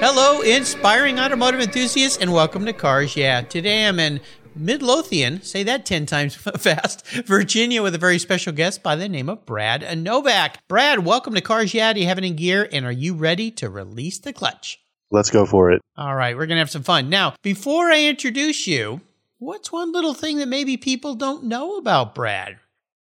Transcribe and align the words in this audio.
Hello, 0.00 0.42
inspiring 0.42 1.18
automotive 1.18 1.60
enthusiasts, 1.60 2.18
and 2.18 2.32
welcome 2.32 2.64
to 2.66 2.72
Cars 2.72 3.16
Yeah. 3.16 3.40
Today 3.40 3.84
I'm 3.84 3.98
in 3.98 4.20
Midlothian, 4.54 5.42
say 5.42 5.64
that 5.64 5.84
10 5.86 6.06
times 6.06 6.34
fast, 6.56 7.04
Virginia, 7.26 7.82
with 7.82 7.96
a 7.96 7.98
very 7.98 8.20
special 8.20 8.52
guest 8.52 8.80
by 8.80 8.94
the 8.94 9.08
name 9.08 9.28
of 9.28 9.44
Brad 9.44 9.98
Novak. 9.98 10.66
Brad, 10.68 11.04
welcome 11.04 11.34
to 11.34 11.40
Cars 11.40 11.74
Yeah. 11.74 11.92
Do 11.92 12.00
you 12.00 12.06
have 12.06 12.16
any 12.16 12.30
gear, 12.30 12.68
and 12.70 12.86
are 12.86 12.92
you 12.92 13.12
ready 13.14 13.50
to 13.52 13.68
release 13.68 14.20
the 14.20 14.32
clutch? 14.32 14.78
Let's 15.10 15.30
go 15.30 15.44
for 15.44 15.72
it. 15.72 15.82
All 15.96 16.14
right, 16.14 16.36
we're 16.36 16.46
going 16.46 16.56
to 16.56 16.60
have 16.60 16.70
some 16.70 16.84
fun. 16.84 17.10
Now, 17.10 17.34
before 17.42 17.90
I 17.90 18.04
introduce 18.04 18.68
you, 18.68 19.00
what's 19.38 19.72
one 19.72 19.90
little 19.90 20.14
thing 20.14 20.38
that 20.38 20.46
maybe 20.48 20.76
people 20.76 21.16
don't 21.16 21.44
know 21.44 21.76
about 21.76 22.14
Brad? 22.14 22.58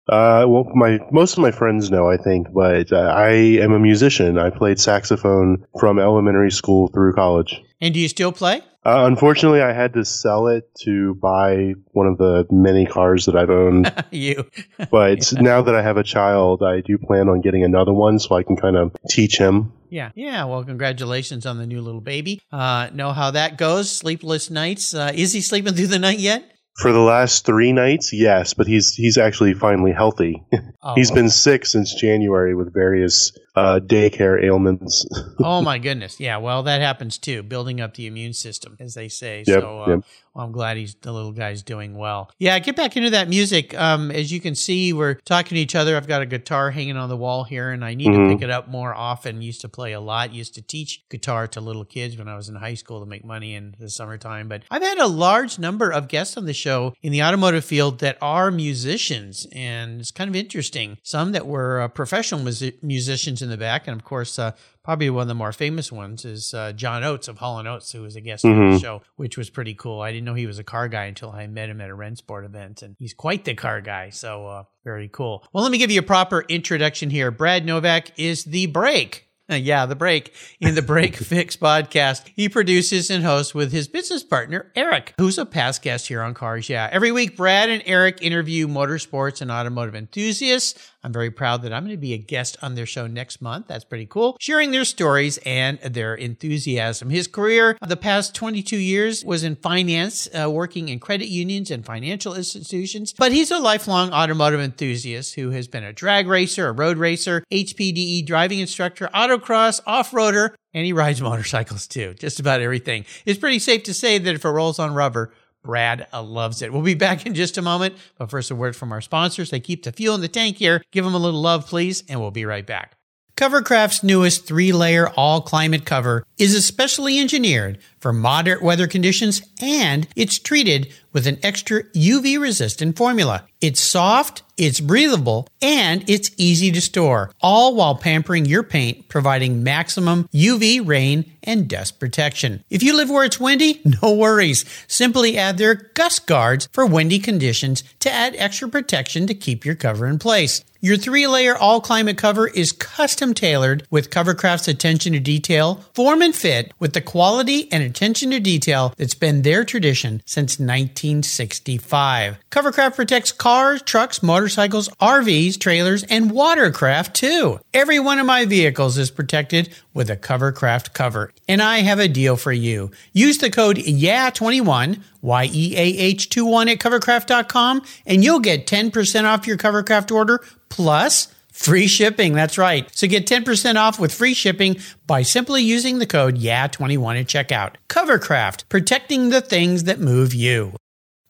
Uh, 0.08 0.46
well, 0.48 0.66
my 0.76 1.00
most 1.12 1.34
of 1.34 1.40
my 1.40 1.52
friends 1.52 1.90
know, 1.90 2.10
I 2.10 2.18
think, 2.18 2.54
but 2.54 2.92
uh, 2.92 2.98
I 3.16 3.30
am 3.30 3.74
a 3.74 3.80
musician. 3.80 4.38
I 4.38 4.50
played 4.50 4.80
saxophone 4.80 5.66
from 5.80 6.00
elementary 6.00 6.52
school 6.52 6.90
through 6.90 7.14
college. 7.14 7.62
And 7.82 7.94
do 7.94 8.00
you 8.00 8.08
still 8.08 8.32
play? 8.32 8.62
Uh, 8.86 9.06
unfortunately, 9.08 9.62
I 9.62 9.74
had 9.74 9.94
to 9.94 10.06
sell 10.06 10.48
it 10.48 10.70
to 10.82 11.16
buy 11.16 11.74
one 11.94 12.06
of 12.06 12.20
the 12.20 12.46
many 12.52 12.86
cars 12.86 13.26
that 13.26 13.36
I've 13.36 13.50
owned. 13.50 13.92
you. 14.12 14.46
but 14.92 15.32
yeah. 15.32 15.42
now 15.42 15.62
that 15.64 15.74
I 15.74 15.82
have 15.82 15.98
a 15.98 16.04
child, 16.04 16.62
I 16.62 16.82
do 16.82 17.00
plan 17.00 17.28
on 17.28 17.42
getting 17.42 17.64
another 17.64 17.94
one 17.94 18.20
so 18.20 18.36
I 18.36 18.44
can 18.44 18.56
kind 18.56 18.78
of 18.78 18.96
teach 19.10 19.40
him. 19.40 19.74
Yeah, 19.90 20.12
yeah. 20.14 20.46
Well, 20.46 20.64
congratulations 20.64 21.48
on 21.48 21.58
the 21.58 21.66
new 21.66 21.82
little 21.82 22.02
baby. 22.02 22.42
Uh, 22.52 22.90
know 22.94 23.12
how 23.12 23.32
that 23.32 23.58
goes? 23.58 23.92
Sleepless 23.92 24.52
nights. 24.52 24.94
Uh, 24.94 25.12
is 25.16 25.34
he 25.34 25.42
sleeping 25.42 25.74
through 25.74 25.88
the 25.88 26.00
night 26.00 26.20
yet? 26.20 26.55
For 26.78 26.92
the 26.92 27.00
last 27.00 27.46
three 27.46 27.72
nights, 27.72 28.12
yes, 28.12 28.54
but 28.54 28.68
he's 28.68 28.94
he's 28.96 29.18
actually 29.18 29.54
finally 29.54 29.94
healthy. 29.94 30.44
Oh. 30.88 30.94
he's 30.94 31.10
been 31.10 31.30
sick 31.30 31.66
since 31.66 31.96
January 31.96 32.54
with 32.54 32.72
various 32.72 33.32
uh, 33.56 33.80
daycare 33.80 34.44
ailments. 34.44 35.08
oh 35.40 35.62
my 35.62 35.80
goodness, 35.80 36.20
yeah. 36.20 36.38
Well, 36.38 36.64
that 36.64 36.82
happens 36.82 37.18
too, 37.18 37.42
building 37.42 37.82
up 37.82 37.96
the 37.96 38.06
immune 38.06 38.34
system, 38.34 38.78
as 38.80 38.94
they 38.94 39.08
say. 39.08 39.44
Yep, 39.48 39.62
so, 39.62 39.82
uh, 39.82 39.90
yep. 39.90 40.00
well, 40.34 40.46
I'm 40.46 40.52
glad 40.52 40.78
he's 40.78 40.96
the 40.96 41.12
little 41.12 41.32
guy's 41.32 41.64
doing 41.64 41.96
well. 41.98 42.30
Yeah, 42.38 42.60
get 42.60 42.76
back 42.76 42.98
into 42.98 43.10
that 43.12 43.30
music. 43.30 43.74
Um, 43.74 44.12
as 44.12 44.32
you 44.32 44.42
can 44.42 44.54
see, 44.54 44.94
we're 44.94 45.16
talking 45.16 45.56
to 45.56 45.62
each 45.62 45.76
other. 45.76 45.96
I've 45.96 46.08
got 46.08 46.22
a 46.22 46.26
guitar 46.26 46.70
hanging 46.72 46.98
on 46.98 47.10
the 47.10 47.18
wall 47.18 47.46
here, 47.46 47.72
and 47.72 47.84
I 47.84 47.96
need 47.96 48.10
mm-hmm. 48.10 48.30
to 48.30 48.36
pick 48.36 48.44
it 48.44 48.52
up 48.52 48.68
more 48.68 48.94
often. 48.94 49.42
Used 49.42 49.62
to 49.62 49.70
play 49.70 49.94
a 49.94 50.02
lot. 50.02 50.34
Used 50.34 50.54
to 50.56 50.62
teach 50.62 51.04
guitar 51.10 51.48
to 51.48 51.62
little 51.62 51.86
kids 51.86 52.18
when 52.18 52.28
I 52.28 52.36
was 52.36 52.50
in 52.50 52.56
high 52.56 52.74
school 52.76 53.00
to 53.00 53.06
make 53.06 53.26
money 53.26 53.56
in 53.56 53.76
the 53.80 53.90
summertime. 53.90 54.50
But 54.50 54.64
I've 54.70 54.84
had 54.84 55.00
a 55.00 55.08
large 55.08 55.58
number 55.58 55.90
of 55.90 56.10
guests 56.10 56.38
on 56.38 56.46
the 56.46 56.54
show 56.54 56.65
in 57.02 57.12
the 57.12 57.24
automotive 57.24 57.66
field 57.66 58.00
that 58.00 58.18
are 58.22 58.52
musicians, 58.52 59.48
and 59.52 60.00
it's 60.00 60.12
kind 60.12 60.30
of 60.30 60.36
interesting. 60.36 60.98
Some 61.04 61.32
that 61.34 61.46
were 61.48 61.82
uh, 61.82 61.88
professional 61.88 62.42
mus- 62.42 62.64
musicians 62.82 63.42
in 63.42 63.50
the 63.50 63.58
back, 63.58 63.88
and 63.88 64.00
of 64.00 64.06
course, 64.06 64.40
uh, 64.40 64.52
probably 64.84 65.10
one 65.10 65.24
of 65.24 65.28
the 65.28 65.36
more 65.36 65.52
famous 65.52 65.92
ones 65.92 66.26
is 66.26 66.54
uh, 66.54 66.72
John 66.72 67.04
Oates 67.04 67.28
of 67.28 67.40
Hall 67.40 67.58
and 67.58 67.68
Oates, 67.68 67.92
who 67.92 68.04
was 68.04 68.16
a 68.16 68.22
guest 68.22 68.46
mm-hmm. 68.46 68.60
on 68.60 68.72
the 68.72 68.80
show, 68.80 69.02
which 69.16 69.38
was 69.38 69.50
pretty 69.50 69.74
cool. 69.74 70.02
I 70.02 70.12
didn't 70.12 70.26
know 70.26 70.36
he 70.36 70.46
was 70.46 70.60
a 70.60 70.64
car 70.64 70.88
guy 70.88 71.06
until 71.06 71.32
I 71.32 71.48
met 71.48 71.70
him 71.70 71.82
at 71.82 71.90
a 71.90 71.96
Rennsport 71.96 72.46
event, 72.46 72.82
and 72.84 72.96
he's 73.00 73.14
quite 73.14 73.46
the 73.46 73.56
car 73.56 73.82
guy. 73.82 74.10
So 74.10 74.48
uh, 74.48 74.64
very 74.84 75.10
cool. 75.10 75.46
Well, 75.52 75.64
let 75.64 75.72
me 75.72 75.80
give 75.80 75.92
you 75.92 76.00
a 76.00 76.04
proper 76.04 76.46
introduction 76.48 77.10
here. 77.10 77.32
Brad 77.32 77.66
Novak 77.66 78.18
is 78.20 78.44
the 78.44 78.68
break 78.68 79.25
uh, 79.52 79.56
yeah, 79.56 79.86
the 79.86 79.96
break 79.96 80.34
in 80.60 80.74
the 80.76 80.82
Break 80.82 81.16
Fix 81.18 81.56
podcast. 81.56 82.24
He 82.36 82.50
produces 82.50 83.10
and 83.12 83.24
hosts 83.24 83.54
with 83.54 83.72
his 83.72 83.88
business 83.88 84.24
partner, 84.24 84.72
Eric, 84.76 85.14
who's 85.18 85.38
a 85.38 85.46
past 85.46 85.82
guest 85.82 86.08
here 86.08 86.22
on 86.22 86.34
Cars 86.34 86.68
Yeah. 86.68 86.90
Every 86.92 87.12
week, 87.12 87.38
Brad 87.38 87.70
and 87.70 87.84
Eric 87.86 88.22
interview 88.22 88.68
motorsports 88.68 89.42
and 89.42 89.52
automotive 89.52 89.96
enthusiasts. 89.96 90.92
I'm 91.06 91.14
very 91.14 91.30
proud 91.30 91.62
that 91.62 91.72
I'm 91.72 91.84
going 91.84 91.96
to 91.96 92.02
be 92.02 92.14
a 92.14 92.18
guest 92.18 92.58
on 92.64 92.74
their 92.74 92.88
show 92.88 93.06
next 93.06 93.40
month. 93.40 93.68
That's 93.68 93.84
pretty 93.84 94.08
cool. 94.08 94.38
Sharing 94.40 94.72
their 94.72 94.84
stories 94.84 95.38
and 95.46 95.78
their 95.82 96.16
enthusiasm. 96.16 97.12
His 97.12 97.28
career 97.28 97.78
the 97.86 97.96
past 97.96 98.34
22 98.34 98.76
years 98.76 99.24
was 99.24 99.44
in 99.44 99.56
finance, 99.56 100.28
uh, 100.34 100.50
working 100.50 100.90
in 100.90 100.98
credit 100.98 101.28
unions 101.28 101.70
and 101.70 101.86
financial 101.86 102.34
institutions, 102.34 103.14
but 103.14 103.32
he's 103.32 103.52
a 103.52 103.60
lifelong 103.60 104.12
automotive 104.14 104.60
enthusiast 104.60 105.36
who 105.36 105.52
has 105.52 105.68
been 105.68 105.84
a 105.84 105.94
drag 105.94 106.28
racer, 106.28 106.70
a 106.70 106.72
road 106.72 106.98
racer, 106.98 107.44
HPDE 107.52 108.26
driving 108.26 108.58
instructor, 108.58 109.08
autocross, 109.14 109.82
off-roader, 109.86 110.56
and 110.74 110.88
he 110.88 110.92
rides 110.92 111.22
motorcycles 111.22 111.86
too. 111.86 112.16
Just 112.16 112.40
about 112.40 112.62
everything. 112.62 113.06
It's 113.28 113.40
pretty 113.40 113.60
safe 113.60 113.84
to 113.84 113.94
say 113.94 114.18
that 114.18 114.36
if 114.36 114.44
it 114.44 114.50
rolls 114.50 114.80
on 114.80 114.96
rubber, 114.96 115.32
Brad 115.66 116.08
loves 116.14 116.62
it. 116.62 116.72
We'll 116.72 116.82
be 116.82 116.94
back 116.94 117.26
in 117.26 117.34
just 117.34 117.58
a 117.58 117.62
moment, 117.62 117.96
but 118.18 118.30
first, 118.30 118.52
a 118.52 118.56
word 118.56 118.76
from 118.76 118.92
our 118.92 119.02
sponsors. 119.02 119.50
They 119.50 119.60
keep 119.60 119.84
the 119.84 119.92
fuel 119.92 120.16
in 120.16 120.22
the 120.22 120.28
tank 120.28 120.58
here. 120.58 120.82
Give 120.92 121.04
them 121.04 121.16
a 121.16 121.20
little 121.20 121.42
love, 121.42 121.68
please, 121.68 122.04
and 122.08 122.22
we'll 122.22 122.32
be 122.32 122.46
right 122.46 122.66
back. 122.66 122.96
Covercraft's 123.36 124.02
newest 124.02 124.48
three 124.48 124.72
layer 124.72 125.10
all 125.10 125.42
climate 125.42 125.84
cover 125.84 126.24
is 126.38 126.56
especially 126.56 127.20
engineered 127.20 127.80
for 128.06 128.14
moderate 128.14 128.62
weather 128.62 128.86
conditions 128.86 129.42
and 129.60 130.08
it's 130.16 130.38
treated 130.38 130.94
with 131.12 131.26
an 131.26 131.40
extra 131.42 131.82
UV 131.86 132.40
resistant 132.40 132.96
formula. 132.96 133.48
It's 133.62 133.82
soft, 133.82 134.44
it's 134.58 134.80
breathable, 134.80 135.48
and 135.60 136.08
it's 136.08 136.30
easy 136.38 136.72
to 136.74 136.82
store, 136.82 137.32
all 137.42 137.74
while 137.74 137.96
pampering 137.96 138.46
your 138.46 138.62
paint, 138.62 139.10
providing 139.10 139.64
maximum 139.64 140.28
UV, 140.34 140.86
rain, 140.86 141.32
and 141.42 141.68
dust 141.68 142.00
protection. 142.00 142.64
If 142.70 142.84
you 142.84 142.96
live 142.96 143.10
where 143.10 143.24
it's 143.24 143.40
windy, 143.40 143.82
no 144.04 144.14
worries. 144.14 144.66
Simply 144.88 145.38
add 145.38 145.58
their 145.58 145.74
gust 145.74 146.28
guards 146.28 146.68
for 146.72 146.86
windy 146.86 147.18
conditions 147.18 147.84
to 148.02 148.12
add 148.12 148.36
extra 148.38 148.70
protection 148.70 149.26
to 149.26 149.34
keep 149.34 149.66
your 149.66 149.76
cover 149.76 150.06
in 150.06 150.20
place. 150.20 150.64
Your 150.82 150.98
three 150.98 151.26
layer 151.26 151.58
all 151.58 151.82
climate 151.82 152.18
cover 152.18 152.48
is 152.48 152.72
custom 152.72 153.34
tailored 153.34 153.88
with 153.90 154.12
Covercraft's 154.12 154.68
attention 154.68 155.14
to 155.14 155.20
detail, 155.20 155.84
form 155.96 156.22
and 156.22 156.36
fit 156.36 156.74
with 156.78 156.94
the 156.94 157.02
quality 157.02 157.72
and 157.72 157.82
attention 157.96 158.32
to 158.32 158.40
detail 158.42 158.94
that's 158.98 159.16
been 159.16 159.44
their 159.44 159.64
tradition 159.64 160.22
since 160.26 160.60
1965. 160.60 162.38
Covercraft 162.52 162.96
protects 162.96 163.32
cars, 163.32 163.82
trucks, 163.82 164.22
motorcycles, 164.22 164.90
RVs, 165.02 165.58
trailers, 165.58 166.04
and 166.04 166.30
watercraft 166.30 167.16
too. 167.16 167.58
Every 167.74 168.00
one 168.00 168.20
of 168.20 168.26
my 168.26 168.44
vehicles 168.44 168.98
is 168.98 169.12
protected 169.12 169.74
with 169.94 170.10
a 170.10 170.18
Covercraft 170.18 170.94
cover. 170.94 171.32
And 171.48 171.62
I 171.62 171.80
have 171.80 172.00
a 172.00 172.10
deal 172.10 172.36
for 172.36 172.52
you. 172.52 172.92
Use 173.14 173.38
the 173.38 173.50
code 173.50 173.78
YEAH21, 173.78 175.02
Y 175.22 175.50
E 175.54 175.76
A 175.78 175.98
H 175.98 176.30
21 176.30 176.68
at 176.68 176.80
covercraft.com, 176.80 177.82
and 178.06 178.24
you'll 178.26 178.42
get 178.42 178.68
10% 178.68 179.24
off 179.24 179.48
your 179.48 179.58
Covercraft 179.58 180.14
order 180.14 180.44
plus 180.68 181.34
free 181.56 181.88
shipping. 181.88 182.34
That's 182.34 182.58
right. 182.58 182.94
So 182.96 183.08
get 183.08 183.26
10% 183.26 183.76
off 183.76 183.98
with 183.98 184.14
free 184.14 184.34
shipping 184.34 184.78
by 185.08 185.22
simply 185.22 185.64
using 185.64 186.00
the 186.00 186.06
code 186.06 186.38
YEAH21 186.38 187.22
at 187.22 187.28
checkout. 187.28 187.76
Covercraft, 187.88 188.68
protecting 188.68 189.30
the 189.30 189.42
things 189.42 189.86
that 189.86 190.00
move 190.00 190.34
you. 190.34 190.74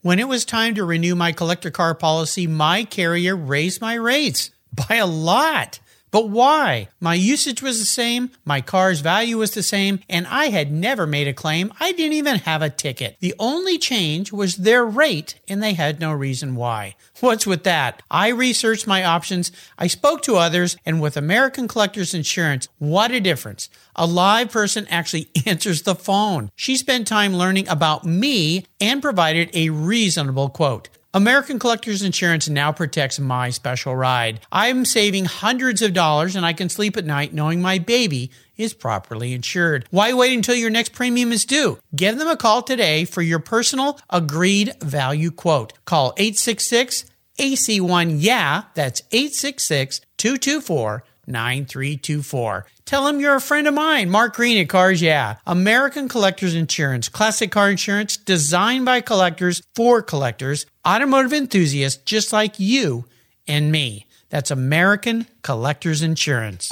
When 0.01 0.19
it 0.19 0.27
was 0.27 0.43
time 0.43 0.75
to 0.75 0.83
renew 0.83 1.15
my 1.15 1.31
collector 1.31 1.71
car 1.71 1.93
policy, 1.95 2.47
my 2.47 2.83
carrier 2.83 3.35
raised 3.35 3.81
my 3.81 3.93
rates 3.93 4.49
by 4.73 4.95
a 4.95 5.05
lot. 5.05 5.79
But 6.15 6.29
why? 6.29 6.87
My 7.01 7.13
usage 7.13 7.61
was 7.61 7.77
the 7.77 7.85
same, 7.85 8.31
my 8.45 8.61
car's 8.61 9.01
value 9.01 9.39
was 9.39 9.51
the 9.51 9.61
same, 9.61 9.99
and 10.07 10.25
I 10.27 10.45
had 10.45 10.71
never 10.71 11.05
made 11.05 11.27
a 11.27 11.33
claim. 11.33 11.73
I 11.77 11.91
didn't 11.91 12.13
even 12.13 12.37
have 12.37 12.61
a 12.61 12.69
ticket. 12.69 13.17
The 13.19 13.35
only 13.37 13.77
change 13.77 14.31
was 14.31 14.55
their 14.55 14.85
rate, 14.85 15.37
and 15.49 15.61
they 15.61 15.73
had 15.73 15.99
no 15.99 16.13
reason 16.13 16.55
why. 16.55 16.95
What's 17.19 17.45
with 17.45 17.65
that? 17.65 18.01
I 18.09 18.29
researched 18.29 18.87
my 18.87 19.03
options, 19.03 19.51
I 19.77 19.87
spoke 19.87 20.21
to 20.21 20.37
others, 20.37 20.77
and 20.85 21.01
with 21.01 21.17
American 21.17 21.67
Collectors 21.67 22.13
Insurance, 22.13 22.69
what 22.77 23.11
a 23.11 23.19
difference. 23.19 23.67
A 23.97 24.07
live 24.07 24.51
person 24.51 24.87
actually 24.89 25.27
answers 25.45 25.81
the 25.81 25.95
phone. 25.95 26.49
She 26.55 26.77
spent 26.77 27.07
time 27.09 27.33
learning 27.33 27.67
about 27.67 28.05
me 28.05 28.67
and 28.79 29.01
provided 29.01 29.49
a 29.53 29.69
reasonable 29.69 30.47
quote. 30.47 30.87
American 31.15 31.59
Collectors 31.59 32.01
Insurance 32.01 32.49
now 32.49 32.73
protects 32.73 33.21
my 33.21 33.49
special 33.49 33.95
ride. 33.95 34.41
I'm 34.51 34.83
saving 34.83 35.23
hundreds 35.23 35.81
of 35.81 35.93
dollars 35.93 36.35
and 36.35 36.45
I 36.45 36.51
can 36.51 36.67
sleep 36.67 36.97
at 36.97 37.05
night 37.05 37.33
knowing 37.33 37.61
my 37.61 37.79
baby 37.79 38.31
is 38.57 38.73
properly 38.73 39.31
insured. 39.31 39.87
Why 39.91 40.11
wait 40.11 40.35
until 40.35 40.55
your 40.55 40.69
next 40.69 40.91
premium 40.91 41.31
is 41.31 41.45
due? 41.45 41.79
Give 41.95 42.17
them 42.17 42.27
a 42.27 42.35
call 42.35 42.63
today 42.63 43.05
for 43.05 43.21
your 43.21 43.39
personal 43.39 43.97
agreed 44.09 44.73
value 44.81 45.31
quote. 45.31 45.71
Call 45.85 46.13
866 46.17 47.05
AC1 47.39 48.17
Yeah, 48.19 48.63
that's 48.73 49.01
866 49.13 50.01
224 50.17 51.05
9324. 51.27 52.65
Tell 52.85 53.07
him 53.07 53.19
you're 53.19 53.35
a 53.35 53.41
friend 53.41 53.67
of 53.67 53.73
mine, 53.73 54.09
Mark 54.09 54.35
Green 54.35 54.57
at 54.57 54.69
Cars 54.69 55.01
Yeah. 55.01 55.35
American 55.47 56.07
Collectors 56.07 56.53
Insurance, 56.55 57.09
classic 57.09 57.51
car 57.51 57.69
insurance 57.69 58.17
designed 58.17 58.85
by 58.85 59.01
collectors 59.01 59.61
for 59.75 60.01
collectors, 60.01 60.65
automotive 60.87 61.33
enthusiasts 61.33 62.01
just 62.03 62.31
like 62.31 62.59
you 62.59 63.05
and 63.47 63.71
me. 63.71 64.05
That's 64.29 64.51
American 64.51 65.27
Collectors 65.41 66.01
Insurance. 66.01 66.71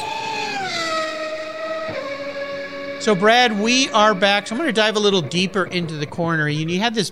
So, 2.99 3.15
Brad, 3.15 3.59
we 3.59 3.89
are 3.89 4.15
back. 4.15 4.47
So, 4.47 4.55
I'm 4.55 4.59
going 4.59 4.69
to 4.69 4.73
dive 4.73 4.95
a 4.95 4.99
little 4.99 5.21
deeper 5.21 5.65
into 5.65 5.95
the 5.95 6.05
corner. 6.05 6.47
You 6.47 6.79
had 6.79 6.95
this 6.95 7.11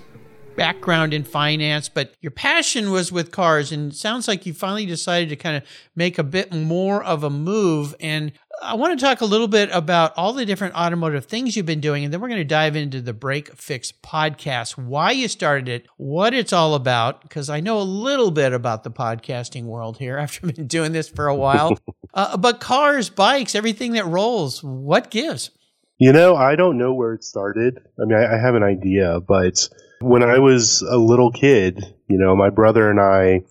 background 0.62 1.12
in 1.12 1.24
finance, 1.24 1.90
but 1.90 2.14
your 2.22 2.30
passion 2.30 2.92
was 2.92 3.12
with 3.12 3.32
cars. 3.32 3.72
And 3.72 3.92
it 3.92 3.96
sounds 3.96 4.28
like 4.28 4.46
you 4.46 4.54
finally 4.54 4.86
decided 4.86 5.30
to 5.30 5.36
kind 5.36 5.58
of 5.58 5.64
make 5.96 6.20
a 6.20 6.24
bit 6.24 6.54
more 6.54 7.04
of 7.04 7.24
a 7.24 7.32
move. 7.32 7.96
And 8.00 8.32
I 8.62 8.76
want 8.76 9.00
to 9.00 9.04
talk 9.04 9.22
a 9.22 9.26
little 9.26 9.48
bit 9.48 9.72
about 9.74 10.14
all 10.16 10.34
the 10.34 10.46
different 10.46 10.76
automotive 10.76 11.26
things 11.26 11.56
you've 11.56 11.66
been 11.66 11.80
doing. 11.80 12.04
And 12.04 12.14
then 12.14 12.22
we're 12.22 12.28
going 12.28 12.42
to 12.42 12.46
dive 12.46 12.76
into 12.76 13.02
the 13.02 13.12
Break 13.12 13.56
Fix 13.56 13.92
podcast, 13.92 14.78
why 14.78 15.10
you 15.10 15.28
started 15.28 15.68
it, 15.68 15.88
what 15.98 16.36
it's 16.36 16.54
all 16.54 16.76
about, 16.76 17.24
because 17.24 17.50
I 17.50 17.60
know 17.60 17.80
a 17.80 17.82
little 17.82 18.30
bit 18.30 18.54
about 18.54 18.84
the 18.84 18.92
podcasting 18.92 19.64
world 19.64 19.98
here 19.98 20.18
after 20.20 20.46
I've 20.46 20.56
been 20.56 20.68
doing 20.68 20.92
this 20.92 21.10
for 21.10 21.28
a 21.28 21.36
while. 21.36 21.76
uh, 22.14 22.38
but 22.38 22.60
cars, 22.60 23.10
bikes, 23.10 23.56
everything 23.56 23.94
that 23.94 24.06
rolls, 24.06 24.64
what 24.64 25.10
gives? 25.10 25.50
You 25.98 26.14
know, 26.14 26.36
I 26.36 26.56
don't 26.56 26.78
know 26.78 26.94
where 26.94 27.14
it 27.14 27.24
started. 27.24 27.80
I 28.00 28.06
mean, 28.06 28.20
I, 28.20 28.36
I 28.36 28.40
have 28.40 28.54
an 28.54 28.64
idea, 28.64 29.20
but 29.20 29.68
when 30.02 30.24
I 30.24 30.40
was 30.40 30.82
a 30.82 30.98
little 30.98 31.32
kid, 31.32 31.84
you 32.08 32.18
know, 32.18 32.36
my 32.36 32.50
brother 32.50 32.90
and 32.90 33.00
I 33.00 33.44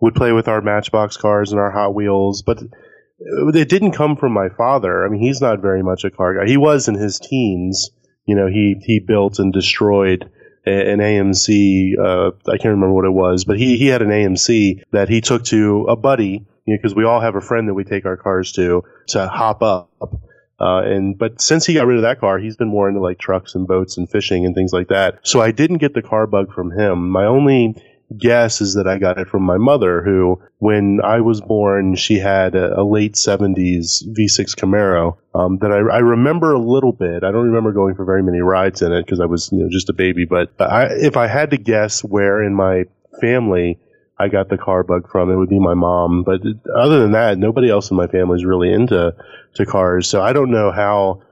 would 0.00 0.14
play 0.14 0.32
with 0.32 0.48
our 0.48 0.60
Matchbox 0.60 1.16
cars 1.16 1.52
and 1.52 1.60
our 1.60 1.70
Hot 1.70 1.94
Wheels, 1.94 2.42
but 2.42 2.62
it 3.18 3.68
didn't 3.68 3.92
come 3.92 4.16
from 4.16 4.32
my 4.32 4.48
father. 4.48 5.04
I 5.04 5.08
mean, 5.08 5.20
he's 5.20 5.40
not 5.40 5.60
very 5.60 5.82
much 5.82 6.04
a 6.04 6.10
car 6.10 6.34
guy. 6.34 6.48
He 6.48 6.56
was 6.56 6.88
in 6.88 6.94
his 6.94 7.18
teens. 7.18 7.90
You 8.26 8.36
know, 8.36 8.46
he 8.46 8.76
he 8.84 9.00
built 9.00 9.38
and 9.38 9.52
destroyed 9.52 10.30
an 10.64 10.98
AMC. 10.98 11.92
Uh, 11.98 12.30
I 12.48 12.58
can't 12.58 12.74
remember 12.74 12.92
what 12.92 13.04
it 13.04 13.12
was, 13.12 13.44
but 13.44 13.58
he 13.58 13.76
he 13.76 13.86
had 13.86 14.02
an 14.02 14.10
AMC 14.10 14.82
that 14.92 15.08
he 15.08 15.20
took 15.20 15.44
to 15.44 15.86
a 15.88 15.96
buddy 15.96 16.44
because 16.66 16.92
you 16.92 16.96
know, 16.96 16.98
we 16.98 17.04
all 17.04 17.20
have 17.20 17.36
a 17.36 17.40
friend 17.40 17.68
that 17.68 17.74
we 17.74 17.84
take 17.84 18.04
our 18.04 18.16
cars 18.16 18.52
to 18.52 18.82
to 19.08 19.28
hop 19.28 19.62
up 19.62 19.90
uh, 20.60 20.82
and 20.84 21.18
but 21.18 21.40
since 21.40 21.66
he 21.66 21.74
got 21.74 21.86
rid 21.86 21.96
of 21.96 22.02
that 22.02 22.20
car, 22.20 22.38
he's 22.38 22.56
been 22.56 22.68
more 22.68 22.88
into 22.88 23.00
like 23.00 23.18
trucks 23.18 23.54
and 23.54 23.66
boats 23.66 23.96
and 23.96 24.08
fishing 24.08 24.46
and 24.46 24.54
things 24.54 24.72
like 24.72 24.88
that. 24.88 25.18
So 25.22 25.40
I 25.40 25.50
didn't 25.50 25.78
get 25.78 25.94
the 25.94 26.02
car 26.02 26.26
bug 26.26 26.52
from 26.52 26.70
him. 26.70 27.10
My 27.10 27.24
only 27.26 27.76
guess 28.16 28.60
is 28.60 28.74
that 28.74 28.86
I 28.86 28.98
got 28.98 29.18
it 29.18 29.28
from 29.28 29.42
my 29.42 29.58
mother, 29.58 30.02
who, 30.02 30.40
when 30.58 31.00
I 31.02 31.20
was 31.20 31.40
born, 31.40 31.96
she 31.96 32.18
had 32.18 32.54
a, 32.54 32.80
a 32.80 32.84
late 32.84 33.14
70s 33.14 34.06
V6 34.06 34.54
Camaro 34.54 35.16
um, 35.34 35.58
that 35.58 35.72
I, 35.72 35.78
I, 35.78 35.98
remember 35.98 36.52
a 36.52 36.58
little 36.58 36.92
bit. 36.92 37.24
I 37.24 37.32
don't 37.32 37.46
remember 37.46 37.72
going 37.72 37.94
for 37.94 38.04
very 38.04 38.22
many 38.22 38.40
rides 38.40 38.82
in 38.82 38.92
it 38.92 39.04
because 39.04 39.20
I 39.20 39.26
was 39.26 39.50
you 39.50 39.58
know, 39.58 39.68
just 39.70 39.88
a 39.88 39.92
baby. 39.92 40.24
But 40.24 40.52
I, 40.60 40.86
if 40.92 41.16
I 41.16 41.26
had 41.26 41.50
to 41.50 41.56
guess 41.56 42.04
where 42.04 42.42
in 42.42 42.54
my 42.54 42.84
family 43.20 43.78
I 44.18 44.28
got 44.28 44.48
the 44.48 44.56
car 44.56 44.82
bug 44.82 45.10
from. 45.10 45.30
It 45.30 45.36
would 45.36 45.48
be 45.48 45.58
my 45.58 45.74
mom, 45.74 46.22
but 46.22 46.40
other 46.74 47.00
than 47.00 47.12
that, 47.12 47.38
nobody 47.38 47.70
else 47.70 47.90
in 47.90 47.96
my 47.96 48.06
family 48.06 48.36
is 48.36 48.44
really 48.44 48.72
into 48.72 49.14
to 49.54 49.66
cars. 49.66 50.08
So 50.08 50.22
I 50.22 50.32
don't 50.32 50.50
know 50.50 50.72
how 50.72 51.22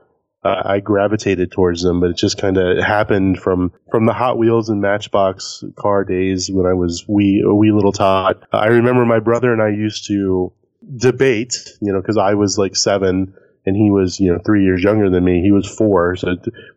uh, 0.43 0.61
I 0.63 0.79
gravitated 0.79 1.51
towards 1.51 1.81
them, 1.81 1.99
but 1.99 2.11
it 2.11 2.17
just 2.17 2.37
kind 2.37 2.57
of 2.57 2.83
happened 2.83 3.39
from 3.39 3.73
from 3.89 4.05
the 4.05 4.13
Hot 4.13 4.37
Wheels 4.37 4.69
and 4.69 4.81
Matchbox 4.81 5.63
car 5.75 6.03
days 6.03 6.49
when 6.51 6.67
I 6.67 6.73
was 6.73 7.03
wee 7.07 7.43
a 7.45 7.53
wee 7.53 7.71
little 7.71 7.91
tot. 7.91 8.43
I 8.53 8.67
remember 8.67 9.03
my 9.05 9.19
brother 9.19 9.51
and 9.51 9.61
I 9.61 9.69
used 9.69 10.05
to 10.07 10.53
debate, 10.95 11.67
you 11.81 11.91
know, 11.91 11.99
because 11.99 12.17
I 12.17 12.35
was 12.35 12.59
like 12.59 12.75
seven 12.75 13.33
and 13.65 13.75
he 13.75 13.89
was 13.89 14.19
you 14.19 14.31
know 14.31 14.39
three 14.45 14.63
years 14.63 14.83
younger 14.83 15.09
than 15.09 15.23
me. 15.23 15.41
He 15.41 15.51
was 15.51 15.67
four, 15.67 16.15
so 16.17 16.35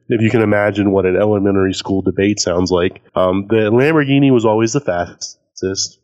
if 0.08 0.22
you 0.22 0.30
can 0.30 0.40
imagine 0.40 0.90
what 0.90 1.04
an 1.04 1.16
elementary 1.16 1.74
school 1.74 2.00
debate 2.00 2.40
sounds 2.40 2.70
like, 2.70 3.02
um, 3.14 3.46
the 3.48 3.70
Lamborghini 3.70 4.32
was 4.32 4.46
always 4.46 4.72
the 4.72 4.80
fastest 4.80 5.38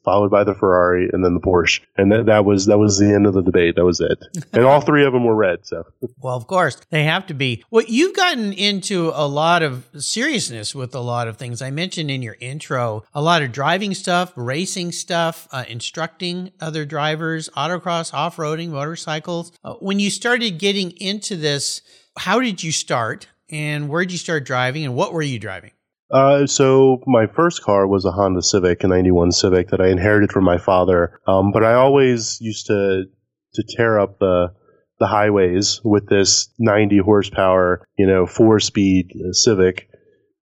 followed 0.04 0.30
by 0.30 0.44
the 0.44 0.54
Ferrari, 0.54 1.08
and 1.12 1.24
then 1.24 1.34
the 1.34 1.40
Porsche. 1.40 1.80
And 1.96 2.12
that, 2.12 2.26
that 2.26 2.44
was 2.44 2.66
that 2.66 2.78
was 2.78 2.98
the 2.98 3.12
end 3.12 3.26
of 3.26 3.34
the 3.34 3.42
debate. 3.42 3.76
That 3.76 3.84
was 3.84 4.00
it. 4.00 4.18
And 4.52 4.64
all 4.64 4.80
three 4.80 5.04
of 5.04 5.12
them 5.12 5.24
were 5.24 5.34
red. 5.34 5.66
So, 5.66 5.84
well, 6.18 6.36
of 6.36 6.46
course 6.46 6.80
they 6.90 7.04
have 7.04 7.26
to 7.26 7.34
be. 7.34 7.64
Well, 7.70 7.84
you've 7.88 8.14
gotten 8.14 8.52
into 8.52 9.10
a 9.14 9.26
lot 9.26 9.62
of 9.62 9.88
seriousness 9.98 10.74
with 10.74 10.94
a 10.94 11.00
lot 11.00 11.26
of 11.26 11.36
things. 11.36 11.60
I 11.60 11.70
mentioned 11.70 12.10
in 12.10 12.22
your 12.22 12.36
intro 12.40 13.04
a 13.12 13.20
lot 13.20 13.42
of 13.42 13.50
driving 13.50 13.94
stuff, 13.94 14.32
racing 14.36 14.92
stuff, 14.92 15.48
uh, 15.50 15.64
instructing 15.68 16.52
other 16.60 16.84
drivers, 16.84 17.48
autocross, 17.56 18.14
off 18.14 18.36
roading, 18.36 18.68
motorcycles. 18.68 19.52
Uh, 19.64 19.74
when 19.74 19.98
you 19.98 20.10
started 20.10 20.58
getting 20.58 20.92
into 20.92 21.36
this, 21.36 21.82
how 22.16 22.40
did 22.40 22.62
you 22.62 22.70
start? 22.70 23.26
And 23.50 23.88
where 23.88 24.04
did 24.04 24.12
you 24.12 24.18
start 24.18 24.44
driving? 24.44 24.84
And 24.84 24.94
what 24.94 25.12
were 25.12 25.22
you 25.22 25.38
driving? 25.38 25.72
Uh, 26.14 26.46
so 26.46 27.02
my 27.08 27.26
first 27.26 27.64
car 27.64 27.88
was 27.88 28.05
a 28.05 28.12
Honda 28.12 28.40
Civic, 28.40 28.84
a 28.84 28.88
'91 28.88 29.32
Civic 29.32 29.70
that 29.70 29.81
I 29.81 29.88
inherited 29.88 30.31
from 30.31 30.44
my 30.44 30.58
father. 30.58 31.19
Um, 31.26 31.50
but 31.50 31.64
I 31.64 31.75
always 31.75 32.38
used 32.40 32.66
to 32.66 33.06
to 33.55 33.64
tear 33.76 33.99
up 33.99 34.20
the 34.20 34.52
the 35.00 35.08
highways 35.08 35.81
with 35.82 36.08
this 36.08 36.49
90 36.61 36.99
horsepower, 36.99 37.84
you 37.99 38.06
know, 38.06 38.26
four 38.26 38.61
speed 38.61 39.12
Civic, 39.32 39.88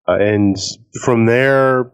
uh, 0.07 0.19
and 0.21 0.57
from 1.03 1.25
there. 1.25 1.91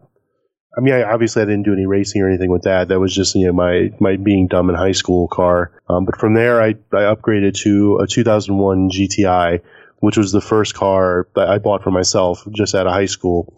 I 0.76 0.80
mean, 0.80 0.94
I, 0.94 1.02
obviously, 1.02 1.42
I 1.42 1.44
didn't 1.44 1.64
do 1.64 1.72
any 1.72 1.86
racing 1.86 2.22
or 2.22 2.28
anything 2.28 2.50
with 2.50 2.62
that. 2.62 2.88
That 2.88 3.00
was 3.00 3.12
just, 3.12 3.34
you 3.34 3.46
know, 3.46 3.52
my, 3.52 3.90
my 3.98 4.16
being 4.16 4.46
dumb 4.46 4.68
in 4.70 4.76
high 4.76 4.92
school 4.92 5.26
car. 5.26 5.72
Um, 5.88 6.04
but 6.04 6.16
from 6.20 6.34
there, 6.34 6.62
I, 6.62 6.68
I 6.92 7.12
upgraded 7.12 7.54
to 7.62 7.96
a 7.96 8.06
2001 8.06 8.90
GTI, 8.90 9.60
which 10.00 10.16
was 10.16 10.32
the 10.32 10.40
first 10.40 10.74
car 10.74 11.28
that 11.34 11.48
I 11.48 11.58
bought 11.58 11.82
for 11.82 11.90
myself 11.90 12.46
just 12.52 12.74
out 12.74 12.86
of 12.86 12.92
high 12.92 13.06
school. 13.06 13.52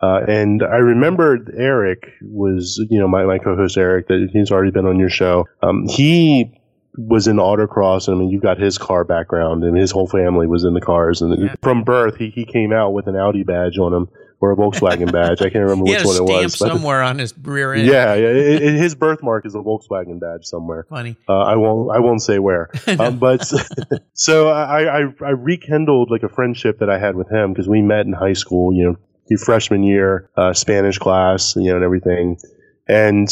Uh, 0.00 0.20
and 0.28 0.62
I 0.62 0.78
remember 0.78 1.38
Eric 1.56 2.12
was, 2.22 2.84
you 2.90 3.00
know, 3.00 3.08
my, 3.08 3.24
my 3.24 3.38
co-host 3.38 3.76
Eric, 3.76 4.08
that 4.08 4.28
he's 4.32 4.50
already 4.50 4.70
been 4.70 4.86
on 4.86 4.98
your 4.98 5.08
show. 5.08 5.46
Um, 5.62 5.86
he 5.88 6.60
was 6.96 7.26
in 7.26 7.36
autocross. 7.36 8.12
I 8.12 8.14
mean, 8.14 8.28
you've 8.28 8.42
got 8.42 8.58
his 8.58 8.76
car 8.76 9.04
background, 9.04 9.64
and 9.64 9.76
his 9.76 9.90
whole 9.90 10.06
family 10.06 10.46
was 10.46 10.64
in 10.64 10.74
the 10.74 10.80
cars. 10.80 11.22
And 11.22 11.40
yeah. 11.40 11.54
from 11.62 11.84
birth, 11.84 12.16
he, 12.16 12.30
he 12.30 12.44
came 12.44 12.72
out 12.72 12.92
with 12.92 13.06
an 13.06 13.16
Audi 13.16 13.44
badge 13.44 13.78
on 13.78 13.94
him 13.94 14.08
or 14.44 14.52
a 14.52 14.56
Volkswagen 14.56 15.10
badge. 15.10 15.40
I 15.40 15.48
can't 15.48 15.64
remember 15.64 15.84
which 15.84 16.04
one 16.04 16.16
it 16.16 16.22
was. 16.22 16.58
somewhere 16.58 17.02
on 17.02 17.18
his 17.18 17.32
rear 17.38 17.72
end. 17.72 17.86
Yeah, 17.86 18.14
yeah. 18.14 18.28
It, 18.28 18.62
it, 18.62 18.74
his 18.74 18.94
birthmark 18.94 19.46
is 19.46 19.54
a 19.54 19.58
Volkswagen 19.58 20.20
badge 20.20 20.44
somewhere. 20.44 20.84
Funny. 20.90 21.16
Uh, 21.26 21.40
I 21.40 21.56
won't. 21.56 21.90
I 21.96 22.00
won't 22.00 22.22
say 22.22 22.38
where. 22.38 22.70
Um, 22.96 23.18
but 23.18 23.50
so 24.12 24.48
I, 24.48 25.00
I, 25.00 25.00
I 25.20 25.30
rekindled 25.30 26.10
like 26.10 26.22
a 26.22 26.28
friendship 26.28 26.78
that 26.78 26.88
I 26.88 26.96
had 26.96 27.16
with 27.16 27.28
him 27.28 27.52
because 27.52 27.68
we 27.68 27.82
met 27.82 28.06
in 28.06 28.12
high 28.12 28.34
school. 28.34 28.72
You 28.72 28.84
know, 29.28 29.36
freshman 29.38 29.82
year, 29.82 30.30
uh, 30.36 30.52
Spanish 30.52 30.98
class, 30.98 31.56
you 31.56 31.70
know, 31.70 31.76
and 31.76 31.84
everything. 31.84 32.38
And 32.86 33.28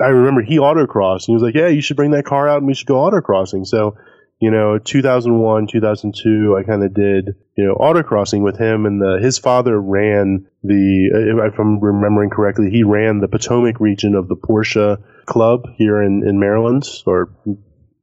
I 0.00 0.08
remember 0.08 0.42
he 0.42 0.58
autocrossed. 0.58 1.26
And 1.26 1.26
he 1.26 1.32
was 1.32 1.42
like, 1.42 1.54
"Yeah, 1.54 1.68
you 1.68 1.80
should 1.80 1.96
bring 1.96 2.12
that 2.12 2.24
car 2.24 2.48
out 2.48 2.58
and 2.58 2.66
we 2.66 2.74
should 2.74 2.86
go 2.86 2.96
autocrossing." 2.96 3.66
So 3.66 3.96
you 4.40 4.50
know, 4.50 4.78
2001, 4.78 5.66
2002, 5.66 6.56
I 6.56 6.62
kind 6.62 6.82
of 6.82 6.94
did, 6.94 7.34
you 7.56 7.66
know, 7.66 7.74
autocrossing 7.74 8.40
with 8.40 8.58
him 8.58 8.86
and 8.86 9.00
the, 9.00 9.18
his 9.22 9.38
father 9.38 9.78
ran 9.78 10.46
the, 10.62 11.42
if 11.46 11.58
I'm 11.58 11.78
remembering 11.78 12.30
correctly, 12.30 12.70
he 12.70 12.82
ran 12.82 13.20
the 13.20 13.28
Potomac 13.28 13.80
region 13.80 14.14
of 14.14 14.28
the 14.28 14.36
Porsche 14.36 14.96
club 15.26 15.66
here 15.76 16.02
in, 16.02 16.26
in 16.26 16.40
Maryland 16.40 16.84
or 17.04 17.30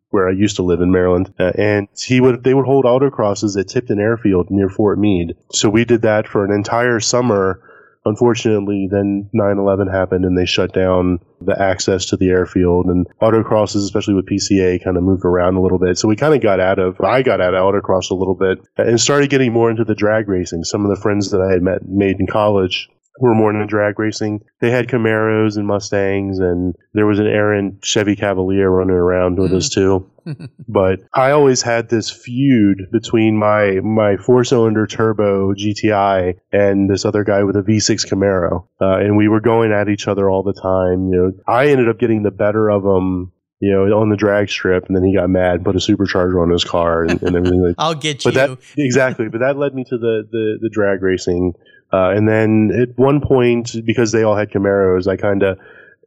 where 0.09 0.29
I 0.29 0.31
used 0.31 0.57
to 0.57 0.63
live 0.63 0.79
in 0.79 0.91
Maryland. 0.91 1.33
Uh, 1.39 1.51
and 1.57 1.87
he 1.97 2.21
would, 2.21 2.43
they 2.43 2.53
would 2.53 2.65
hold 2.65 2.85
autocrosses 2.85 3.59
at 3.59 3.67
Tipton 3.67 3.99
Airfield 3.99 4.51
near 4.51 4.69
Fort 4.69 4.99
Meade. 4.99 5.35
So 5.51 5.69
we 5.69 5.85
did 5.85 6.03
that 6.03 6.27
for 6.27 6.45
an 6.45 6.51
entire 6.51 6.99
summer 6.99 7.61
unfortunately, 8.07 8.87
then 8.89 9.29
9/11 9.33 9.91
happened 9.91 10.25
and 10.25 10.37
they 10.37 10.45
shut 10.45 10.73
down 10.73 11.19
the 11.41 11.59
access 11.61 12.07
to 12.07 12.17
the 12.17 12.29
airfield 12.29 12.87
and 12.87 13.07
autocrosses, 13.21 13.83
especially 13.83 14.15
with 14.15 14.25
PCA, 14.25 14.83
kind 14.83 14.97
of 14.97 15.03
moved 15.03 15.25
around 15.25 15.55
a 15.55 15.61
little 15.61 15.79
bit. 15.79 15.97
So 15.97 16.07
we 16.07 16.15
kind 16.15 16.33
of 16.33 16.41
got 16.41 16.59
out 16.59 16.79
of, 16.79 16.99
I 17.01 17.21
got 17.21 17.41
out 17.41 17.53
of 17.53 17.61
autocross 17.61 18.09
a 18.09 18.15
little 18.15 18.35
bit 18.35 18.59
and 18.77 18.99
started 18.99 19.29
getting 19.29 19.53
more 19.53 19.69
into 19.69 19.83
the 19.83 19.95
drag 19.95 20.27
racing. 20.27 20.63
Some 20.63 20.83
of 20.83 20.89
the 20.89 21.01
friends 21.01 21.31
that 21.31 21.41
I 21.41 21.51
had 21.51 21.61
met 21.61 21.87
made 21.87 22.19
in 22.19 22.27
college 22.27 22.89
were 23.19 23.35
more 23.35 23.51
into 23.51 23.65
drag 23.65 23.99
racing. 23.99 24.43
They 24.59 24.71
had 24.71 24.87
Camaros 24.87 25.57
and 25.57 25.67
Mustangs, 25.67 26.39
and 26.39 26.75
there 26.93 27.05
was 27.05 27.19
an 27.19 27.27
errant 27.27 27.83
Chevy 27.83 28.15
Cavalier 28.15 28.69
running 28.69 28.95
around 28.95 29.37
with 29.39 29.51
mm. 29.51 29.57
us 29.57 29.69
too. 29.69 30.09
but 30.67 30.99
I 31.13 31.31
always 31.31 31.61
had 31.61 31.89
this 31.89 32.09
feud 32.09 32.87
between 32.91 33.37
my 33.37 33.79
my 33.81 34.17
four 34.17 34.43
cylinder 34.43 34.85
turbo 34.85 35.53
GTI 35.53 36.35
and 36.51 36.89
this 36.89 37.05
other 37.05 37.23
guy 37.23 37.43
with 37.43 37.55
a 37.55 37.61
V6 37.61 38.05
Camaro, 38.05 38.67
uh, 38.81 38.97
and 38.97 39.17
we 39.17 39.27
were 39.27 39.41
going 39.41 39.71
at 39.71 39.89
each 39.89 40.07
other 40.07 40.29
all 40.29 40.43
the 40.43 40.53
time. 40.53 41.09
You 41.11 41.17
know, 41.17 41.31
I 41.47 41.67
ended 41.67 41.89
up 41.89 41.99
getting 41.99 42.23
the 42.23 42.31
better 42.31 42.69
of 42.69 42.83
him 42.83 43.31
you 43.59 43.71
know, 43.71 43.85
on 43.99 44.09
the 44.09 44.15
drag 44.15 44.49
strip, 44.49 44.85
and 44.85 44.95
then 44.95 45.03
he 45.03 45.15
got 45.15 45.29
mad, 45.29 45.55
and 45.55 45.65
put 45.65 45.75
a 45.75 45.79
supercharger 45.79 46.41
on 46.41 46.51
his 46.51 46.63
car, 46.63 47.03
and, 47.03 47.21
and 47.23 47.35
everything. 47.35 47.63
Like, 47.63 47.75
I'll 47.79 47.95
get 47.95 48.23
but 48.23 48.33
you. 48.33 48.39
That, 48.39 48.59
exactly, 48.77 49.29
but 49.29 49.39
that 49.39 49.57
led 49.57 49.73
me 49.73 49.83
to 49.85 49.97
the 49.97 50.27
the, 50.29 50.59
the 50.61 50.69
drag 50.69 51.01
racing, 51.01 51.53
uh, 51.91 52.09
and 52.09 52.27
then 52.27 52.71
at 52.71 52.97
one 52.97 53.21
point, 53.21 53.75
because 53.85 54.11
they 54.11 54.23
all 54.23 54.35
had 54.35 54.51
Camaros, 54.51 55.07
I 55.07 55.17
kind 55.17 55.43
of 55.43 55.57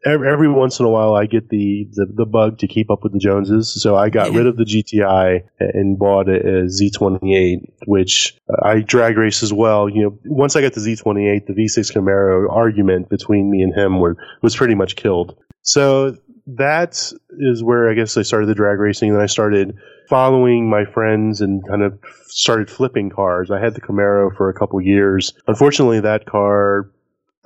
every, 0.05 0.31
every 0.31 0.49
once 0.49 0.79
in 0.79 0.87
a 0.87 0.89
while 0.89 1.15
I 1.15 1.27
get 1.27 1.49
the, 1.49 1.89
the, 1.93 2.07
the 2.07 2.27
bug 2.27 2.59
to 2.59 2.67
keep 2.67 2.91
up 2.91 3.03
with 3.03 3.13
the 3.13 3.19
Joneses. 3.19 3.81
So 3.81 3.97
I 3.97 4.11
got 4.11 4.33
rid 4.33 4.47
of 4.47 4.57
the 4.57 4.65
GTI 4.65 5.43
and 5.59 5.99
bought 5.99 6.29
a, 6.29 6.37
a 6.37 6.65
Z28, 6.65 7.73
which 7.87 8.37
I 8.63 8.81
drag 8.81 9.17
race 9.17 9.43
as 9.43 9.53
well. 9.53 9.89
You 9.89 10.03
know, 10.03 10.19
once 10.25 10.57
I 10.57 10.61
got 10.61 10.73
the 10.73 10.81
Z28, 10.81 11.47
the 11.47 11.53
V6 11.53 11.93
Camaro 11.93 12.51
argument 12.51 13.09
between 13.09 13.51
me 13.51 13.63
and 13.63 13.75
him 13.75 14.01
were, 14.01 14.17
was 14.43 14.57
pretty 14.57 14.75
much 14.75 14.97
killed. 14.97 15.37
So 15.63 16.17
that 16.47 17.13
is 17.39 17.63
where 17.63 17.91
I 17.91 17.95
guess 17.95 18.17
I 18.17 18.23
started 18.23 18.47
the 18.47 18.55
drag 18.55 18.79
racing. 18.79 19.11
And 19.11 19.19
then 19.19 19.23
I 19.23 19.27
started 19.27 19.77
following 20.11 20.69
my 20.69 20.85
friends 20.85 21.41
and 21.41 21.67
kind 21.67 21.83
of 21.83 21.99
started 22.27 22.69
flipping 22.69 23.09
cars. 23.09 23.51
I 23.51 23.61
had 23.61 23.75
the 23.75 23.81
Camaro 23.81 24.37
for 24.37 24.51
a 24.51 24.55
couple 24.55 24.81
years. 24.83 25.33
Unfortunately, 25.47 26.01
that 26.01 26.27
car 26.27 26.91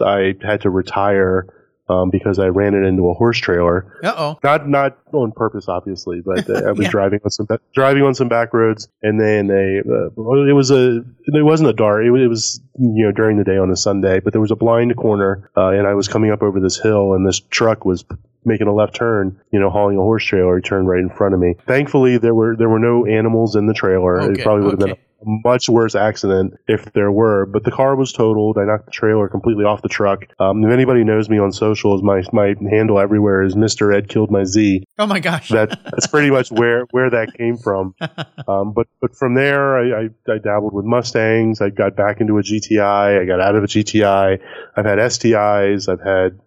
I 0.00 0.35
had 0.42 0.62
to 0.62 0.71
retire 0.71 1.47
um, 1.88 2.09
because 2.11 2.38
I 2.38 2.47
ran 2.47 2.73
it 2.75 2.83
into 2.87 3.09
a 3.11 3.14
horse 3.14 3.38
trailer. 3.38 3.94
Uh 4.02 4.14
oh. 4.16 4.38
Not 4.42 4.66
not 4.68 4.97
on 5.12 5.33
purpose, 5.33 5.68
obviously, 5.68 6.23
but 6.25 6.49
uh, 6.49 6.68
I 6.68 6.73
was 6.78 6.87
Yeah. 6.87 6.90
driving 6.90 7.21
on 7.23 7.30
some 7.30 7.47
driving 7.75 8.02
on 8.02 8.14
some 8.14 8.28
back 8.28 8.54
roads, 8.54 8.88
and 9.02 9.21
then 9.21 9.50
a 9.50 9.80
uh, 9.80 10.42
it 10.49 10.54
was 10.54 10.71
a 10.71 11.04
it 11.26 11.44
wasn't 11.44 11.68
a 11.68 11.75
dart. 11.75 12.06
It, 12.06 12.12
it 12.14 12.28
was 12.28 12.61
you 12.78 13.04
know 13.04 13.12
during 13.12 13.37
the 13.37 13.44
day 13.44 13.59
on 13.59 13.71
a 13.71 13.76
Sunday, 13.76 14.21
but 14.21 14.33
there 14.33 14.40
was 14.40 14.50
a 14.50 14.56
blind 14.56 14.97
corner, 14.97 15.50
uh, 15.56 15.68
and 15.68 15.87
I 15.87 15.92
was 15.92 16.09
coming 16.09 16.30
up 16.30 16.42
over 16.42 16.59
this 16.59 16.80
hill, 16.83 17.12
and 17.12 17.26
this 17.28 17.38
truck 17.40 17.85
was 17.85 18.02
making 18.45 18.67
a 18.67 18.75
left 18.75 18.95
turn, 18.95 19.41
you 19.53 19.61
know, 19.61 19.71
hauling 19.71 19.97
a 19.97 20.01
horse 20.01 20.25
trailer. 20.25 20.57
He 20.57 20.63
turned 20.63 20.89
right 20.89 21.01
in 21.01 21.11
front 21.11 21.35
of 21.35 21.41
me. 21.41 21.55
Thankfully, 21.67 22.19
there 22.19 22.35
were 22.35 22.57
there 22.57 22.69
were 22.69 22.79
no 22.79 23.07
animals 23.07 23.57
in 23.57 23.67
the 23.67 23.75
trailer. 23.75 24.21
Okay, 24.21 24.41
it 24.41 24.45
probably 24.45 24.65
would 24.65 24.73
have 24.73 24.81
been 24.81 24.91
a 24.93 24.99
much 25.25 25.69
worse 25.69 25.95
accident 25.95 26.55
if 26.69 26.93
there 26.93 27.11
were. 27.11 27.47
But 27.47 27.65
the 27.65 27.71
car 27.71 27.97
was 27.97 28.13
totaled. 28.13 28.59
I 28.59 28.65
knocked 28.65 28.87
the 28.87 28.93
trailer 28.93 29.29
completely 29.29 29.65
off 29.65 29.83
the 29.83 29.89
truck. 29.89 30.25
Um, 30.39 30.65
if 30.65 30.71
anybody 30.71 31.05
knows 31.05 31.29
me 31.29 31.39
on 31.39 31.53
socials, 31.53 32.03
my 32.03 32.23
my 32.33 32.55
handle 32.71 32.99
everywhere 32.99 33.43
is 33.43 33.57
Mister 33.57 33.93
Ed 33.93 34.09
killed 34.09 34.31
my 34.31 34.45
Z. 34.45 34.85
Oh 34.99 35.07
my 35.07 35.21
gosh. 35.21 35.49
That 35.49 35.83
that's 35.85 36.07
pretty 36.07 36.31
much 36.31 36.51
where 36.51 36.85
where 36.91 37.11
that 37.11 37.35
came 37.35 37.57
from. 37.57 37.95
Um, 38.47 38.75
but 38.75 38.89
but 39.01 39.17
from 39.17 39.35
there, 39.35 39.79
I, 39.79 40.03
I 40.03 40.33
I 40.35 40.39
dabbled 40.39 40.75
with 40.75 40.85
Mustangs. 40.85 41.63
I 41.63 41.71
got 41.71 41.97
back 41.97 42.21
into 42.21 42.37
a 42.37 42.43
GTI. 42.43 43.23
I 43.23 43.25
got 43.25 43.41
out 43.41 43.55
of 43.55 43.65
a 43.65 43.67
GTI. 43.67 44.39
I've 44.77 44.85
had 44.85 44.99
STIs. 44.99 45.89
I've 45.89 46.03
had 46.03 46.39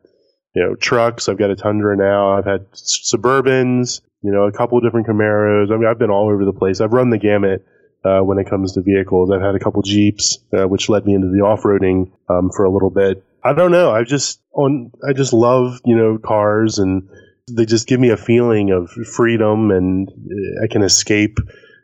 you 0.58 0.64
know 0.64 0.76
trucks. 0.76 1.30
I've 1.30 1.38
got 1.38 1.52
a 1.52 1.56
Tundra 1.56 1.96
now. 1.96 2.36
I've 2.36 2.46
had 2.46 2.72
Suburbans. 2.72 4.02
You 4.24 4.32
know, 4.32 4.46
a 4.46 4.52
couple 4.52 4.80
of 4.80 4.84
different 4.84 5.06
Camaros. 5.06 5.72
I 5.72 5.78
mean, 5.78 5.86
I've 5.86 6.00
been 6.00 6.10
all 6.10 6.30
over 6.30 6.44
the 6.44 6.52
place. 6.52 6.82
I've 6.82 6.92
run 6.92 7.12
the 7.12 7.20
gamut 7.20 7.64
uh, 8.04 8.22
when 8.22 8.40
it 8.40 8.50
comes 8.50 8.74
to 8.74 8.82
vehicles. 8.82 9.30
I've 9.30 9.42
had 9.42 9.54
a 9.54 9.60
couple 9.60 9.84
Jeeps, 9.84 10.40
uh, 10.58 10.68
which 10.68 10.90
led 10.90 11.06
me 11.06 11.14
into 11.14 11.28
the 11.28 11.46
off-roading 11.46 12.12
um, 12.28 12.50
for 12.50 12.66
a 12.66 12.72
little 12.72 12.90
bit. 12.90 13.24
I 13.44 13.54
don't 13.54 13.72
know. 13.72 13.92
I 13.92 14.04
just 14.04 14.42
on. 14.54 14.92
I 15.08 15.14
just 15.14 15.32
love 15.32 15.80
you 15.86 15.96
know 15.96 16.18
cars, 16.18 16.80
and 16.80 17.08
they 17.48 17.68
just 17.68 17.88
give 17.88 18.00
me 18.00 18.10
a 18.10 18.18
feeling 18.18 18.72
of 18.72 18.90
freedom, 18.90 19.70
and 19.70 20.10
uh, 20.10 20.64
I 20.64 20.68
can 20.68 20.82
escape. 20.82 21.38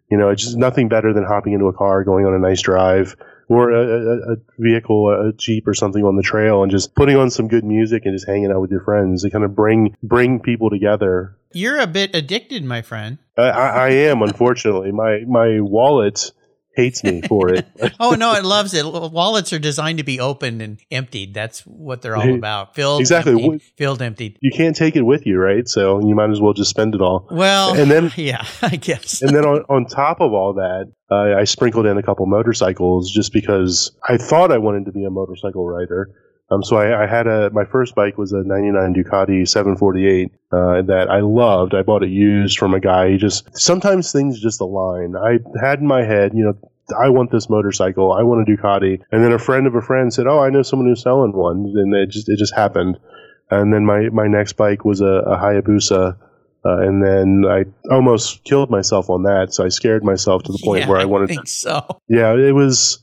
You 0.10 0.18
know, 0.18 0.30
it's 0.30 0.44
just 0.44 0.58
nothing 0.58 0.89
better 0.89 1.13
than 1.13 1.25
hopping 1.25 1.53
into 1.53 1.68
a 1.68 1.74
car, 1.74 2.03
going 2.03 2.25
on 2.25 2.34
a 2.34 2.39
nice 2.39 2.62
drive, 2.62 3.15
or 3.53 3.72
a, 3.72 4.33
a, 4.33 4.36
vehicle, 4.57 5.10
a 5.10 5.33
Jeep 5.33 5.67
or 5.67 5.74
something 5.74 6.03
on 6.03 6.15
the 6.15 6.24
trail, 6.24 6.63
and 6.63 6.72
just 6.72 6.95
putting 6.95 7.15
on 7.17 7.29
some 7.29 7.48
good 7.48 7.63
music 7.63 8.05
and 8.05 8.15
just 8.15 8.27
hanging 8.27 8.51
out 8.51 8.62
with 8.62 8.72
your 8.72 8.83
friends. 8.83 9.24
They 9.24 9.29
kind 9.29 9.43
of 9.43 9.55
bring 9.55 9.95
bring 10.03 10.39
people 10.39 10.69
together. 10.69 11.38
You're 11.53 11.79
a 11.79 11.88
bit 11.88 12.15
addicted, 12.15 12.63
my 12.63 12.81
friend. 12.81 13.19
I, 13.38 13.41
I, 13.41 13.67
I 13.67 13.89
am, 13.89 14.22
unfortunately. 14.22 14.91
My 14.91 15.19
my 15.27 15.60
wallet 15.60 16.31
hates 16.75 17.03
me 17.03 17.22
for 17.22 17.53
it. 17.53 17.65
Oh 18.00 18.12
no, 18.12 18.34
it 18.34 18.44
loves 18.44 18.74
it. 18.74 18.86
Wallets 18.86 19.53
are 19.53 19.60
designed 19.60 19.98
to 20.00 20.03
be 20.03 20.20
opened 20.20 20.62
and 20.62 20.80
emptied. 20.92 21.34
That's 21.34 21.62
what 21.62 22.01
they're 22.01 22.15
all 22.18 22.34
about. 22.34 22.75
Filled, 22.75 23.01
Exactly. 23.01 23.42
emptied, 23.44 23.62
filled, 23.77 24.01
emptied. 24.01 24.38
you 24.42 24.51
can't 24.51 24.75
take 24.75 24.96
it 24.96 25.03
with 25.03 25.25
you, 25.25 25.38
right? 25.39 25.68
So 25.68 26.00
you 26.06 26.15
might 26.15 26.30
as 26.32 26.42
well 26.42 26.53
just 26.53 26.70
spend 26.70 26.96
it 26.96 27.01
all. 27.01 27.27
Well, 27.32 27.75
And 27.80 27.89
then- 27.92 28.12
yeah, 28.18 28.46
I 28.62 28.75
guess. 28.75 29.22
and 29.22 29.36
then 29.36 29.46
on, 29.46 29.63
on 29.70 29.86
top 29.86 30.20
of 30.22 30.34
all 30.34 30.53
that, 30.53 30.92
uh, 31.12 31.38
I 31.39 31.44
sprinkled 31.44 31.86
in 31.86 31.98
a 31.98 32.03
couple 32.03 32.25
motorcycles 32.25 33.12
just 33.12 33.32
because 33.34 33.96
I 34.08 34.18
thought 34.18 34.51
I 34.51 34.58
wanted 34.58 34.86
to 34.86 34.92
be 34.92 35.03
a 35.06 35.10
motorcycle 35.12 35.65
rider. 35.68 36.10
Um, 36.53 36.63
so 36.63 36.77
I, 36.77 37.03
I 37.03 37.07
had 37.07 37.27
a 37.27 37.50
my 37.51 37.65
first 37.65 37.95
bike 37.95 38.17
was 38.17 38.31
a 38.31 38.43
'99 38.43 38.93
Ducati 38.93 39.48
748 39.48 40.31
uh, 40.51 40.81
that 40.83 41.07
I 41.10 41.22
loved. 41.22 41.74
I 41.74 41.81
bought 41.81 42.03
it 42.03 42.10
used 42.10 42.57
from 42.57 42.74
a 42.74 42.79
guy. 42.79 43.12
He 43.12 43.17
just 43.17 43.48
sometimes 43.57 44.12
things 44.12 44.39
just 44.39 44.62
align. 44.62 45.15
I 45.15 45.39
had 45.62 45.79
in 45.79 45.88
my 45.88 46.03
head, 46.03 46.33
you 46.33 46.43
know, 46.43 46.57
I 47.01 47.10
want 47.10 47.31
this 47.31 47.50
motorcycle. 47.50 48.12
I 48.12 48.24
want 48.24 48.48
a 48.48 48.51
Ducati. 48.51 49.01
And 49.12 49.24
then 49.24 49.31
a 49.31 49.39
friend 49.39 49.67
of 49.67 49.75
a 49.75 49.81
friend 49.81 50.13
said, 50.13 50.27
"Oh, 50.27 50.39
I 50.39 50.50
know 50.50 50.62
someone 50.62 50.88
who's 50.88 51.01
selling 51.01 51.33
one," 51.33 51.74
and 51.75 51.93
it 51.93 52.10
just 52.10 52.29
it 52.29 52.38
just 52.38 52.55
happened. 52.55 53.00
And 53.50 53.74
then 53.74 53.86
my 53.86 54.10
my 54.10 54.27
next 54.27 54.53
bike 54.53 54.86
was 54.86 55.01
a, 55.01 55.05
a 55.05 55.38
Hayabusa. 55.38 56.17
Uh, 56.65 56.77
and 56.77 57.03
then 57.03 57.43
I 57.45 57.65
almost 57.93 58.45
killed 58.45 58.69
myself 58.69 59.10
on 59.10 59.24
that, 59.24 59.53
so 59.53 59.65
I 59.65 59.67
scared 59.67 60.01
myself 60.01 60.43
to 60.43 60.53
the 60.53 60.60
point 60.63 60.83
yeah, 60.83 60.89
where 60.89 60.98
I 60.98 61.03
wanted. 61.03 61.27
To 61.27 61.33
think 61.36 61.48
so. 61.50 62.00
yeah, 62.07 62.33
it 62.33 62.53
was 62.53 63.02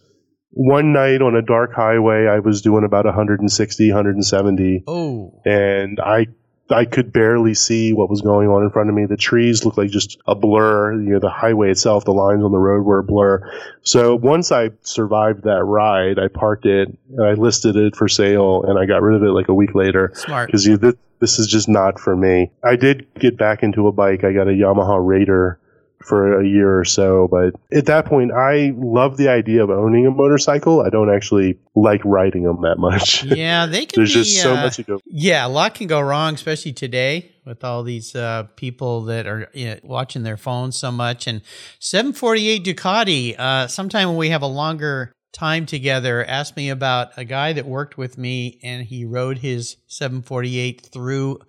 one 0.51 0.93
night 0.93 1.23
on 1.23 1.35
a 1.37 1.43
dark 1.43 1.73
highway. 1.73 2.27
I 2.27 2.39
was 2.41 2.63
doing 2.63 2.85
about 2.85 3.05
160, 3.05 3.89
170, 3.89 4.85
Oh, 4.87 5.41
and 5.45 6.01
I 6.01 6.27
I 6.73 6.85
could 6.85 7.13
barely 7.13 7.53
see 7.55 7.93
what 7.93 8.09
was 8.09 8.21
going 8.21 8.49
on 8.49 8.63
in 8.63 8.71
front 8.71 8.89
of 8.89 8.95
me. 8.95 9.05
The 9.05 9.17
trees 9.17 9.65
looked 9.65 9.77
like 9.77 9.91
just 9.91 10.19
a 10.29 10.37
blur. 10.37 10.93
You 11.03 11.15
know, 11.15 11.19
the 11.19 11.29
highway 11.31 11.71
itself, 11.73 12.05
the 12.05 12.13
lines 12.13 12.45
on 12.45 12.53
the 12.53 12.59
road 12.59 12.85
were 12.85 13.01
a 13.01 13.03
blur. 13.03 13.43
So 13.83 14.15
once 14.15 14.53
I 14.53 14.71
survived 14.83 15.43
that 15.45 15.65
ride, 15.65 16.19
I 16.21 16.29
parked 16.29 16.67
it 16.67 16.97
and 17.11 17.27
I 17.27 17.33
listed 17.33 17.75
it 17.77 17.97
for 17.97 18.07
sale, 18.09 18.63
and 18.63 18.79
I 18.79 18.87
got 18.87 19.03
rid 19.03 19.17
of 19.17 19.23
it 19.25 19.33
like 19.33 19.49
a 19.49 19.55
week 19.55 19.75
later 19.75 20.13
smart. 20.15 20.47
because 20.47 20.65
this, 20.65 20.95
this 21.19 21.39
is 21.39 21.49
just 21.49 21.69
not 21.69 21.99
for 21.99 22.15
me. 22.17 22.51
I 22.65 22.77
did 22.77 23.07
get 23.19 23.37
back 23.37 23.63
into 23.63 23.87
a 23.89 23.93
bike. 23.93 24.23
I 24.25 24.33
got 24.33 24.47
a 24.49 24.53
Yamaha 24.53 25.05
Raider 25.05 25.59
for 26.03 26.41
a 26.41 26.47
year 26.47 26.79
or 26.79 26.85
so, 26.85 27.29
but 27.29 27.55
at 27.77 27.87
that 27.87 28.07
point, 28.07 28.33
I 28.33 28.73
love 28.77 29.17
the 29.17 29.29
idea 29.29 29.63
of 29.63 29.71
owning 29.71 30.07
a 30.07 30.11
motorcycle. 30.11 30.81
I 30.81 30.89
don't 30.89 31.15
actually 31.15 31.59
like 31.75 32.01
riding 32.05 32.45
them 32.45 32.63
that 32.63 32.79
much. 32.79 33.25
Yeah, 33.31 33.67
they 33.67 33.87
can 33.87 34.01
There's 34.01 34.15
be. 34.15 34.23
just 34.23 34.43
so 34.43 34.55
uh, 34.55 34.63
much 34.63 34.77
to 34.77 34.83
go. 34.83 35.01
Yeah, 35.07 35.47
a 35.47 35.49
lot 35.49 35.75
can 35.75 35.87
go 35.87 36.01
wrong, 36.01 36.35
especially 36.35 36.73
today 36.73 37.33
with 37.47 37.65
all 37.65 37.83
these 37.83 38.15
uh, 38.15 38.45
people 38.57 39.03
that 39.05 39.27
are 39.27 39.49
you 39.55 39.67
know, 39.67 39.77
watching 39.83 40.23
their 40.23 40.37
phones 40.37 40.79
so 40.79 40.91
much. 40.91 41.27
And 41.27 41.43
748 41.79 42.65
Ducati, 42.65 43.39
uh, 43.39 43.67
sometime 43.69 44.09
when 44.09 44.17
we 44.17 44.31
have 44.31 44.43
a 44.43 44.47
longer 44.47 45.13
time 45.33 45.65
together, 45.65 46.25
asked 46.25 46.57
me 46.57 46.71
about 46.71 47.17
a 47.17 47.25
guy 47.25 47.53
that 47.53 47.67
worked 47.67 47.97
with 47.97 48.19
me 48.19 48.59
and 48.63 48.85
he 48.85 49.05
rode 49.05 49.39
his 49.39 49.77
748 49.87 50.89
through 50.93 51.41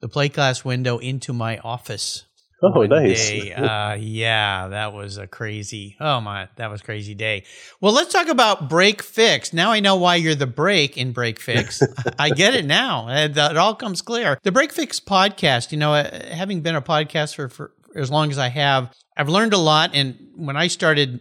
the 0.00 0.08
plate 0.08 0.32
glass 0.32 0.64
window 0.64 0.98
into 0.98 1.32
my 1.32 1.58
office. 1.58 2.24
Oh, 2.62 2.82
nice. 2.82 3.28
day. 3.30 3.52
Uh, 3.52 3.94
yeah, 3.94 4.68
that 4.68 4.92
was 4.92 5.16
a 5.16 5.28
crazy. 5.28 5.96
Oh 6.00 6.20
my, 6.20 6.48
that 6.56 6.68
was 6.70 6.80
a 6.80 6.84
crazy 6.84 7.14
day. 7.14 7.44
Well, 7.80 7.92
let's 7.92 8.12
talk 8.12 8.26
about 8.26 8.68
break 8.68 9.00
fix. 9.00 9.52
Now 9.52 9.70
I 9.70 9.78
know 9.78 9.94
why 9.94 10.16
you're 10.16 10.34
the 10.34 10.48
break 10.48 10.98
in 10.98 11.12
break 11.12 11.38
fix. 11.38 11.80
I 12.18 12.30
get 12.30 12.54
it 12.54 12.64
now. 12.64 13.08
It, 13.10 13.36
it 13.36 13.56
all 13.56 13.76
comes 13.76 14.02
clear. 14.02 14.38
The 14.42 14.50
break 14.50 14.72
fix 14.72 14.98
podcast. 14.98 15.70
You 15.70 15.78
know, 15.78 15.94
uh, 15.94 16.34
having 16.34 16.60
been 16.62 16.74
a 16.74 16.82
podcaster 16.82 17.48
for 17.50 17.70
as 17.94 18.10
long 18.10 18.30
as 18.32 18.38
I 18.38 18.48
have, 18.48 18.92
I've 19.16 19.28
learned 19.28 19.52
a 19.52 19.58
lot. 19.58 19.90
And 19.94 20.18
when 20.34 20.56
I 20.56 20.66
started, 20.66 21.20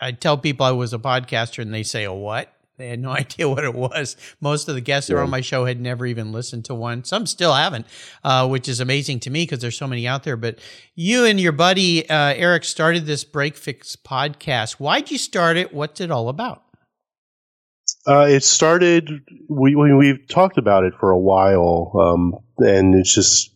I 0.00 0.12
tell 0.12 0.38
people 0.38 0.64
I 0.64 0.70
was 0.70 0.92
a 0.92 0.98
podcaster, 0.98 1.60
and 1.60 1.74
they 1.74 1.82
say, 1.82 2.04
"A 2.04 2.12
what?" 2.12 2.52
They 2.78 2.88
had 2.88 3.00
no 3.00 3.10
idea 3.22 3.48
what 3.48 3.64
it 3.64 3.74
was. 3.74 4.16
Most 4.40 4.68
of 4.68 4.74
the 4.74 4.80
guests 4.80 5.08
that 5.08 5.14
were 5.14 5.20
on 5.20 5.30
my 5.30 5.40
show 5.40 5.66
had 5.66 5.80
never 5.80 6.06
even 6.06 6.32
listened 6.32 6.64
to 6.66 6.74
one. 6.74 7.04
Some 7.04 7.26
still 7.26 7.52
haven't, 7.52 7.86
uh, 8.24 8.48
which 8.48 8.68
is 8.68 8.80
amazing 8.80 9.20
to 9.20 9.30
me 9.30 9.42
because 9.42 9.60
there's 9.60 9.76
so 9.76 9.86
many 9.86 10.06
out 10.06 10.22
there. 10.22 10.36
But 10.36 10.60
you 10.94 11.24
and 11.24 11.38
your 11.38 11.52
buddy 11.52 12.08
uh, 12.08 12.34
Eric 12.34 12.64
started 12.64 13.04
this 13.04 13.24
Break 13.24 13.56
Fix 13.56 13.96
podcast. 13.96 14.74
Why'd 14.74 15.10
you 15.10 15.18
start 15.18 15.56
it? 15.56 15.74
What's 15.74 16.00
it 16.00 16.10
all 16.10 16.28
about? 16.28 16.62
Uh, 18.06 18.26
it 18.28 18.42
started. 18.42 19.10
We, 19.48 19.74
we 19.74 19.94
we've 19.94 20.26
talked 20.28 20.58
about 20.58 20.84
it 20.84 20.94
for 20.98 21.10
a 21.10 21.18
while, 21.18 21.92
um, 22.00 22.34
and 22.58 22.94
it's 22.94 23.14
just 23.14 23.50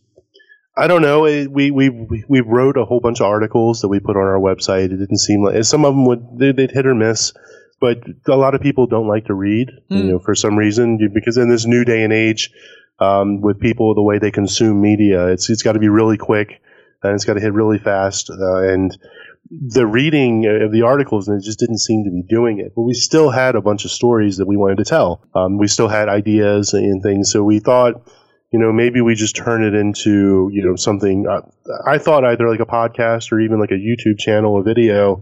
I 0.75 0.87
don't 0.87 1.01
know. 1.01 1.25
It, 1.25 1.51
we 1.51 1.71
we 1.71 1.89
we 2.27 2.41
wrote 2.41 2.77
a 2.77 2.85
whole 2.85 2.99
bunch 2.99 3.19
of 3.21 3.27
articles 3.27 3.81
that 3.81 3.89
we 3.89 3.99
put 3.99 4.17
on 4.17 4.23
our 4.23 4.39
website. 4.39 4.85
It 4.85 4.97
didn't 4.97 5.19
seem 5.19 5.43
like 5.43 5.63
some 5.63 5.85
of 5.85 5.93
them 5.93 6.05
would 6.05 6.39
they'd 6.39 6.71
hit 6.71 6.85
or 6.85 6.95
miss, 6.95 7.31
but 7.85 7.97
a 8.27 8.37
lot 8.45 8.55
of 8.55 8.61
people 8.61 8.85
don't 8.87 9.09
like 9.15 9.25
to 9.25 9.33
read. 9.33 9.67
You 9.89 10.03
Hmm. 10.03 10.09
know, 10.09 10.19
for 10.19 10.35
some 10.35 10.55
reason, 10.65 10.85
because 11.13 11.35
in 11.37 11.49
this 11.49 11.65
new 11.65 11.83
day 11.83 12.01
and 12.05 12.13
age, 12.13 12.43
um, 12.99 13.41
with 13.41 13.59
people 13.59 13.93
the 13.93 14.01
way 14.09 14.17
they 14.19 14.31
consume 14.31 14.81
media, 14.81 15.27
it's 15.33 15.49
it's 15.49 15.63
got 15.63 15.73
to 15.73 15.79
be 15.79 15.89
really 15.99 16.17
quick 16.17 16.49
and 17.03 17.13
it's 17.15 17.25
got 17.25 17.33
to 17.33 17.41
hit 17.41 17.53
really 17.61 17.79
fast, 17.79 18.29
uh, 18.29 18.59
and 18.73 18.97
the 19.51 19.85
reading 19.85 20.45
of 20.65 20.71
the 20.71 20.83
articles 20.83 21.27
and 21.27 21.33
it 21.39 21.43
just 21.43 21.59
didn't 21.59 21.79
seem 21.87 22.05
to 22.05 22.11
be 22.11 22.23
doing 22.37 22.59
it. 22.59 22.69
But 22.75 22.83
we 22.83 22.93
still 22.93 23.29
had 23.29 23.55
a 23.55 23.61
bunch 23.61 23.83
of 23.85 23.91
stories 23.91 24.37
that 24.37 24.47
we 24.47 24.55
wanted 24.55 24.77
to 24.77 24.85
tell. 24.85 25.09
Um, 25.35 25.57
we 25.57 25.67
still 25.67 25.89
had 25.89 26.07
ideas 26.21 26.73
and 26.73 27.03
things. 27.03 27.31
So 27.31 27.43
we 27.43 27.59
thought, 27.59 27.93
you 28.53 28.59
know, 28.59 28.71
maybe 28.71 29.01
we 29.01 29.13
just 29.15 29.35
turn 29.35 29.61
it 29.63 29.73
into, 29.75 30.49
you 30.55 30.63
know, 30.65 30.75
something. 30.77 31.27
Uh, 31.27 31.41
I 31.85 31.97
thought 31.97 32.23
either 32.23 32.47
like 32.49 32.61
a 32.61 32.65
podcast 32.79 33.31
or 33.33 33.41
even 33.41 33.59
like 33.59 33.71
a 33.71 33.81
YouTube 33.89 34.17
channel, 34.17 34.57
a 34.57 34.63
video. 34.63 35.21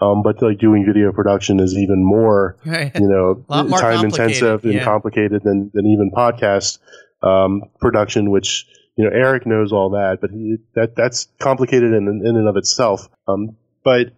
Um, 0.00 0.22
but 0.22 0.40
like 0.40 0.58
doing 0.58 0.86
video 0.86 1.12
production 1.12 1.60
is 1.60 1.76
even 1.76 2.02
more, 2.04 2.56
you 2.64 3.08
know, 3.08 3.44
more 3.48 3.78
time 3.78 4.04
intensive 4.04 4.64
and 4.64 4.74
yeah. 4.74 4.84
complicated 4.84 5.42
than, 5.44 5.70
than 5.74 5.86
even 5.86 6.10
podcast. 6.10 6.78
um, 7.22 7.64
production, 7.80 8.30
which 8.30 8.66
you 8.96 9.04
know 9.04 9.10
Eric 9.10 9.46
knows 9.46 9.72
all 9.72 9.90
that, 9.90 10.18
but 10.20 10.30
he, 10.30 10.56
that 10.74 10.96
that's 10.96 11.28
complicated 11.38 11.92
in 11.92 12.08
in 12.24 12.36
and 12.36 12.48
of 12.48 12.56
itself. 12.56 13.08
Um, 13.28 13.56
but 13.84 14.12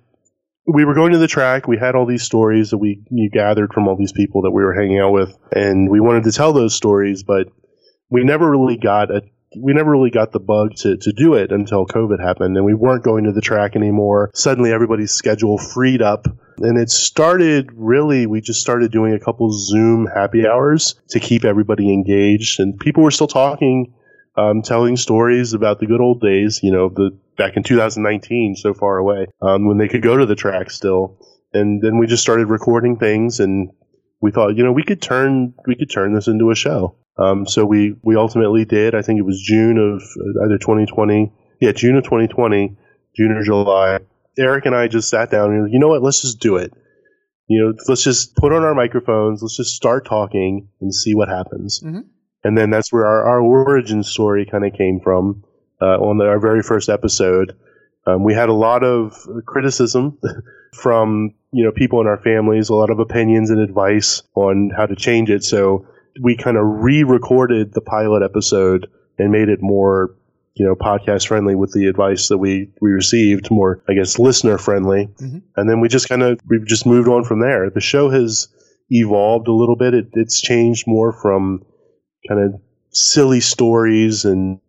we 0.67 0.85
were 0.85 0.95
going 0.95 1.13
to 1.13 1.19
the 1.19 1.29
track. 1.29 1.67
We 1.67 1.79
had 1.79 1.95
all 1.95 2.07
these 2.07 2.23
stories 2.23 2.71
that 2.71 2.79
we 2.79 3.03
you 3.11 3.31
gathered 3.31 3.73
from 3.73 3.89
all 3.89 3.97
these 3.97 4.13
people 4.13 4.43
that 4.43 4.51
we 4.51 4.63
were 4.63 4.75
hanging 4.75 4.99
out 4.99 5.13
with, 5.13 5.37
and 5.55 5.91
we 5.91 6.01
wanted 6.01 6.25
to 6.25 6.33
tell 6.33 6.53
those 6.53 6.75
stories, 6.75 7.23
but 7.23 7.49
we 8.11 8.25
never 8.25 8.51
really 8.51 8.77
got 8.77 9.11
a 9.11 9.23
we 9.57 9.73
never 9.73 9.91
really 9.91 10.11
got 10.11 10.33
the 10.33 10.41
bug 10.41 10.75
to, 10.77 10.97
to 10.97 11.13
do 11.13 11.35
it 11.35 11.53
until 11.53 11.87
COVID 11.87 12.21
happened, 12.21 12.57
and 12.57 12.65
we 12.65 12.75
weren't 12.75 13.05
going 13.05 13.25
to 13.25 13.33
the 13.33 13.41
track 13.41 13.77
anymore. 13.77 14.31
Suddenly, 14.35 14.73
everybody's 14.73 15.13
schedule 15.13 15.59
freed 15.59 16.03
up, 16.03 16.27
and 16.59 16.79
it 16.79 16.91
started 16.91 17.71
really. 17.75 18.27
We 18.27 18.41
just 18.41 18.61
started 18.61 18.93
doing 18.93 19.15
a 19.15 19.21
couple 19.21 19.51
Zoom 19.53 20.07
happy 20.07 20.47
hours 20.47 20.95
to 21.11 21.21
keep 21.21 21.45
everybody 21.45 21.93
engaged, 21.93 22.61
and 22.61 22.79
people 22.79 23.03
were 23.03 23.11
still 23.11 23.29
talking, 23.29 23.95
um, 24.37 24.63
telling 24.63 24.97
stories 24.97 25.53
about 25.53 25.81
the 25.81 25.87
good 25.87 26.01
old 26.01 26.21
days. 26.21 26.61
You 26.63 26.73
know, 26.73 26.89
the 26.89 27.17
back 27.37 27.57
in 27.57 27.63
2019, 27.63 28.57
so 28.57 28.75
far 28.75 28.99
away, 28.99 29.27
um, 29.41 29.67
when 29.67 29.79
they 29.79 29.89
could 29.89 30.03
go 30.03 30.17
to 30.17 30.27
the 30.27 30.37
track 30.37 30.71
still. 30.71 31.19
And 31.55 31.83
then 31.83 31.99
we 31.99 32.07
just 32.07 32.23
started 32.23 32.47
recording 32.47 32.97
things, 32.97 33.39
and 33.39 33.71
we 34.23 34.31
thought, 34.31 34.57
you 34.57 34.65
know, 34.65 34.73
we 34.73 34.85
could 34.85 35.03
turn 35.03 35.55
we 35.67 35.75
could 35.75 35.91
turn 35.91 36.15
this 36.15 36.29
into 36.29 36.51
a 36.51 36.55
show. 36.55 36.97
Um, 37.19 37.47
so 37.47 37.65
we 37.65 37.95
we 38.03 38.17
ultimately 38.17 38.65
did. 38.65 38.95
I 38.95 39.03
think 39.03 39.19
it 39.19 39.27
was 39.27 39.41
June 39.41 39.79
of 39.79 40.03
uh, 40.03 40.47
either 40.47 40.59
2020, 40.59 41.33
yeah, 41.61 41.73
June 41.73 41.97
of 41.97 42.05
2020, 42.05 42.77
June 43.17 43.33
or 43.33 43.43
July. 43.43 43.99
Eric 44.39 44.65
and 44.65 44.75
I 44.75 44.89
just 44.89 45.11
sat 45.11 45.31
down 45.31 45.53
and 45.53 45.73
you 45.73 45.79
know 45.79 45.89
what? 45.89 46.03
Let's 46.03 46.23
just 46.23 46.41
do 46.41 46.57
it. 46.57 46.73
You 47.49 47.61
know, 47.61 47.75
let's 47.89 48.03
just 48.03 48.35
put 48.37 48.53
on 48.53 48.63
our 48.63 48.75
microphones. 48.75 49.43
Let's 49.43 49.57
just 49.57 49.75
start 49.75 50.07
talking 50.07 50.69
and 50.81 50.95
see 50.95 51.15
what 51.15 51.29
happens. 51.29 51.83
Mm-hmm. 51.85 52.01
And 52.45 52.59
then 52.59 52.71
that's 52.71 52.93
where 52.93 53.07
our, 53.07 53.29
our 53.29 53.41
origin 53.41 54.03
story 54.03 54.47
kind 54.51 54.65
of 54.65 54.73
came 54.73 55.01
from 55.03 55.45
uh, 55.81 55.99
on 55.99 56.19
the, 56.19 56.25
our 56.25 56.41
very 56.41 56.63
first 56.63 56.89
episode. 56.89 57.57
Um, 58.07 58.25
we 58.25 58.35
had 58.35 58.49
a 58.49 58.55
lot 58.55 58.83
of 58.83 59.15
criticism 59.47 60.19
from 60.75 61.35
you 61.53 61.65
know 61.65 61.73
people 61.73 62.01
in 62.01 62.07
our 62.07 62.19
families, 62.19 62.69
a 62.69 62.75
lot 62.75 62.91
of 62.91 62.99
opinions 62.99 63.51
and 63.51 63.61
advice 63.61 64.23
on 64.35 64.71
how 64.77 64.87
to 64.87 64.97
change 64.97 65.31
it. 65.31 65.45
So 65.45 65.87
we 66.21 66.37
kind 66.37 66.57
of 66.57 66.65
re-recorded 66.65 67.73
the 67.73 67.81
pilot 67.81 68.23
episode 68.23 68.89
and 69.19 69.31
made 69.31 69.49
it 69.49 69.61
more 69.63 70.15
you 70.55 70.67
know 70.67 70.75
podcast 70.75 71.27
friendly 71.27 71.55
with 71.55 71.73
the 71.73 71.87
advice 71.87 72.29
that 72.29 72.39
we 72.39 72.71
we 72.81 72.91
received 72.91 73.51
more 73.51 73.83
i 73.89 73.95
guess 73.95 74.19
listener 74.19 74.59
friendly. 74.59 75.07
Mm-hmm. 75.07 75.39
and 75.57 75.71
then 75.71 75.81
we 75.81 75.89
just 75.89 76.09
kind 76.09 76.23
of 76.23 76.41
we've 76.47 76.67
just 76.67 76.87
moved 76.87 77.09
on 77.09 77.25
from 77.25 77.41
there. 77.41 77.71
The 77.71 77.81
show 77.81 78.11
has 78.11 78.49
evolved 78.91 79.49
a 79.49 79.53
little 79.53 79.77
bit. 79.77 79.95
It, 79.95 80.09
it's 80.13 80.41
changed 80.41 80.87
more 80.87 81.13
from 81.13 81.65
kind 82.29 82.41
of 82.41 82.61
silly 82.91 83.41
stories 83.41 84.25
and 84.25 84.61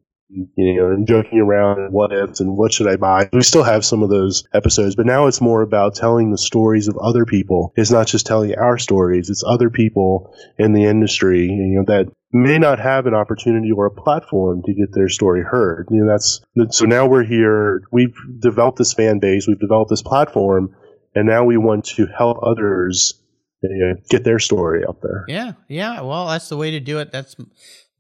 you 0.55 0.75
know, 0.75 0.87
and 0.87 1.07
joking 1.07 1.39
around 1.39 1.79
and 1.79 1.93
what 1.93 2.11
ifs 2.11 2.39
and 2.39 2.57
what 2.57 2.73
should 2.73 2.87
I 2.87 2.95
buy. 2.95 3.29
We 3.31 3.43
still 3.43 3.63
have 3.63 3.85
some 3.85 4.03
of 4.03 4.09
those 4.09 4.43
episodes, 4.53 4.95
but 4.95 5.05
now 5.05 5.27
it's 5.27 5.41
more 5.41 5.61
about 5.61 5.95
telling 5.95 6.31
the 6.31 6.37
stories 6.37 6.87
of 6.87 6.97
other 6.97 7.25
people. 7.25 7.73
It's 7.75 7.91
not 7.91 8.07
just 8.07 8.25
telling 8.25 8.55
our 8.55 8.77
stories, 8.77 9.29
it's 9.29 9.43
other 9.45 9.69
people 9.69 10.35
in 10.57 10.73
the 10.73 10.85
industry, 10.85 11.47
you 11.47 11.75
know, 11.75 11.83
that 11.85 12.11
may 12.31 12.57
not 12.57 12.79
have 12.79 13.05
an 13.05 13.13
opportunity 13.13 13.71
or 13.71 13.85
a 13.85 13.91
platform 13.91 14.63
to 14.65 14.73
get 14.73 14.93
their 14.93 15.09
story 15.09 15.43
heard. 15.43 15.87
You 15.91 16.03
know, 16.03 16.11
that's, 16.11 16.41
so 16.75 16.85
now 16.85 17.05
we're 17.05 17.23
here, 17.23 17.83
we've 17.91 18.15
developed 18.39 18.79
this 18.79 18.93
fan 18.93 19.19
base, 19.19 19.47
we've 19.47 19.59
developed 19.59 19.91
this 19.91 20.01
platform, 20.01 20.75
and 21.13 21.27
now 21.27 21.43
we 21.43 21.57
want 21.57 21.85
to 21.85 22.07
help 22.07 22.39
others 22.41 23.19
you 23.61 23.87
know, 23.87 23.95
get 24.09 24.23
their 24.23 24.39
story 24.39 24.83
out 24.87 25.01
there. 25.01 25.25
Yeah, 25.27 25.53
yeah. 25.67 26.01
Well, 26.01 26.27
that's 26.27 26.49
the 26.49 26.57
way 26.57 26.71
to 26.71 26.79
do 26.79 26.99
it. 26.99 27.11
That's 27.11 27.35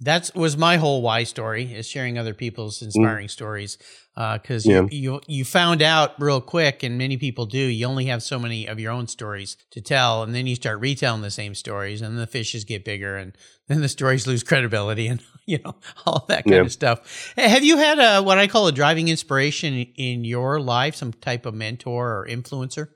that 0.01 0.31
was 0.35 0.57
my 0.57 0.77
whole 0.77 1.01
why 1.01 1.23
story 1.23 1.73
is 1.73 1.87
sharing 1.87 2.17
other 2.17 2.33
people's 2.33 2.79
mm. 2.79 2.83
inspiring 2.83 3.27
mm. 3.27 3.31
stories 3.31 3.77
because 4.15 4.67
uh, 4.67 4.71
yeah. 4.71 4.81
you, 4.91 5.13
you 5.13 5.21
you 5.27 5.45
found 5.45 5.81
out 5.81 6.19
real 6.21 6.41
quick 6.41 6.83
and 6.83 6.97
many 6.97 7.17
people 7.17 7.45
do 7.45 7.57
you 7.57 7.85
only 7.85 8.05
have 8.05 8.21
so 8.21 8.37
many 8.37 8.67
of 8.67 8.79
your 8.79 8.91
own 8.91 9.07
stories 9.07 9.57
to 9.71 9.81
tell 9.81 10.23
and 10.23 10.35
then 10.35 10.45
you 10.45 10.55
start 10.55 10.79
retelling 10.79 11.21
the 11.21 11.31
same 11.31 11.55
stories 11.55 12.01
and 12.01 12.17
the 12.17 12.27
fishes 12.27 12.63
get 12.63 12.85
bigger 12.85 13.17
and 13.17 13.35
then 13.67 13.81
the 13.81 13.89
stories 13.89 14.27
lose 14.27 14.43
credibility 14.43 15.07
and 15.13 15.21
you 15.45 15.59
know 15.63 15.75
all 16.05 16.25
that 16.27 16.43
kind 16.43 16.55
yeah. 16.55 16.61
of 16.61 16.71
stuff 16.71 17.33
have 17.37 17.63
you 17.63 17.77
had 17.77 17.99
a 17.99 18.21
what 18.21 18.37
i 18.37 18.47
call 18.47 18.67
a 18.67 18.71
driving 18.71 19.07
inspiration 19.07 19.73
in 19.95 20.23
your 20.23 20.59
life 20.59 20.95
some 20.95 21.13
type 21.13 21.45
of 21.45 21.53
mentor 21.53 22.19
or 22.19 22.27
influencer 22.27 22.89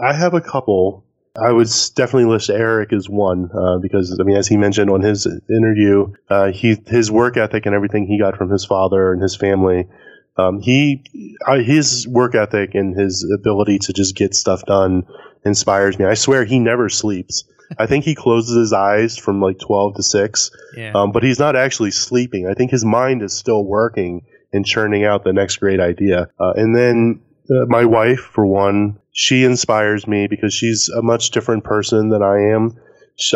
i 0.00 0.12
have 0.12 0.34
a 0.34 0.40
couple 0.40 1.04
I 1.36 1.52
would 1.52 1.68
definitely 1.94 2.24
list 2.24 2.50
Eric 2.50 2.92
as 2.92 3.08
one 3.08 3.50
uh, 3.54 3.78
because 3.78 4.18
I 4.18 4.24
mean, 4.24 4.36
as 4.36 4.48
he 4.48 4.56
mentioned 4.56 4.90
on 4.90 5.00
his 5.00 5.26
interview, 5.26 6.12
uh, 6.28 6.50
he 6.50 6.76
his 6.86 7.10
work 7.10 7.36
ethic 7.36 7.66
and 7.66 7.74
everything 7.74 8.06
he 8.06 8.18
got 8.18 8.36
from 8.36 8.50
his 8.50 8.64
father 8.64 9.12
and 9.12 9.22
his 9.22 9.36
family. 9.36 9.86
Um, 10.36 10.60
he 10.60 11.04
uh, 11.46 11.58
his 11.58 12.08
work 12.08 12.34
ethic 12.34 12.74
and 12.74 12.98
his 12.98 13.30
ability 13.32 13.78
to 13.80 13.92
just 13.92 14.16
get 14.16 14.34
stuff 14.34 14.64
done 14.66 15.06
inspires 15.44 15.98
me. 15.98 16.04
I 16.04 16.14
swear 16.14 16.44
he 16.44 16.58
never 16.58 16.88
sleeps. 16.88 17.44
I 17.78 17.86
think 17.86 18.04
he 18.04 18.16
closes 18.16 18.56
his 18.56 18.72
eyes 18.72 19.16
from 19.16 19.40
like 19.40 19.60
twelve 19.60 19.94
to 19.96 20.02
six, 20.02 20.50
yeah. 20.76 20.92
um, 20.94 21.12
but 21.12 21.22
he's 21.22 21.38
not 21.38 21.54
actually 21.54 21.92
sleeping. 21.92 22.48
I 22.48 22.54
think 22.54 22.72
his 22.72 22.84
mind 22.84 23.22
is 23.22 23.32
still 23.32 23.64
working 23.64 24.24
and 24.52 24.66
churning 24.66 25.04
out 25.04 25.22
the 25.22 25.32
next 25.32 25.58
great 25.58 25.78
idea. 25.78 26.28
Uh, 26.40 26.54
and 26.56 26.74
then 26.74 27.20
my 27.68 27.84
wife, 27.84 28.20
for 28.20 28.46
one, 28.46 28.98
she 29.12 29.44
inspires 29.44 30.06
me 30.06 30.26
because 30.28 30.54
she's 30.54 30.88
a 30.88 31.02
much 31.02 31.30
different 31.30 31.64
person 31.64 32.10
than 32.10 32.22
I 32.22 32.38
am. 32.54 32.76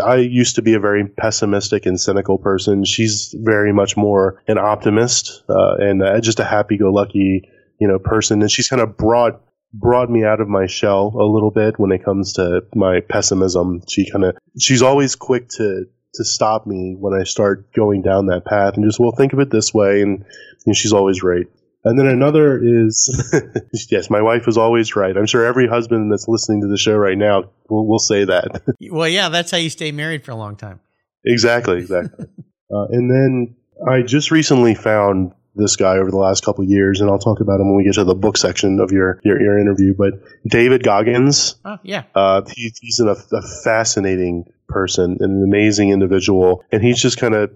I 0.03 0.17
used 0.17 0.55
to 0.55 0.63
be 0.63 0.75
a 0.75 0.81
very 0.81 1.07
pessimistic 1.07 1.85
and 1.85 2.01
cynical 2.01 2.39
person. 2.39 2.85
She's 2.85 3.35
very 3.41 3.73
much 3.73 3.97
more 3.97 4.43
an 4.49 4.57
optimist 4.57 5.43
uh, 5.49 5.75
and 5.79 6.03
uh, 6.03 6.21
just 6.21 6.41
a 6.41 6.45
happy-go-lucky, 6.45 7.51
you 7.81 7.89
know, 7.89 7.99
person. 7.99 8.41
And 8.41 8.51
she's 8.51 8.69
kind 8.69 8.81
of 8.81 8.97
brought 8.97 9.41
brought 9.75 10.09
me 10.09 10.25
out 10.25 10.41
of 10.41 10.49
my 10.49 10.67
shell 10.67 11.13
a 11.19 11.25
little 11.25 11.51
bit 11.51 11.79
when 11.81 11.91
it 11.91 12.05
comes 12.05 12.33
to 12.35 12.65
my 12.75 13.01
pessimism. 13.01 13.83
She 13.89 14.09
kind 14.09 14.25
of 14.25 14.37
she's 14.59 14.83
always 14.83 15.17
quick 15.17 15.49
to 15.51 15.87
to 16.15 16.25
stop 16.25 16.67
me 16.67 16.95
when 16.99 17.13
I 17.13 17.25
start 17.25 17.73
going 17.75 18.01
down 18.01 18.27
that 18.27 18.45
path 18.45 18.75
and 18.77 18.85
just 18.85 19.01
well 19.01 19.13
think 19.13 19.33
of 19.33 19.41
it 19.41 19.51
this 19.51 19.75
way 19.75 20.01
and, 20.01 20.25
and 20.65 20.77
she's 20.77 20.93
always 20.93 21.23
right. 21.23 21.47
And 21.85 21.99
then 21.99 22.07
another 22.07 22.59
is, 22.63 23.33
yes, 23.91 24.09
my 24.09 24.23
wife 24.23 24.49
is 24.49 24.57
always 24.57 24.97
right. 24.97 25.15
I'm 25.17 25.27
sure 25.27 25.45
every 25.45 25.69
husband 25.69 26.11
that's 26.11 26.27
listening 26.27 26.63
to 26.63 26.67
the 26.67 26.79
show 26.79 26.97
right 26.97 27.19
now 27.19 27.51
will, 27.69 27.87
will 27.87 27.99
say 27.99 28.25
that. 28.25 28.63
well, 28.91 29.09
yeah, 29.09 29.29
that's 29.29 29.51
how 29.51 29.59
you 29.59 29.69
stay 29.69 29.93
married 29.93 30.25
for 30.25 30.31
a 30.31 30.37
long 30.37 30.57
time. 30.57 30.81
Exactly, 31.27 31.79
exactly. 31.79 32.27
uh, 32.75 32.87
and 32.91 33.11
then 33.11 33.57
I 33.87 34.03
just 34.03 34.31
recently 34.31 34.75
found 34.75 35.33
this 35.57 35.77
guy 35.77 35.99
over 35.99 36.11
the 36.11 36.17
last 36.17 36.45
couple 36.45 36.65
years, 36.65 37.01
and 37.01 37.11
I'll 37.11 37.19
talk 37.19 37.41
about 37.41 37.61
him 37.61 37.69
when 37.69 37.77
we 37.77 37.85
get 37.85 37.95
to 37.95 38.05
the 38.05 38.15
book 38.15 38.37
section 38.37 38.81
of 38.81 38.91
your 38.91 39.21
your, 39.23 39.41
your 39.41 39.59
interview. 39.59 39.95
But 39.97 40.15
David 40.47 40.83
Goggins, 40.83 41.57
oh, 41.65 41.79
yeah, 41.83 42.05
uh, 42.15 42.43
he, 42.53 42.73
he's 42.81 42.99
an, 42.99 43.09
a, 43.09 43.37
a 43.37 43.43
fascinating 43.63 44.47
person, 44.75 45.17
and 45.21 45.31
an 45.31 45.43
amazing 45.43 45.91
individual, 45.91 46.65
and 46.71 46.83
he's 46.83 47.01
just 47.01 47.19
kind 47.19 47.35
of 47.35 47.51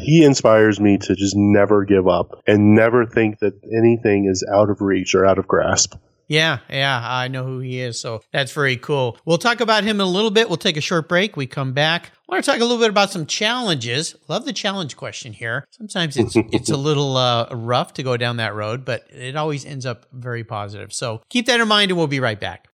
he 0.00 0.24
inspires 0.24 0.80
me 0.80 0.98
to 0.98 1.14
just 1.14 1.34
never 1.36 1.84
give 1.84 2.06
up 2.08 2.42
and 2.46 2.74
never 2.74 3.06
think 3.06 3.38
that 3.38 3.54
anything 3.64 4.26
is 4.26 4.44
out 4.52 4.68
of 4.70 4.80
reach 4.80 5.14
or 5.14 5.24
out 5.24 5.38
of 5.38 5.46
grasp. 5.46 5.94
Yeah, 6.28 6.58
yeah, 6.68 7.00
I 7.02 7.28
know 7.28 7.44
who 7.44 7.60
he 7.60 7.80
is. 7.80 7.98
So 7.98 8.20
that's 8.32 8.52
very 8.52 8.76
cool. 8.76 9.16
We'll 9.24 9.38
talk 9.38 9.62
about 9.62 9.82
him 9.82 9.96
in 9.96 10.02
a 10.02 10.10
little 10.10 10.30
bit. 10.30 10.48
We'll 10.48 10.58
take 10.58 10.76
a 10.76 10.82
short 10.82 11.08
break. 11.08 11.38
We 11.38 11.46
come 11.46 11.72
back. 11.72 12.12
I 12.28 12.34
want 12.34 12.44
to 12.44 12.50
talk 12.50 12.60
a 12.60 12.64
little 12.64 12.78
bit 12.78 12.90
about 12.90 13.10
some 13.10 13.24
challenges. 13.24 14.14
Love 14.28 14.44
the 14.44 14.52
challenge 14.52 14.98
question 14.98 15.32
here. 15.32 15.64
Sometimes 15.70 16.18
it's 16.18 16.36
it's 16.52 16.68
a 16.68 16.76
little 16.76 17.16
uh, 17.16 17.48
rough 17.50 17.94
to 17.94 18.02
go 18.02 18.18
down 18.18 18.36
that 18.36 18.54
road, 18.54 18.84
but 18.84 19.06
it 19.10 19.36
always 19.36 19.64
ends 19.64 19.86
up 19.86 20.04
very 20.12 20.44
positive. 20.44 20.92
So 20.92 21.22
keep 21.30 21.46
that 21.46 21.60
in 21.60 21.66
mind, 21.68 21.90
and 21.90 21.96
we'll 21.96 22.06
be 22.06 22.20
right 22.20 22.38
back. 22.38 22.68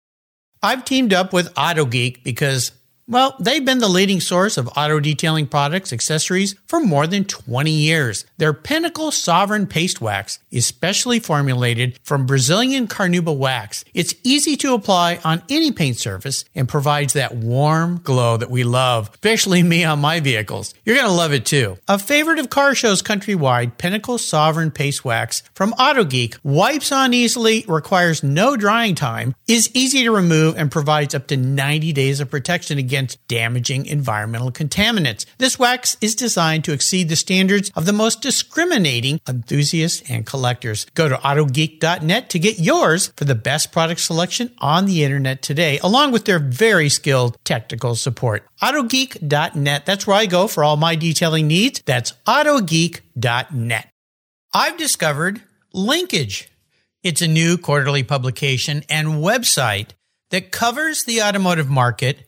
I've 0.64 0.84
teamed 0.84 1.14
up 1.14 1.32
with 1.32 1.54
AutoGeek 1.54 2.24
because 2.24 2.72
well, 3.08 3.36
they've 3.40 3.66
been 3.66 3.80
the 3.80 3.90
leading 3.90 4.22
source 4.22 4.58
of 4.58 4.70
auto 4.78 5.00
detailing 5.00 5.48
products, 5.48 5.92
accessories 5.92 6.56
for 6.68 6.80
more 6.80 7.06
than 7.06 7.26
20 7.26 7.70
years. 7.70 8.26
Their 8.38 8.54
Pinnacle 8.54 9.12
Sovereign 9.12 9.68
Paste 9.68 10.00
Wax 10.00 10.40
is 10.52 10.66
specially 10.66 11.20
formulated 11.20 12.00
from 12.04 12.26
Brazilian 12.26 12.88
Carnauba 12.88 13.36
wax. 13.36 13.84
It's 13.94 14.16
easy 14.24 14.56
to 14.58 14.74
apply 14.74 15.20
on 15.26 15.44
any 15.50 15.72
paint 15.72 15.98
surface 15.98 16.46
and 16.56 16.70
provides 16.70 17.14
that 17.14 17.36
warm 17.36 18.00
glow 18.04 18.38
that 18.38 18.50
we 18.50 18.64
love, 18.64 19.10
especially 19.14 19.64
me 19.64 19.84
on 19.84 20.00
my 20.00 20.22
vehicles. 20.22 20.74
You're 20.86 20.96
going 20.96 21.08
to 21.08 21.14
love 21.14 21.34
it 21.34 21.46
too. 21.46 21.78
A 21.90 22.00
favorite 22.00 22.40
of 22.40 22.50
car 22.50 22.74
shows 22.74 23.02
countrywide, 23.02 23.78
Pinnacle 23.78 24.18
Sovereign 24.18 24.72
Paste 24.72 25.04
Wax 25.04 25.44
from 25.54 25.74
Auto 25.74 26.06
Geek 26.06 26.38
wipes 26.42 26.92
on 26.92 27.14
easily, 27.14 27.66
requires 27.68 28.24
no 28.24 28.56
drying 28.56 28.96
time, 28.96 29.36
is 29.46 29.70
easy 29.74 30.04
to 30.04 30.12
remove, 30.12 30.58
and 30.58 30.72
provides 30.72 31.14
up 31.14 31.28
to 31.28 31.36
90 31.36 31.92
days 31.92 32.20
of 32.20 32.32
protection 32.32 32.78
against 32.78 32.93
against 32.94 33.28
damaging 33.28 33.88
environmental 33.88 34.52
contaminants. 34.52 35.26
This 35.40 35.58
wax 35.58 35.98
is 36.00 36.14
designed 36.14 36.64
to 36.66 36.74
exceed 36.74 37.10
the 37.10 37.16
standards 37.16 37.72
of 37.76 37.88
the 37.88 37.92
most 37.92 38.22
discriminating 38.22 39.20
enthusiasts 39.28 40.08
and 40.12 40.28
collectors. 40.28 40.86
Go 40.94 41.10
to 41.10 41.16
autogeek.net 41.16 42.30
to 42.30 42.38
get 42.38 42.60
yours 42.60 43.12
for 43.18 43.26
the 43.26 43.34
best 43.34 43.72
product 43.72 44.00
selection 44.00 44.52
on 44.60 44.86
the 44.86 45.04
internet 45.04 45.42
today, 45.42 45.80
along 45.80 46.12
with 46.12 46.26
their 46.26 46.38
very 46.38 46.88
skilled 46.88 47.36
technical 47.44 47.96
support. 47.96 48.46
Autogeek.net. 48.62 49.88
That's 49.88 50.06
where 50.06 50.18
I 50.18 50.28
go 50.28 50.48
for 50.48 50.64
all 50.64 50.78
my 50.78 50.96
detailing 50.96 51.48
needs. 51.48 51.82
That's 51.88 52.12
autogeek.net. 52.28 53.88
I've 54.54 54.78
discovered 54.78 55.42
Linkage. 55.74 56.52
It's 57.02 57.24
a 57.24 57.28
new 57.28 57.58
quarterly 57.58 58.04
publication 58.04 58.84
and 58.88 59.08
website 59.24 59.90
that 60.30 60.52
covers 60.52 61.04
the 61.06 61.22
automotive 61.22 61.70
market, 61.70 62.28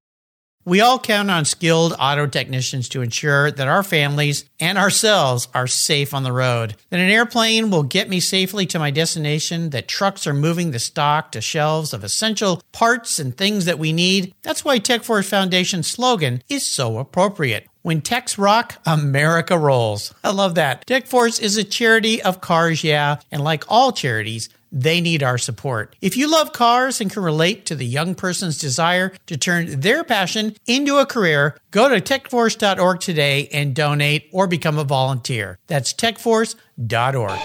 We 0.63 0.79
all 0.79 0.99
count 0.99 1.31
on 1.31 1.45
skilled 1.45 1.95
auto 1.99 2.27
technicians 2.27 2.87
to 2.89 3.01
ensure 3.01 3.49
that 3.49 3.67
our 3.67 3.81
families 3.81 4.45
and 4.59 4.77
ourselves 4.77 5.47
are 5.55 5.65
safe 5.65 6.13
on 6.13 6.21
the 6.21 6.31
road. 6.31 6.75
That 6.91 6.99
an 6.99 7.09
airplane 7.09 7.71
will 7.71 7.81
get 7.81 8.09
me 8.09 8.19
safely 8.19 8.67
to 8.67 8.77
my 8.77 8.91
destination, 8.91 9.71
that 9.71 9.87
trucks 9.87 10.27
are 10.27 10.35
moving 10.35 10.69
the 10.69 10.77
stock 10.77 11.31
to 11.31 11.41
shelves 11.41 11.93
of 11.93 12.03
essential 12.03 12.61
parts 12.73 13.17
and 13.17 13.35
things 13.35 13.65
that 13.65 13.79
we 13.79 13.91
need. 13.91 14.35
That's 14.43 14.63
why 14.63 14.77
TechForce 14.79 15.27
Foundation's 15.27 15.89
slogan 15.89 16.43
is 16.47 16.63
so 16.63 16.99
appropriate. 16.99 17.67
When 17.81 18.01
techs 18.01 18.37
rock, 18.37 18.79
America 18.85 19.57
rolls. 19.57 20.13
I 20.23 20.29
love 20.29 20.53
that. 20.53 20.85
TechForce 20.85 21.41
is 21.41 21.57
a 21.57 21.63
charity 21.63 22.21
of 22.21 22.39
cars, 22.39 22.83
yeah, 22.83 23.15
and 23.31 23.43
like 23.43 23.63
all 23.67 23.91
charities, 23.91 24.49
they 24.71 25.01
need 25.01 25.21
our 25.21 25.37
support. 25.37 25.95
If 26.01 26.15
you 26.15 26.31
love 26.31 26.53
cars 26.53 27.01
and 27.01 27.11
can 27.11 27.23
relate 27.23 27.65
to 27.65 27.75
the 27.75 27.85
young 27.85 28.15
person's 28.15 28.57
desire 28.57 29.13
to 29.27 29.37
turn 29.37 29.81
their 29.81 30.03
passion 30.03 30.55
into 30.65 30.97
a 30.97 31.05
career, 31.05 31.57
go 31.71 31.89
to 31.89 31.99
techforce.org 31.99 32.99
today 32.99 33.47
and 33.51 33.75
donate 33.75 34.29
or 34.31 34.47
become 34.47 34.77
a 34.77 34.83
volunteer. 34.83 35.59
That's 35.67 35.93
techforce.org. 35.93 37.39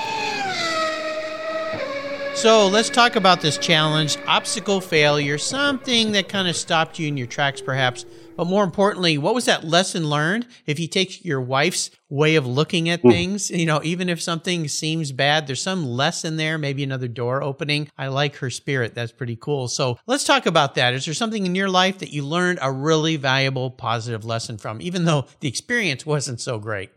So 2.36 2.68
let's 2.68 2.90
talk 2.90 3.16
about 3.16 3.40
this 3.40 3.56
challenge 3.56 4.18
obstacle 4.26 4.82
failure, 4.82 5.38
something 5.38 6.12
that 6.12 6.28
kind 6.28 6.46
of 6.46 6.54
stopped 6.54 6.98
you 6.98 7.08
in 7.08 7.16
your 7.16 7.26
tracks, 7.26 7.62
perhaps. 7.62 8.04
But 8.36 8.46
more 8.46 8.64
importantly, 8.64 9.16
what 9.16 9.34
was 9.34 9.46
that 9.46 9.64
lesson 9.64 10.10
learned? 10.10 10.46
If 10.66 10.78
you 10.78 10.88
take 10.88 11.24
your 11.24 11.40
wife's 11.40 11.90
way 12.10 12.36
of 12.36 12.46
looking 12.46 12.90
at 12.90 13.00
things, 13.00 13.50
you 13.50 13.64
know, 13.64 13.80
even 13.82 14.08
if 14.08 14.20
something 14.20 14.68
seems 14.68 15.10
bad, 15.10 15.46
there's 15.46 15.62
some 15.62 15.86
lesson 15.86 16.36
there, 16.36 16.58
maybe 16.58 16.84
another 16.84 17.08
door 17.08 17.42
opening. 17.42 17.88
I 17.96 18.08
like 18.08 18.36
her 18.36 18.50
spirit. 18.50 18.94
That's 18.94 19.12
pretty 19.12 19.36
cool. 19.36 19.68
So 19.68 19.98
let's 20.06 20.24
talk 20.24 20.44
about 20.44 20.74
that. 20.74 20.92
Is 20.92 21.06
there 21.06 21.14
something 21.14 21.46
in 21.46 21.54
your 21.54 21.70
life 21.70 21.98
that 21.98 22.12
you 22.12 22.22
learned 22.24 22.58
a 22.60 22.70
really 22.70 23.16
valuable, 23.16 23.70
positive 23.70 24.24
lesson 24.24 24.58
from, 24.58 24.82
even 24.82 25.06
though 25.06 25.26
the 25.40 25.48
experience 25.48 26.04
wasn't 26.04 26.40
so 26.40 26.58
great? 26.58 26.90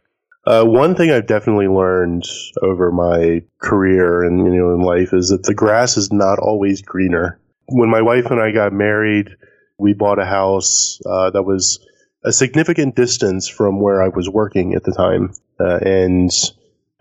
Uh, 0.46 0.64
one 0.64 0.96
thing 0.96 1.12
I've 1.12 1.28
definitely 1.28 1.68
learned 1.68 2.24
over 2.62 2.92
my 2.92 3.44
career 3.62 4.24
and 4.24 4.46
you 4.46 4.60
know 4.60 4.74
in 4.74 4.82
life 4.82 5.14
is 5.14 5.30
that 5.30 5.44
the 5.44 5.54
grass 5.54 5.96
is 5.96 6.12
not 6.12 6.40
always 6.40 6.82
greener. 6.82 7.40
When 7.68 7.90
my 7.90 8.02
wife 8.02 8.26
and 8.32 8.42
I 8.42 8.52
got 8.52 8.74
married, 8.74 9.30
we 9.80 9.94
bought 9.94 10.20
a 10.20 10.26
house 10.26 11.02
uh, 11.06 11.30
that 11.32 11.44
was 11.44 11.80
a 12.24 12.32
significant 12.32 12.96
distance 12.96 13.48
from 13.48 13.80
where 13.80 14.04
I 14.04 14.10
was 14.10 14.30
working 14.30 14.74
at 14.74 14.84
the 14.84 14.92
time, 14.92 15.34
uh, 15.60 15.80
and 15.82 16.32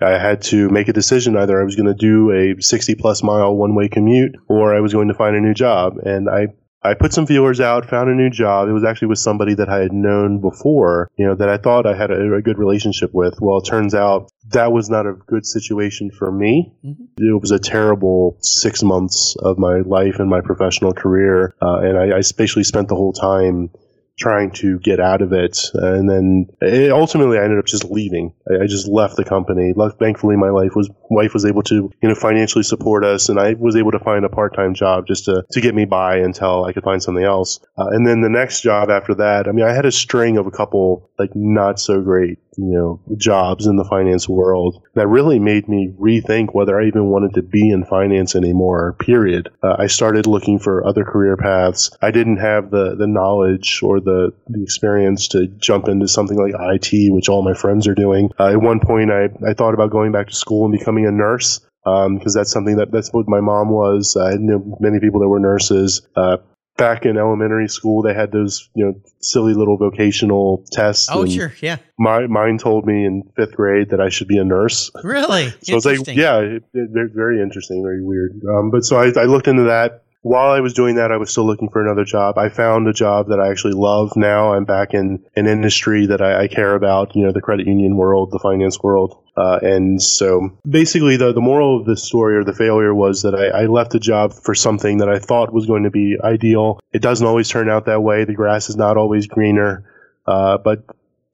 I 0.01 0.11
had 0.11 0.43
to 0.43 0.69
make 0.69 0.88
a 0.88 0.93
decision 0.93 1.37
either 1.37 1.61
I 1.61 1.64
was 1.64 1.75
going 1.75 1.87
to 1.87 1.95
do 1.95 2.31
a 2.31 2.62
60 2.62 2.95
plus 2.95 3.23
mile 3.23 3.55
one 3.57 3.75
way 3.75 3.88
commute 3.88 4.37
or 4.47 4.75
I 4.75 4.81
was 4.81 4.93
going 4.93 5.09
to 5.09 5.14
find 5.14 5.35
a 5.35 5.41
new 5.41 5.55
job. 5.55 5.99
And 5.99 6.31
I 6.31 6.49
I 6.83 6.95
put 6.95 7.12
some 7.12 7.27
feelers 7.27 7.61
out, 7.61 7.88
found 7.88 8.09
a 8.09 8.14
new 8.14 8.31
job. 8.31 8.69
It 8.69 8.73
was 8.73 8.85
actually 8.85 9.09
with 9.09 9.19
somebody 9.19 9.55
that 9.55 9.69
I 9.69 9.81
had 9.81 9.93
known 9.93 10.41
before, 10.41 11.11
you 11.17 11.27
know, 11.27 11.35
that 11.35 11.49
I 11.49 11.57
thought 11.57 11.87
I 11.87 11.97
had 11.97 12.11
a, 12.11 12.35
a 12.35 12.43
good 12.43 12.59
relationship 12.59 13.12
with. 13.12 13.41
Well, 13.41 13.59
it 13.59 13.67
turns 13.67 13.95
out 13.95 14.31
that 14.51 14.73
was 14.73 14.88
not 14.88 15.07
a 15.07 15.14
good 15.14 15.45
situation 15.45 16.11
for 16.11 16.31
me. 16.31 16.73
Mm-hmm. 16.85 17.05
It 17.19 17.41
was 17.41 17.51
a 17.51 17.59
terrible 17.59 18.38
six 18.43 18.83
months 18.83 19.37
of 19.41 19.59
my 19.59 19.81
life 19.81 20.21
and 20.21 20.31
my 20.31 20.41
professional 20.41 20.93
career. 20.93 21.55
Uh, 21.61 21.81
and 21.81 21.99
I, 21.99 22.19
I 22.19 22.23
basically 22.37 22.64
spent 22.64 22.88
the 22.88 22.97
whole 22.97 23.12
time 23.12 23.71
trying 24.18 24.50
to 24.50 24.78
get 24.81 25.00
out 25.00 25.22
of 25.22 25.33
it. 25.33 25.59
And 25.74 26.09
then 26.09 26.46
it, 26.61 26.90
ultimately 26.90 27.38
I 27.38 27.44
ended 27.44 27.59
up 27.59 27.66
just 27.66 27.85
leaving. 27.85 28.35
I, 28.50 28.64
I 28.64 28.66
just 28.66 28.88
left 28.88 29.16
the 29.16 29.24
company. 29.24 29.74
Thankfully, 29.98 30.37
my 30.37 30.50
life 30.50 30.74
was, 30.74 30.90
wife 31.11 31.35
was 31.35 31.44
able 31.44 31.62
to, 31.64 31.90
you 32.02 32.09
know, 32.09 32.14
financially 32.14 32.64
support 32.64 33.04
us 33.04 33.28
and 33.28 33.38
I 33.38 33.54
was 33.54 33.76
able 33.76 33.92
to 33.92 34.00
find 34.00 34.24
a 34.24 34.28
part-time 34.28 34.74
job 34.74 35.07
just 35.07 35.26
to, 35.26 35.44
to 35.52 35.61
get 35.61 35.74
me 35.74 35.85
by 35.85 36.16
until 36.16 36.64
I 36.64 36.72
could 36.72 36.85
find 36.85 37.02
something 37.02 37.24
else. 37.24 37.61
Uh, 37.78 37.88
and 37.90 38.07
then 38.07 38.20
the 38.20 38.28
next 38.28 38.62
job 38.62 38.90
after 38.90 39.14
that, 39.16 39.48
I 39.48 39.52
mean, 39.52 39.64
I 39.64 39.72
had 39.72 39.87
a 39.87 39.92
string 39.92 40.37
of 40.37 40.46
a 40.46 40.50
couple 40.50 41.11
like 41.18 41.35
not 41.35 41.81
so 41.81 42.00
great 42.00 42.38
you 42.59 42.72
know 42.72 43.00
jobs 43.16 43.66
in 43.66 43.76
the 43.76 43.85
finance 43.85 44.28
world 44.28 44.83
that 44.94 45.07
really 45.07 45.38
made 45.38 45.68
me 45.68 45.94
rethink 45.98 46.52
whether 46.52 46.78
I 46.78 46.87
even 46.87 47.07
wanted 47.07 47.35
to 47.35 47.42
be 47.42 47.70
in 47.70 47.85
finance 47.85 48.35
anymore. 48.35 48.96
Period. 48.98 49.48
Uh, 49.62 49.76
I 49.78 49.87
started 49.87 50.26
looking 50.26 50.59
for 50.59 50.87
other 50.87 51.04
career 51.04 51.37
paths. 51.37 51.90
I 52.02 52.11
didn't 52.11 52.38
have 52.38 52.70
the 52.70 52.96
the 52.96 53.07
knowledge 53.07 53.81
or 53.83 54.00
the 54.49 54.62
experience 54.62 55.29
to 55.29 55.47
jump 55.59 55.88
into 55.88 56.09
something 56.09 56.37
like 56.37 56.55
IT, 56.57 57.12
which 57.12 57.29
all 57.29 57.42
my 57.42 57.55
friends 57.55 57.87
are 57.87 57.94
doing. 57.94 58.31
Uh, 58.38 58.49
at 58.49 58.61
one 58.61 58.81
point, 58.81 59.11
I 59.11 59.29
I 59.47 59.55
thought 59.55 59.75
about 59.75 59.90
going 59.90 60.12
back 60.12 60.29
to 60.29 60.35
school 60.35 60.64
and 60.64 60.73
becoming 60.73 61.07
a 61.07 61.12
nurse 61.12 61.61
because 61.85 62.37
um, 62.37 62.40
that's 62.40 62.51
something 62.51 62.77
that 62.77 62.90
that's 62.90 63.12
what 63.12 63.29
my 63.29 63.40
mom 63.40 63.71
was. 63.71 64.16
I 64.16 64.35
knew 64.35 64.77
many 64.81 65.01
people 65.01 65.21
that 65.21 65.29
were 65.29 65.40
nurses. 65.40 66.07
Uh, 66.16 66.38
back 66.79 67.05
in 67.05 67.18
elementary 67.18 67.68
school, 67.68 68.03
they 68.03 68.14
had 68.14 68.33
those, 68.33 68.71
you 68.75 68.87
know, 68.87 68.94
silly 69.21 69.53
little 69.53 69.77
vocational 69.77 70.64
tests. 70.73 71.09
Oh, 71.11 71.27
sure, 71.27 71.53
yeah. 71.61 71.77
My 71.99 72.27
mine 72.27 72.57
told 72.57 72.87
me 72.87 73.05
in 73.05 73.25
fifth 73.37 73.53
grade 73.53 73.90
that 73.90 74.01
I 74.01 74.09
should 74.09 74.29
be 74.29 74.38
a 74.38 74.44
nurse. 74.44 74.90
Really? 75.03 75.53
so 75.62 75.73
I 75.73 75.75
was 75.75 75.85
like, 75.85 76.07
yeah, 76.07 76.38
it, 76.38 76.64
it, 76.73 77.11
very 77.14 77.42
interesting, 77.42 77.83
very 77.83 78.03
weird. 78.03 78.40
Um, 78.49 78.71
but 78.71 78.85
so 78.85 78.97
I, 78.97 79.07
I 79.21 79.25
looked 79.25 79.49
into 79.49 79.64
that 79.64 80.05
while 80.29 80.51
I 80.51 80.61
was 80.61 80.75
doing 80.75 80.97
that, 80.97 81.11
I 81.11 81.17
was 81.17 81.31
still 81.31 81.47
looking 81.47 81.71
for 81.71 81.81
another 81.81 82.05
job. 82.05 82.37
I 82.37 82.51
found 82.51 82.87
a 82.87 82.93
job 82.93 83.29
that 83.29 83.41
I 83.41 83.51
actually 83.51 83.73
love 83.73 84.12
now. 84.14 84.53
I'm 84.53 84.67
back 84.67 84.93
in 84.93 85.25
an 85.37 85.47
industry 85.47 86.05
that 86.05 86.21
I, 86.21 86.43
I 86.43 86.49
care 86.49 86.75
about, 86.75 87.17
you 87.17 87.25
know, 87.25 87.33
the 87.33 87.41
credit 87.41 87.67
union 87.67 87.97
world, 87.97 88.31
the 88.31 88.38
finance 88.38 88.79
world. 88.83 89.19
Uh, 89.38 89.59
and 89.62 90.03
so 90.03 90.51
basically, 90.69 91.17
the, 91.17 91.33
the 91.33 91.41
moral 91.41 91.81
of 91.81 91.87
this 91.87 92.05
story 92.05 92.37
or 92.37 92.45
the 92.45 92.53
failure 92.53 92.95
was 92.95 93.23
that 93.23 93.35
I, 93.35 93.62
I 93.62 93.67
left 93.67 93.95
a 93.95 93.99
job 93.99 94.35
for 94.35 94.55
something 94.55 94.99
that 94.99 95.09
I 95.09 95.19
thought 95.19 95.51
was 95.51 95.64
going 95.64 95.85
to 95.85 95.91
be 95.91 96.19
ideal. 96.23 96.79
It 96.93 97.01
doesn't 97.01 97.27
always 97.27 97.49
turn 97.49 97.71
out 97.71 97.87
that 97.87 98.03
way. 98.03 98.25
The 98.25 98.35
grass 98.35 98.69
is 98.69 98.77
not 98.77 98.99
always 98.99 99.27
greener. 99.27 99.91
Uh, 100.27 100.59
but 100.59 100.85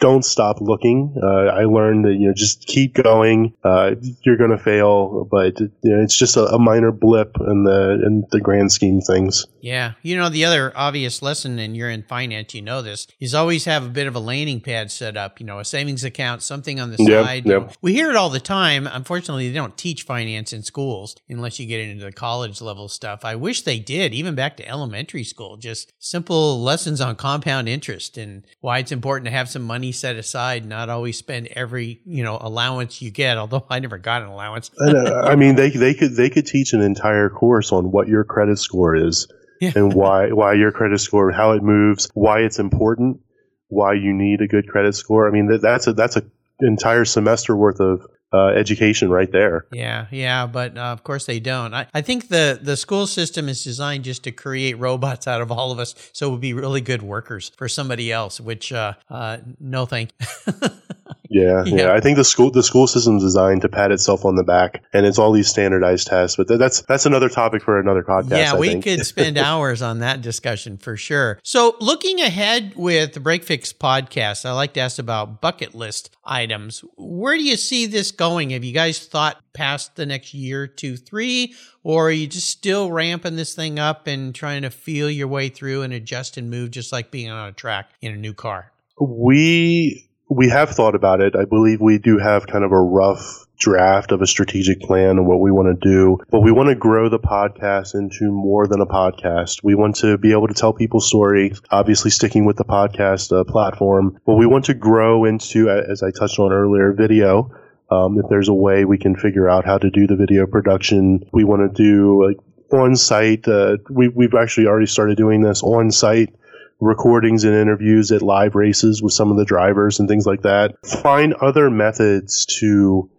don't 0.05 0.23
stop 0.23 0.61
looking. 0.61 1.17
Uh, 1.17 1.47
I 1.47 1.65
learned 1.65 2.05
that 2.05 2.13
you 2.13 2.29
know 2.29 2.35
just 2.37 2.67
keep 2.67 2.93
going. 2.93 3.55
Uh, 3.65 3.95
you're 4.21 4.37
going 4.37 4.51
to 4.51 4.59
fail, 4.59 5.25
but 5.25 5.59
you 5.59 5.71
know, 5.83 6.03
it's 6.03 6.15
just 6.15 6.37
a, 6.37 6.45
a, 6.45 6.59
minor 6.59 6.93
blip 6.93 7.39
in 7.41 7.65
the 7.65 8.03
in 8.05 8.27
the 8.31 8.39
grand 8.39 8.71
scheme 8.71 9.01
things. 9.01 9.47
Yeah, 9.63 9.93
you 10.03 10.19
know 10.19 10.29
the 10.29 10.45
other 10.45 10.75
obvious 10.77 11.23
lesson, 11.23 11.59
and 11.59 11.75
you're 11.75 11.89
in 11.89 12.03
finance, 12.03 12.53
you 12.53 12.61
know 12.61 12.83
this, 12.83 13.07
is 13.19 13.35
always 13.35 13.65
have 13.65 13.87
a 13.87 13.89
bit 13.89 14.07
of 14.07 14.15
a 14.15 14.19
landing 14.19 14.61
pad 14.61 14.91
set 14.91 15.17
up. 15.17 15.41
You 15.41 15.47
know, 15.47 15.59
a 15.59 15.65
savings 15.65 16.05
account, 16.05 16.43
something 16.43 16.79
on 16.79 16.91
the 16.91 17.03
yep, 17.03 17.25
side. 17.25 17.47
Yep. 17.47 17.73
We 17.81 17.95
hear 17.95 18.11
it 18.11 18.17
all 18.17 18.29
the 18.29 18.41
time. 18.41 18.87
Unfortunately, 18.87 19.49
they 19.49 19.55
don't 19.55 19.79
teach 19.79 20.03
finance 20.03 20.53
in 20.53 20.65
schools 20.65 21.17
unless 21.31 21.59
you 21.59 21.65
get 21.65 21.81
into 21.81 22.05
the 22.05 22.13
college 22.13 22.61
level 22.61 22.91
stuff. 22.91 23.25
I 23.25 23.37
wish 23.37 23.63
they 23.63 23.79
did, 23.79 24.13
even 24.13 24.35
back 24.35 24.59
to 24.59 24.69
elementary 24.69 25.25
school. 25.25 25.57
Just 25.57 25.95
simple 25.99 26.63
lessons 26.63 27.01
on 27.01 27.17
compound 27.17 27.71
interest 27.71 28.19
and 28.19 28.45
why 28.61 28.81
it's 28.81 28.93
important 28.93 29.25
to 29.25 29.31
have 29.31 29.49
some 29.49 29.63
money 29.63 29.94
set 29.95 30.17
aside, 30.17 30.67
not 30.67 30.91
always 30.91 31.17
spend 31.17 31.49
every 31.49 32.01
you 32.05 32.23
know 32.23 32.39
allowance 32.41 33.01
you 33.01 33.11
get. 33.11 33.39
Although 33.39 33.65
I 33.71 33.79
never 33.81 33.99
got 33.99 34.23
an 34.23 34.29
allowance. 34.29 34.71
and, 34.79 35.09
uh, 35.09 35.23
I 35.25 35.37
mean, 35.37 35.57
they 35.57 35.71
they 35.71 35.95
could 35.95 36.15
they 36.17 36.29
could 36.31 36.47
teach 36.47 36.73
an 36.75 36.83
entire 36.83 37.31
course 37.31 37.73
on 37.73 37.91
what 37.91 38.09
your 38.09 38.25
credit 38.25 38.59
score 38.59 38.95
is 38.95 39.27
Yeah. 39.61 39.73
and 39.75 39.95
why 39.95 40.31
why 40.33 40.53
your 40.55 40.73
credit 40.73 41.01
score, 41.01 41.31
how 41.33 41.53
it 41.53 41.63
moves, 41.63 42.09
why 42.15 42.41
it's 42.41 42.59
important, 42.59 43.21
why 43.69 43.95
you 43.95 44.13
need 44.13 44.41
a 44.41 44.47
good 44.47 44.69
credit 44.69 44.95
score. 44.95 45.27
I 45.27 45.31
mean, 45.31 45.47
that, 45.49 45.63
that's 45.63 45.87
a 45.87 45.93
that's 45.93 46.17
a 46.17 46.23
entire 46.61 47.05
semester 47.05 47.57
worth 47.57 47.81
of 47.81 48.07
uh, 48.35 48.49
education 48.49 49.11
right 49.11 49.31
there. 49.31 49.67
Yeah, 49.73 50.07
yeah, 50.11 50.47
but 50.47 50.77
uh, 50.77 50.81
of 50.81 51.05
course 51.05 51.27
they 51.27 51.39
don't. 51.39 51.73
I, 51.73 51.87
I 51.95 52.01
think 52.01 52.29
the 52.29 52.59
the 52.61 52.77
school 52.77 53.07
system 53.07 53.49
is 53.49 53.63
designed 53.63 54.05
just 54.05 54.25
to 54.25 54.33
create 54.33 54.75
robots 54.79 55.29
out 55.29 55.41
of 55.41 55.53
all 55.53 55.71
of 55.71 55.79
us, 55.79 55.95
so 56.13 56.29
we'll 56.29 56.39
be 56.39 56.53
really 56.53 56.81
good 56.81 57.03
workers 57.03 57.53
for 57.57 57.69
somebody 57.69 58.11
else. 58.11 58.41
Which, 58.41 58.73
uh, 58.73 58.95
uh, 59.09 59.39
no, 59.61 59.87
thank. 59.87 60.11
Yeah, 61.35 61.65
Yeah. 61.67 61.77
yeah, 61.87 61.93
I 61.95 62.01
think 62.01 62.17
the 62.17 62.25
school 62.25 62.51
the 62.51 62.63
school 62.63 62.87
system 62.87 63.17
is 63.17 63.23
designed 63.25 63.63
to 63.63 63.69
pat 63.69 63.91
itself 63.91 64.25
on 64.25 64.37
the 64.37 64.45
back, 64.45 64.85
and 64.93 65.05
it's 65.05 65.19
all 65.19 65.33
these 65.33 65.49
standardized 65.49 66.07
tests. 66.07 66.37
But 66.37 66.47
th- 66.49 66.59
that's 66.61 66.83
that's 66.83 67.07
another 67.07 67.29
topic 67.29 67.63
for 67.63 67.79
another 67.81 68.03
podcast. 68.03 68.31
yeah, 68.39 68.53
I 68.55 68.59
we 68.59 68.69
think. 68.69 68.85
could 68.85 69.05
spend 69.15 69.37
hours 69.37 69.83
on 69.83 69.99
that 69.99 70.23
discussion 70.23 70.77
for 70.79 70.97
sure. 70.97 71.41
So, 71.43 71.77
looking 71.81 72.21
ahead 72.21 72.75
with 72.77 73.15
the 73.15 73.21
Break 73.21 73.43
Fix 73.45 73.73
podcast, 73.73 74.47
I 74.47 74.53
like 74.53 74.75
to 74.75 74.81
ask 74.81 74.99
about 74.99 75.41
bucket 75.41 75.75
list 75.75 76.11
items. 76.25 76.85
Where 76.97 77.37
do 77.37 77.43
you 77.43 77.57
see 77.57 77.87
this 77.87 78.13
going? 78.13 78.51
Have 78.51 78.63
you 78.65 78.73
guys 78.73 79.05
thought 79.05 79.37
past 79.55 79.97
the 79.97 80.07
next 80.07 80.35
year, 80.35 80.67
two, 80.69 80.97
three, 80.97 81.55
or 81.83 82.09
are 82.09 82.13
you 82.13 82.27
just 82.29 82.49
still 82.49 82.93
ramping 82.93 83.37
this 83.37 83.55
thing 83.55 83.79
up 83.79 84.07
and 84.07 84.35
trying 84.35 84.63
to 84.63 84.71
feel 84.71 85.11
your 85.11 85.29
way 85.29 85.49
through 85.49 85.83
and 85.83 85.93
adjust 85.93 86.37
and 86.37 86.49
move, 86.51 86.71
just 86.71 86.93
like 86.93 87.11
being 87.11 87.31
on 87.31 87.49
a 87.49 87.53
track 87.53 87.91
in 88.01 88.13
a 88.13 88.17
new 88.17 88.35
car? 88.35 88.71
We 89.01 90.04
we 90.29 90.49
have 90.49 90.71
thought 90.71 90.95
about 90.95 91.21
it. 91.21 91.35
I 91.37 91.45
believe 91.45 91.81
we 91.81 91.99
do 91.99 92.19
have 92.19 92.47
kind 92.47 92.65
of 92.65 92.73
a 92.73 92.81
rough 92.81 93.47
draft 93.59 94.11
of 94.13 94.21
a 94.21 94.27
strategic 94.27 94.81
plan 94.81 95.11
and 95.11 95.27
what 95.27 95.41
we 95.41 95.51
want 95.51 95.69
to 95.69 95.89
do. 95.89 96.19
But 96.31 96.41
we 96.41 96.51
want 96.51 96.69
to 96.71 96.75
grow 96.75 97.09
the 97.09 97.19
podcast 97.19 97.95
into 97.95 98.31
more 98.31 98.67
than 98.67 98.81
a 98.81 98.87
podcast. 98.87 99.63
We 99.63 99.75
want 99.75 99.97
to 99.97 100.19
be 100.19 100.33
able 100.33 100.49
to 100.49 100.55
tell 100.55 100.73
people's 100.73 101.07
stories, 101.07 101.61
obviously 101.71 102.11
sticking 102.11 102.45
with 102.45 102.57
the 102.57 102.65
podcast 102.65 103.39
uh, 103.39 103.45
platform. 103.45 104.19
But 104.27 104.35
we 104.35 104.47
want 104.47 104.67
to 104.67 104.75
grow 104.75 105.25
into, 105.25 105.71
as 105.71 106.03
I 106.03 106.11
touched 106.11 106.39
on 106.39 106.53
earlier, 106.53 106.93
video. 106.93 107.51
Um, 107.91 108.19
if 108.19 108.25
there's 108.29 108.49
a 108.49 108.55
way 108.55 108.85
we 108.85 108.99
can 108.99 109.15
figure 109.15 109.49
out 109.49 109.65
how 109.65 109.79
to 109.79 109.91
do 109.91 110.07
the 110.07 110.17
video 110.17 110.47
production, 110.47 111.29
we 111.33 111.45
want 111.45 111.63
to 111.63 111.83
do 111.83 112.27
like 112.27 112.39
on 112.73 112.97
site. 112.97 113.47
Uh, 113.47 113.77
we, 113.91 114.09
we've 114.09 114.35
actually 114.35 114.67
already 114.67 114.87
started 114.87 115.17
doing 115.17 115.43
this 115.43 115.63
on 115.63 115.91
site 115.91 116.35
recordings 116.81 117.45
and 117.45 117.55
interviews 117.55 118.11
at 118.13 118.23
live 118.23 118.55
races 118.55 119.03
with 119.03 119.13
some 119.13 119.31
of 119.31 119.37
the 119.39 119.45
drivers 119.45 119.99
and 120.01 120.09
things 120.09 120.27
like 120.27 120.43
that. 120.43 120.75
Find 121.03 121.35
other 121.35 121.71
methods 121.71 122.47
to 122.61 123.11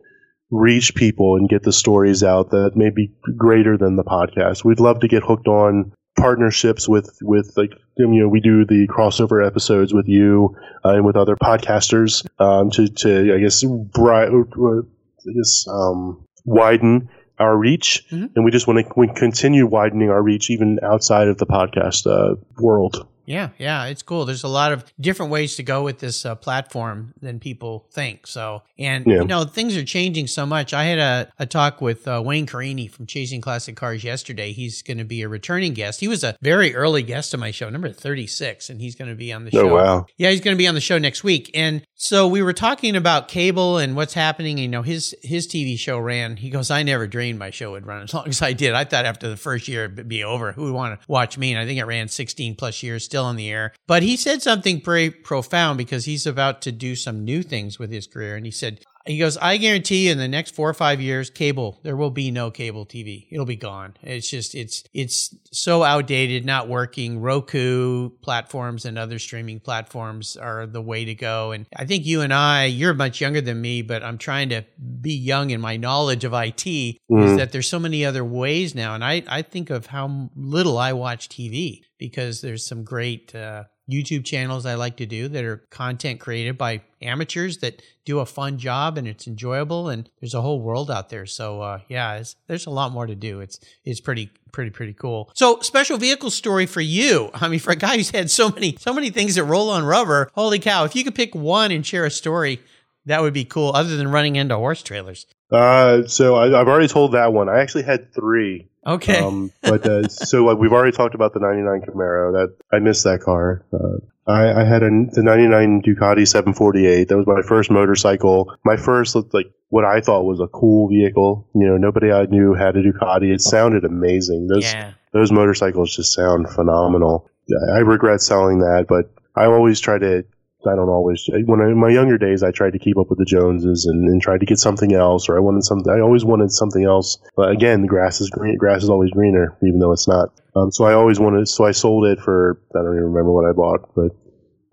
reach 0.52 0.94
people 0.96 1.36
and 1.36 1.50
get 1.50 1.64
the 1.64 1.74
stories 1.74 2.24
out 2.24 2.52
that 2.52 2.76
may 2.76 2.90
be 2.90 3.12
greater 3.38 3.78
than 3.78 3.96
the 3.96 4.04
podcast. 4.04 4.64
We'd 4.64 4.80
love 4.80 5.00
to 5.02 5.08
get 5.08 5.24
hooked 5.24 5.48
on 5.48 5.92
partnerships 6.18 6.88
with 6.88 7.18
with 7.22 7.52
like 7.58 7.72
you 7.98 8.08
know 8.08 8.28
we 8.30 8.40
do 8.40 8.66
the 8.66 8.88
crossover 8.88 9.46
episodes 9.46 9.94
with 9.94 10.08
you 10.08 10.56
uh, 10.86 10.90
and 10.96 11.06
with 11.06 11.18
other 11.18 11.36
podcasters 11.36 12.26
um, 12.40 12.70
to 12.72 12.88
to 12.88 13.34
I 13.36 13.40
guess 13.40 13.64
bri- 13.64 14.28
uh, 14.28 14.82
I 15.28 15.34
guess 15.36 15.66
um, 15.68 16.26
widen 16.46 17.10
our 17.38 17.58
reach 17.58 18.06
Mhm. 18.14 18.30
and 18.34 18.46
we 18.46 18.52
just 18.52 18.66
want 18.66 18.80
to 18.80 19.08
continue 19.14 19.66
widening 19.68 20.10
our 20.10 20.24
reach 20.24 20.50
even 20.50 20.80
outside 20.82 21.28
of 21.28 21.38
the 21.38 21.46
podcast 21.46 22.08
uh, 22.08 22.36
world. 22.60 23.06
Yeah, 23.26 23.50
yeah, 23.58 23.86
it's 23.86 24.02
cool. 24.04 24.26
There's 24.26 24.44
a 24.44 24.48
lot 24.48 24.72
of 24.72 24.84
different 25.00 25.32
ways 25.32 25.56
to 25.56 25.64
go 25.64 25.84
with 25.84 26.00
this 26.00 26.26
uh, 26.26 26.36
platform 26.36 27.14
than 27.22 27.40
people 27.40 27.88
think. 27.92 28.28
So, 28.28 28.64
and 28.78 29.06
Yeah. 29.06 29.22
you 29.22 29.26
know, 29.28 29.44
things 29.46 29.76
are 29.78 29.84
changing 29.84 30.28
so 30.28 30.46
much. 30.46 30.74
I 30.74 30.84
had 30.86 31.00
a, 31.00 31.32
a 31.40 31.46
talk 31.46 31.82
with 31.82 32.08
uh, 32.08 32.22
Wayne 32.24 32.46
Carini 32.46 32.88
from 32.88 33.06
Chasing 33.06 33.42
Classic 33.42 33.76
Cars 33.76 34.04
yesterday. 34.04 34.52
He's 34.52 34.82
going 34.82 34.98
to 34.98 35.04
be 35.06 35.22
a 35.22 35.28
returning 35.30 35.74
guest. 35.74 36.00
He 36.00 36.08
was 36.08 36.24
a 36.24 36.36
very 36.42 36.76
early 36.76 37.04
guest 37.04 37.34
on 37.34 37.40
my 37.40 37.52
show, 37.52 37.70
number 37.70 37.92
36, 37.92 38.70
and 38.70 38.80
he's 38.82 38.96
going 38.96 39.10
to 39.10 39.16
be 39.16 39.34
on 39.34 39.46
the 39.46 39.52
show. 39.52 39.60
Oh 39.66 39.68
show. 39.70 39.76
wow! 39.76 40.06
Yeah, 40.18 40.32
he's 40.32 40.42
going 40.42 40.56
to 40.56 40.60
be 40.60 40.68
on 40.68 40.76
the 40.76 40.82
show 40.82 40.98
next 40.98 41.24
week. 41.24 41.50
And 41.56 41.82
so 41.96 42.28
we 42.28 42.42
were 42.42 42.54
talking 42.54 42.96
about 42.96 43.28
cable 43.28 43.78
and 43.78 43.96
what's 43.96 44.14
happening. 44.14 44.58
You 44.58 44.68
know, 44.68 44.82
his 44.82 45.16
his 45.24 45.48
TV 45.48 45.78
show 45.78 45.98
ran. 46.00 46.38
He 46.38 46.50
goes, 46.50 46.70
I 46.72 46.84
never 46.84 47.08
dreamed 47.08 47.40
my 47.40 47.50
show 47.50 47.72
would 47.72 47.86
run 47.86 48.04
as 48.04 48.14
long 48.14 48.28
as 48.28 48.42
I 48.42 48.54
did. 48.54 48.74
I 48.74 48.84
thought 48.84 49.06
after 49.06 49.28
the 49.30 49.38
first 49.38 49.68
year 49.68 49.86
it'd 49.86 50.08
be 50.08 50.24
over. 50.24 50.52
Who 50.52 50.66
would 50.66 50.74
want 50.74 51.00
to 51.00 51.06
watch 51.08 51.38
me? 51.38 51.52
And 51.54 51.60
I 51.60 51.66
think 51.66 51.80
it 51.80 51.86
ran 51.86 52.08
16 52.08 52.56
plus 52.56 52.84
years, 52.84 53.04
still 53.16 53.24
on 53.24 53.38
the 53.38 53.50
air. 53.50 53.72
But 53.88 54.04
he 54.04 54.18
said 54.18 54.42
something 54.42 54.82
pretty 54.82 55.10
profound 55.10 55.78
because 55.78 56.04
he's 56.04 56.26
about 56.26 56.62
to 56.64 56.72
do 56.74 56.98
some 56.98 57.24
new 57.24 57.44
things 57.44 57.80
with 57.80 57.90
his 57.90 58.08
career. 58.08 58.36
And 58.36 58.46
he 58.46 58.52
said, 58.52 58.82
he 59.06 59.18
goes, 59.20 59.38
I 59.38 59.58
guarantee 59.58 60.06
you 60.08 60.12
in 60.12 60.18
the 60.18 60.28
next 60.28 60.56
four 60.56 60.70
or 60.70 60.74
five 60.74 61.00
years, 61.00 61.30
cable, 61.30 61.80
there 61.84 61.96
will 61.96 62.10
be 62.10 62.32
no 62.32 62.50
cable 62.52 62.86
TV. 62.86 63.28
It'll 63.32 63.46
be 63.46 63.56
gone. 63.56 63.94
It's 64.02 64.30
just, 64.30 64.56
it's, 64.56 64.84
it's 64.94 65.36
so 65.52 65.84
outdated, 65.84 66.46
not 66.46 66.68
working. 66.68 67.22
Roku 67.22 68.10
platforms 68.22 68.86
and 68.86 68.98
other 68.98 69.20
streaming 69.20 69.60
platforms 69.60 70.36
are 70.38 70.66
the 70.66 70.82
way 70.82 71.06
to 71.06 71.14
go. 71.16 71.52
And 71.52 71.66
I 71.76 71.86
think 71.86 72.06
you 72.06 72.22
and 72.22 72.34
I, 72.34 72.66
you're 72.66 72.94
much 72.94 73.22
younger 73.22 73.42
than 73.42 73.62
me, 73.62 73.82
but 73.82 74.04
I'm 74.04 74.18
trying 74.18 74.50
to 74.50 74.64
be 75.02 75.14
young 75.14 75.52
in 75.52 75.62
my 75.62 75.78
knowledge 75.78 76.24
of 76.24 76.34
IT 76.34 76.66
is 76.66 76.98
Mhm. 77.12 77.38
that 77.38 77.52
there's 77.52 77.70
so 77.70 77.80
many 77.80 78.04
other 78.06 78.26
ways 78.26 78.74
now. 78.74 78.96
And 78.96 79.04
I, 79.04 79.24
I 79.28 79.42
think 79.44 79.70
of 79.70 79.86
how 79.88 80.30
little 80.36 80.78
I 80.78 80.94
watch 80.94 81.30
TV 81.30 81.82
because 82.00 82.42
there's 82.42 82.66
some 82.66 82.84
great, 82.84 83.34
uh, 83.36 83.66
YouTube 83.90 84.26
channels 84.26 84.66
I 84.66 84.76
like 84.76 84.98
to 84.98 85.06
do 85.06 85.28
that 85.28 85.44
are 85.44 85.58
content 85.70 86.20
created 86.20 86.58
by 86.58 86.82
amateurs 87.02 87.60
that 87.60 87.82
do 88.04 88.20
a 88.20 88.26
fun 88.26 88.58
job 88.58 88.98
and 88.98 89.08
it's 89.08 89.28
enjoyable 89.28 89.90
and 89.90 90.10
there's 90.20 90.34
a 90.34 90.42
whole 90.42 90.62
world 90.62 90.90
out 90.90 91.10
there. 91.10 91.26
So 91.26 91.62
uh, 91.62 91.80
yeah, 91.88 92.22
there's 92.48 92.66
a 92.66 92.72
lot 92.72 92.92
more 92.92 93.06
to 93.06 93.16
do. 93.16 93.42
It's 93.42 93.60
it's 93.84 94.00
pretty 94.00 94.32
pretty 94.52 94.72
pretty 94.72 94.94
cool. 94.94 95.30
So 95.36 95.60
special 95.62 95.98
vehicle 95.98 96.32
story 96.32 96.66
for 96.66 96.82
you. 96.82 97.30
I 97.34 97.48
mean, 97.48 97.60
for 97.60 97.72
a 97.72 97.76
guy 97.76 97.98
who's 97.98 98.12
had 98.12 98.32
so 98.32 98.50
many 98.50 98.76
so 98.80 98.94
many 98.94 99.10
things 99.10 99.36
that 99.36 99.44
roll 99.44 99.70
on 99.70 99.84
rubber, 99.84 100.30
holy 100.34 100.60
cow! 100.60 100.86
If 100.86 100.96
you 100.96 101.04
could 101.04 101.16
pick 101.16 101.36
one 101.36 101.72
and 101.72 101.86
share 101.86 102.06
a 102.06 102.12
story, 102.12 102.62
that 103.06 103.22
would 103.22 103.34
be 103.34 103.46
cool. 103.46 103.72
Other 103.76 103.98
than 103.98 104.10
running 104.10 104.36
into 104.36 104.56
horse 104.56 104.82
trailers. 104.82 105.28
Uh, 105.52 106.08
so 106.08 106.36
I, 106.36 106.60
I've 106.60 106.68
already 106.68 106.88
told 106.88 107.14
that 107.14 107.34
one. 107.34 107.50
I 107.50 107.60
actually 107.60 107.84
had 107.84 108.14
three. 108.14 108.70
Okay. 108.86 109.20
Um, 109.20 109.52
but 109.62 109.86
uh, 109.86 110.08
so 110.10 110.46
like 110.46 110.58
we've 110.58 110.72
already 110.72 110.96
talked 110.96 111.16
about 111.16 111.34
the 111.34 111.40
'99 111.40 111.82
Camaro. 111.82 112.34
That 112.34 112.56
I 112.72 112.80
missed 112.80 113.04
that 113.04 113.22
car. 113.22 113.66
Uh, 113.74 114.00
I, 114.28 114.62
I 114.62 114.64
had 114.64 114.84
a, 114.84 114.90
the 115.12 115.24
'99 115.24 115.84
Ducati 115.84 116.28
748. 116.28 117.08
That 117.08 117.18
was 117.18 117.28
my 117.28 117.42
first 117.42 117.70
motorcycle. 117.70 118.56
My 118.64 118.78
first 118.78 119.16
looked 119.16 119.34
like 119.34 119.48
what 119.70 119.86
I 119.86 120.02
thought 120.02 120.24
was 120.24 120.40
a 120.40 120.48
cool 120.48 120.90
vehicle. 120.90 121.48
You 121.54 121.68
know, 121.68 121.78
nobody 121.78 122.12
I 122.12 122.26
knew 122.26 122.54
had 122.54 122.76
a 122.76 122.84
Ducati. 122.84 123.34
It 123.34 123.42
sounded 123.42 123.86
amazing. 123.86 124.48
Those 124.48 124.64
yeah. 124.64 124.94
those 125.14 125.32
motorcycles 125.32 125.96
just 125.96 126.14
sound 126.14 126.50
phenomenal. 126.50 127.30
I 127.74 127.80
regret 127.80 128.22
selling 128.22 128.60
that, 128.60 128.86
but 128.88 129.12
I 129.36 129.46
always 129.46 129.80
try 129.80 130.00
to. 130.00 130.26
I 130.68 130.76
don't 130.76 130.90
always. 130.90 131.28
When 131.46 131.62
I, 131.62 131.68
in 131.68 131.78
my 131.78 131.90
younger 131.90 132.18
days, 132.18 132.44
I 132.44 132.52
tried 132.52 132.74
to 132.74 132.80
keep 132.80 132.98
up 132.98 133.10
with 133.10 133.20
the 133.20 133.26
Joneses 133.26 133.86
and, 133.86 134.08
and 134.10 134.22
tried 134.22 134.40
to 134.40 134.46
get 134.46 134.60
something 134.60 134.94
else, 134.94 135.30
or 135.30 135.38
I 135.38 135.40
wanted 135.40 135.64
something. 135.64 135.92
I 135.92 136.00
always 136.00 136.26
wanted 136.26 136.52
something 136.52 136.84
else. 136.84 137.18
But 137.36 137.52
again, 137.52 137.82
the 137.82 137.88
grass 137.88 138.22
is 138.22 138.30
green. 138.30 138.58
Grass 138.58 138.84
is 138.84 138.90
always 138.90 139.12
greener, 139.12 139.56
even 139.64 139.80
though 139.80 139.92
it's 139.92 140.08
not. 140.08 140.30
Um, 140.56 140.72
so 140.72 140.86
I 140.86 140.94
always 140.94 141.20
wanted. 141.20 141.48
So 141.48 141.66
I 141.66 141.72
sold 141.72 142.06
it 142.06 142.20
for. 142.20 142.60
I 142.76 142.80
don't 142.80 142.94
even 142.94 143.04
remember 143.04 143.32
what 143.32 143.46
I 143.46 143.52
bought, 143.52 143.94
but 143.96 144.16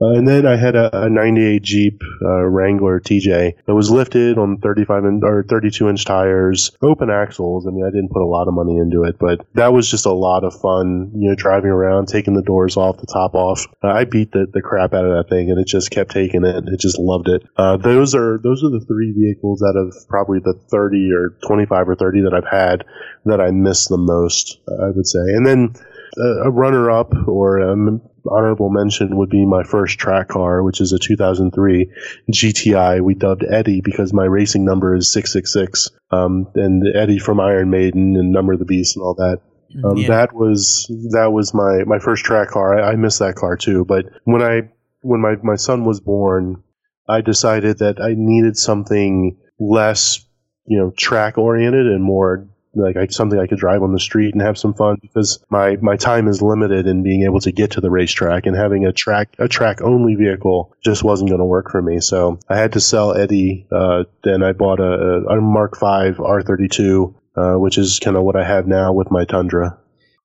uh, 0.03 0.19
and 0.19 0.27
then 0.27 0.47
I 0.47 0.57
had 0.57 0.75
a, 0.75 1.05
a 1.05 1.11
98 1.11 1.62
Jeep 1.62 2.03
uh, 2.25 2.43
Wrangler 2.43 3.01
TJ 3.01 3.55
that 3.67 3.75
was 3.75 3.91
lifted 3.91 4.38
on 4.38 4.59
35 4.59 5.05
in, 5.05 5.21
or 5.23 5.45
32 5.45 5.88
inch 5.88 6.05
tires, 6.05 6.73
open 6.83 7.11
axles. 7.11 7.67
I 7.67 7.71
mean, 7.71 7.85
I 7.85 7.91
didn't 7.91 8.11
put 8.11 8.23
a 8.23 8.27
lot 8.27 8.49
of 8.49 8.55
money 8.55 8.77
into 8.79 9.05
it, 9.05 9.19
but 9.19 9.47
that 9.55 9.73
was 9.73 9.88
just 9.88 10.07
a 10.07 10.12
lot 10.12 10.45
of 10.45 10.59
fun. 10.61 11.12
You 11.15 11.31
know, 11.31 11.35
driving 11.37 11.71
around, 11.71 12.09
taking 12.09 12.35
the 12.35 12.43
doors 12.43 12.77
off, 12.77 12.99
the 12.99 13.07
top 13.07 13.35
off. 13.35 13.65
Uh, 13.83 13.88
I 13.88 14.05
beat 14.05 14.33
the, 14.33 14.47
the 14.53 14.62
crap 14.62 14.93
out 14.93 15.05
of 15.05 15.12
that 15.12 15.29
thing, 15.29 15.51
and 15.51 15.61
it 15.61 15.67
just 15.67 15.91
kept 15.91 16.11
taking 16.11 16.45
it. 16.45 16.65
It 16.67 16.81
just 16.81 16.99
loved 16.99 17.29
it. 17.29 17.43
Uh, 17.57 17.77
those 17.77 18.15
are 18.15 18.38
those 18.43 18.65
are 18.65 18.71
the 18.71 18.85
three 18.87 19.12
vehicles 19.12 19.62
out 19.62 19.77
of 19.77 19.95
probably 20.09 20.41
the 20.41 20.55
30 20.71 21.12
or 21.12 21.37
25 21.47 21.88
or 21.88 21.95
30 21.95 22.23
that 22.23 22.35
I've 22.35 22.51
had 22.51 22.85
that 23.25 23.41
I 23.41 23.51
miss 23.51 23.87
the 23.87 23.99
most. 23.99 24.59
I 24.69 24.91
would 24.91 25.07
say, 25.07 25.21
and 25.21 25.47
then 25.47 25.75
a 26.16 26.51
runner 26.51 26.90
up 26.90 27.12
or 27.27 27.59
an 27.59 28.01
honorable 28.31 28.70
mention 28.70 29.16
would 29.16 29.31
be 29.31 29.46
my 29.46 29.62
first 29.62 29.98
track 29.98 30.29
car, 30.29 30.62
which 30.62 30.81
is 30.81 30.92
a 30.92 30.98
2003 30.98 31.90
GTI. 32.31 33.01
We 33.01 33.14
dubbed 33.14 33.44
Eddie 33.48 33.81
because 33.81 34.12
my 34.12 34.25
racing 34.25 34.64
number 34.64 34.94
is 34.94 35.11
666. 35.12 35.90
Um, 36.11 36.48
and 36.55 36.85
Eddie 36.94 37.18
from 37.18 37.40
Iron 37.40 37.70
Maiden 37.70 38.16
and 38.16 38.33
Number 38.33 38.53
of 38.53 38.59
the 38.59 38.64
Beast 38.64 38.96
and 38.96 39.03
all 39.03 39.14
that. 39.14 39.40
Um, 39.85 39.96
Yeah. 39.96 40.09
That 40.09 40.35
was 40.35 40.87
that 41.12 41.33
was 41.33 41.55
my, 41.55 41.85
my 41.85 41.98
first 41.98 42.25
track 42.25 42.48
car. 42.48 42.79
I, 42.79 42.92
I 42.92 42.96
miss 42.96 43.18
that 43.18 43.37
car 43.37 43.57
too. 43.57 43.85
But 43.87 44.05
when 44.25 44.42
I 44.42 44.70
when 45.01 45.20
my, 45.20 45.37
my 45.42 45.57
son 45.57 45.85
was 45.85 46.01
born, 46.01 46.62
I 47.09 47.22
decided 47.22 47.79
that 47.79 48.01
I 48.01 48.14
needed 48.16 48.57
something 48.57 49.38
less, 49.59 50.25
you 50.66 50.79
know, 50.79 50.92
track 50.96 51.38
oriented 51.38 51.87
and 51.87 52.03
more 52.03 52.48
like 52.75 52.97
I, 52.97 53.07
something 53.07 53.39
I 53.39 53.47
could 53.47 53.59
drive 53.59 53.83
on 53.83 53.93
the 53.93 54.01
street 54.01 54.35
and 54.35 54.43
have 54.43 54.59
some 54.59 54.75
fun 54.75 54.99
because 55.01 55.43
my 55.51 55.77
my 55.77 55.97
time 55.97 56.29
is 56.29 56.43
limited 56.43 56.87
in 56.87 57.03
being 57.03 57.25
able 57.25 57.41
to 57.41 57.53
get 57.53 57.73
to 57.73 57.81
the 57.81 57.91
racetrack 57.91 58.47
and 58.47 58.57
having 58.57 58.87
a 58.87 58.93
track 58.93 59.35
a 59.39 59.49
track 59.49 59.83
only 59.83 60.15
vehicle 60.15 60.75
just 60.83 61.05
wasn't 61.05 61.31
going 61.31 61.41
to 61.41 61.45
work 61.45 61.71
for 61.71 61.83
me. 61.83 62.01
So 62.01 62.39
I 62.49 62.57
had 62.57 62.73
to 62.73 62.81
sell 62.81 63.15
Eddie. 63.17 63.67
Uh, 63.71 64.05
then 64.25 64.43
I 64.43 64.53
bought 64.53 64.81
a, 64.81 65.25
a 65.29 65.41
Mark 65.41 65.79
V 65.79 65.87
R32, 65.87 67.15
uh, 67.37 67.55
which 67.55 67.79
is 67.79 67.99
kind 67.99 68.17
of 68.17 68.23
what 68.23 68.37
I 68.37 68.45
have 68.45 68.67
now 68.67 68.93
with 68.93 69.11
my 69.11 69.25
Tundra. 69.25 69.79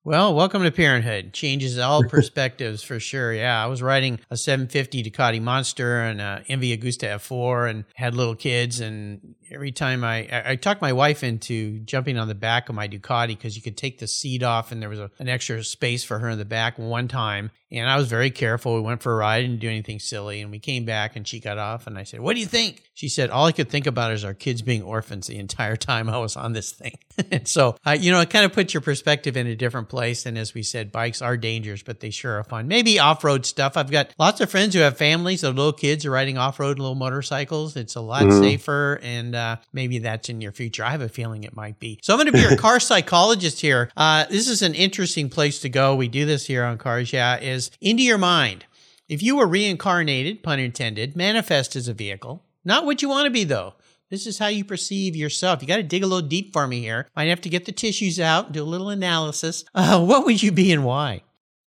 Well, 0.08 0.34
welcome 0.34 0.62
to 0.62 0.70
parenthood. 0.70 1.34
Changes 1.34 1.78
all 1.78 2.02
perspectives 2.08 2.82
for 2.82 2.98
sure. 2.98 3.30
Yeah, 3.34 3.62
I 3.62 3.66
was 3.66 3.82
riding 3.82 4.20
a 4.30 4.38
750 4.38 5.02
Ducati 5.02 5.42
Monster 5.42 6.00
and 6.00 6.20
a 6.20 6.42
MV 6.48 6.78
Agusta 6.78 7.16
F4 7.16 7.68
and 7.68 7.84
had 7.94 8.14
little 8.14 8.34
kids. 8.34 8.80
And 8.80 9.34
every 9.50 9.72
time 9.72 10.04
I, 10.04 10.28
I, 10.30 10.42
I 10.50 10.56
talked 10.56 10.80
my 10.80 10.92
wife 10.92 11.22
into 11.22 11.80
jumping 11.80 12.18
on 12.18 12.28
the 12.28 12.34
back 12.34 12.68
of 12.68 12.74
my 12.74 12.88
Ducati 12.88 13.28
because 13.28 13.56
you 13.56 13.62
could 13.62 13.76
take 13.76 13.98
the 13.98 14.06
seat 14.06 14.42
off 14.42 14.72
and 14.72 14.82
there 14.82 14.88
was 14.88 14.98
a, 14.98 15.10
an 15.18 15.28
extra 15.28 15.62
space 15.64 16.04
for 16.04 16.18
her 16.18 16.28
in 16.28 16.38
the 16.38 16.44
back 16.44 16.78
one 16.78 17.08
time. 17.08 17.50
And 17.70 17.88
I 17.88 17.96
was 17.96 18.08
very 18.08 18.30
careful. 18.30 18.74
We 18.74 18.80
went 18.80 19.02
for 19.02 19.12
a 19.12 19.16
ride, 19.16 19.42
didn't 19.42 19.60
do 19.60 19.68
anything 19.68 19.98
silly. 19.98 20.40
And 20.40 20.50
we 20.50 20.58
came 20.58 20.86
back 20.86 21.16
and 21.16 21.28
she 21.28 21.38
got 21.38 21.58
off 21.58 21.86
and 21.86 21.98
I 21.98 22.04
said, 22.04 22.20
What 22.20 22.34
do 22.34 22.40
you 22.40 22.46
think? 22.46 22.82
She 22.94 23.10
said, 23.10 23.28
All 23.28 23.44
I 23.44 23.52
could 23.52 23.68
think 23.68 23.86
about 23.86 24.12
is 24.12 24.24
our 24.24 24.32
kids 24.32 24.62
being 24.62 24.82
orphans 24.82 25.26
the 25.26 25.38
entire 25.38 25.76
time 25.88 26.08
I 26.08 26.16
was 26.16 26.36
on 26.36 26.54
this 26.54 26.72
thing. 26.72 26.98
and 27.30 27.46
so, 27.48 27.76
uh, 27.86 27.90
you 27.90 28.10
know, 28.10 28.20
it 28.20 28.30
kind 28.30 28.46
of 28.46 28.54
puts 28.54 28.72
your 28.72 28.80
perspective 28.80 29.36
in 29.36 29.46
a 29.46 29.54
different 29.54 29.90
place. 29.90 30.24
And 30.24 30.38
as 30.38 30.54
we 30.54 30.62
said, 30.62 30.90
bikes 30.90 31.20
are 31.20 31.36
dangerous, 31.36 31.82
but 31.82 32.00
they 32.00 32.10
sure 32.10 32.38
are 32.38 32.44
fun. 32.44 32.68
Maybe 32.68 32.98
off 32.98 33.22
road 33.22 33.44
stuff. 33.44 33.76
I've 33.76 33.90
got 33.90 34.14
lots 34.18 34.40
of 34.40 34.50
friends 34.50 34.74
who 34.74 34.80
have 34.80 34.96
families 34.96 35.44
of 35.44 35.54
little 35.54 35.72
kids 35.74 36.06
are 36.06 36.10
riding 36.10 36.38
off 36.38 36.58
road 36.58 36.78
little 36.78 36.94
motorcycles. 36.94 37.76
It's 37.76 37.96
a 37.96 38.00
lot 38.00 38.22
mm-hmm. 38.22 38.40
safer. 38.40 38.98
And 39.02 39.34
uh, 39.38 39.56
maybe 39.72 39.98
that's 40.00 40.28
in 40.28 40.40
your 40.40 40.52
future. 40.52 40.84
I 40.84 40.90
have 40.90 41.00
a 41.00 41.08
feeling 41.08 41.44
it 41.44 41.56
might 41.56 41.78
be. 41.78 41.98
So 42.02 42.12
I'm 42.12 42.18
going 42.18 42.26
to 42.26 42.32
be 42.32 42.40
your 42.40 42.56
car 42.58 42.80
psychologist 42.80 43.60
here. 43.60 43.90
Uh, 43.96 44.26
this 44.26 44.48
is 44.48 44.60
an 44.62 44.74
interesting 44.74 45.30
place 45.30 45.60
to 45.60 45.68
go. 45.68 45.94
We 45.94 46.08
do 46.08 46.26
this 46.26 46.46
here 46.46 46.64
on 46.64 46.76
Cars 46.78 47.12
Yeah. 47.12 47.38
Is 47.38 47.70
into 47.80 48.02
your 48.02 48.18
mind. 48.18 48.66
If 49.08 49.22
you 49.22 49.36
were 49.36 49.46
reincarnated, 49.46 50.42
pun 50.42 50.58
intended, 50.58 51.16
manifest 51.16 51.76
as 51.76 51.88
a 51.88 51.94
vehicle, 51.94 52.44
not 52.64 52.84
what 52.84 53.00
you 53.00 53.08
want 53.08 53.24
to 53.24 53.30
be 53.30 53.44
though. 53.44 53.74
This 54.10 54.26
is 54.26 54.38
how 54.38 54.46
you 54.46 54.64
perceive 54.64 55.14
yourself. 55.14 55.60
You 55.60 55.68
got 55.68 55.76
to 55.76 55.82
dig 55.82 56.02
a 56.02 56.06
little 56.06 56.26
deep 56.26 56.52
for 56.52 56.66
me 56.66 56.80
here. 56.80 57.06
Might 57.14 57.28
have 57.28 57.42
to 57.42 57.50
get 57.50 57.66
the 57.66 57.72
tissues 57.72 58.18
out, 58.18 58.52
do 58.52 58.62
a 58.62 58.64
little 58.64 58.90
analysis. 58.90 59.64
Uh, 59.74 60.04
what 60.04 60.24
would 60.24 60.42
you 60.42 60.50
be 60.50 60.72
and 60.72 60.84
why? 60.84 61.22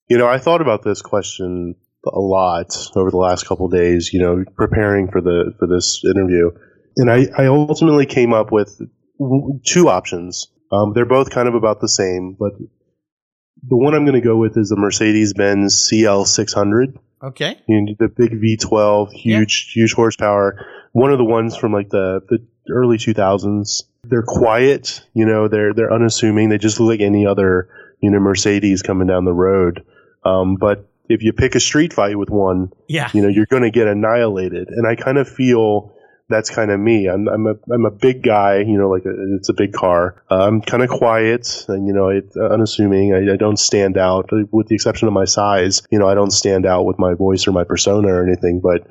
You 0.08 0.18
know, 0.18 0.28
I 0.28 0.38
thought 0.38 0.60
about 0.60 0.82
this 0.82 1.02
question 1.02 1.74
a 2.06 2.20
lot 2.20 2.66
over 2.94 3.10
the 3.10 3.16
last 3.16 3.46
couple 3.46 3.68
days. 3.68 4.12
You 4.12 4.20
know, 4.20 4.44
preparing 4.56 5.10
for 5.10 5.20
the 5.20 5.52
for 5.58 5.66
this 5.66 6.02
interview, 6.04 6.50
and 6.96 7.10
I, 7.10 7.26
I 7.36 7.46
ultimately 7.46 8.06
came 8.06 8.32
up 8.32 8.50
with 8.50 8.80
two 9.64 9.88
options. 9.88 10.48
Um, 10.72 10.92
they're 10.94 11.06
both 11.06 11.30
kind 11.30 11.48
of 11.48 11.54
about 11.54 11.80
the 11.80 11.88
same, 11.88 12.36
but 12.38 12.52
the 13.62 13.76
one 13.76 13.94
I'm 13.94 14.04
going 14.04 14.20
to 14.20 14.26
go 14.26 14.36
with 14.36 14.56
is 14.56 14.68
the 14.68 14.76
Mercedes 14.76 15.34
Benz 15.34 15.88
CL600. 15.90 16.98
Okay. 17.22 17.58
You 17.66 17.96
the 17.98 18.08
big 18.08 18.32
V12, 18.32 19.12
huge, 19.12 19.66
yeah. 19.68 19.80
huge 19.80 19.92
horsepower. 19.94 20.66
One 20.92 21.12
of 21.12 21.18
the 21.18 21.24
ones 21.24 21.56
from 21.56 21.72
like 21.72 21.88
the, 21.88 22.20
the 22.28 22.38
early 22.70 22.98
2000s. 22.98 23.82
They're 24.04 24.22
quiet, 24.22 25.02
you 25.14 25.26
know, 25.26 25.48
they're, 25.48 25.72
they're 25.72 25.92
unassuming. 25.92 26.48
They 26.48 26.58
just 26.58 26.78
look 26.78 26.90
like 26.90 27.00
any 27.00 27.26
other, 27.26 27.68
you 28.00 28.10
know, 28.10 28.20
Mercedes 28.20 28.82
coming 28.82 29.06
down 29.06 29.24
the 29.24 29.32
road. 29.32 29.84
Um, 30.24 30.56
but 30.56 30.88
if 31.08 31.22
you 31.22 31.32
pick 31.32 31.54
a 31.54 31.60
street 31.60 31.92
fight 31.92 32.18
with 32.18 32.30
one, 32.30 32.72
yeah. 32.88 33.10
you 33.14 33.22
know, 33.22 33.28
you're 33.28 33.46
going 33.46 33.62
to 33.62 33.70
get 33.70 33.88
annihilated. 33.88 34.68
And 34.68 34.86
I 34.86 34.94
kind 34.94 35.18
of 35.18 35.28
feel 35.28 35.95
that's 36.28 36.50
kind 36.50 36.70
of 36.70 36.80
me. 36.80 37.06
I'm 37.06 37.28
I'm 37.28 37.46
a 37.46 37.54
I'm 37.72 37.84
a 37.84 37.90
big 37.90 38.22
guy, 38.22 38.58
you 38.58 38.76
know, 38.78 38.88
like 38.88 39.04
a, 39.04 39.12
it's 39.36 39.48
a 39.48 39.54
big 39.54 39.72
car. 39.72 40.22
Uh, 40.30 40.46
I'm 40.46 40.60
kind 40.60 40.82
of 40.82 40.88
quiet, 40.88 41.64
and 41.68 41.86
you 41.86 41.92
know, 41.92 42.08
it, 42.08 42.32
uh, 42.36 42.46
unassuming. 42.46 43.14
I, 43.14 43.34
I, 43.34 43.36
don't 43.36 43.58
stand 43.58 43.96
out, 43.96 44.30
with 44.50 44.68
the 44.68 44.74
exception 44.74 45.08
of 45.08 45.14
my 45.14 45.24
size. 45.24 45.82
You 45.90 45.98
know, 45.98 46.08
I 46.08 46.14
don't 46.14 46.32
stand 46.32 46.66
out 46.66 46.84
with 46.84 46.98
my 46.98 47.14
voice 47.14 47.46
or 47.46 47.52
my 47.52 47.64
persona 47.64 48.08
or 48.08 48.26
anything. 48.26 48.60
But 48.60 48.90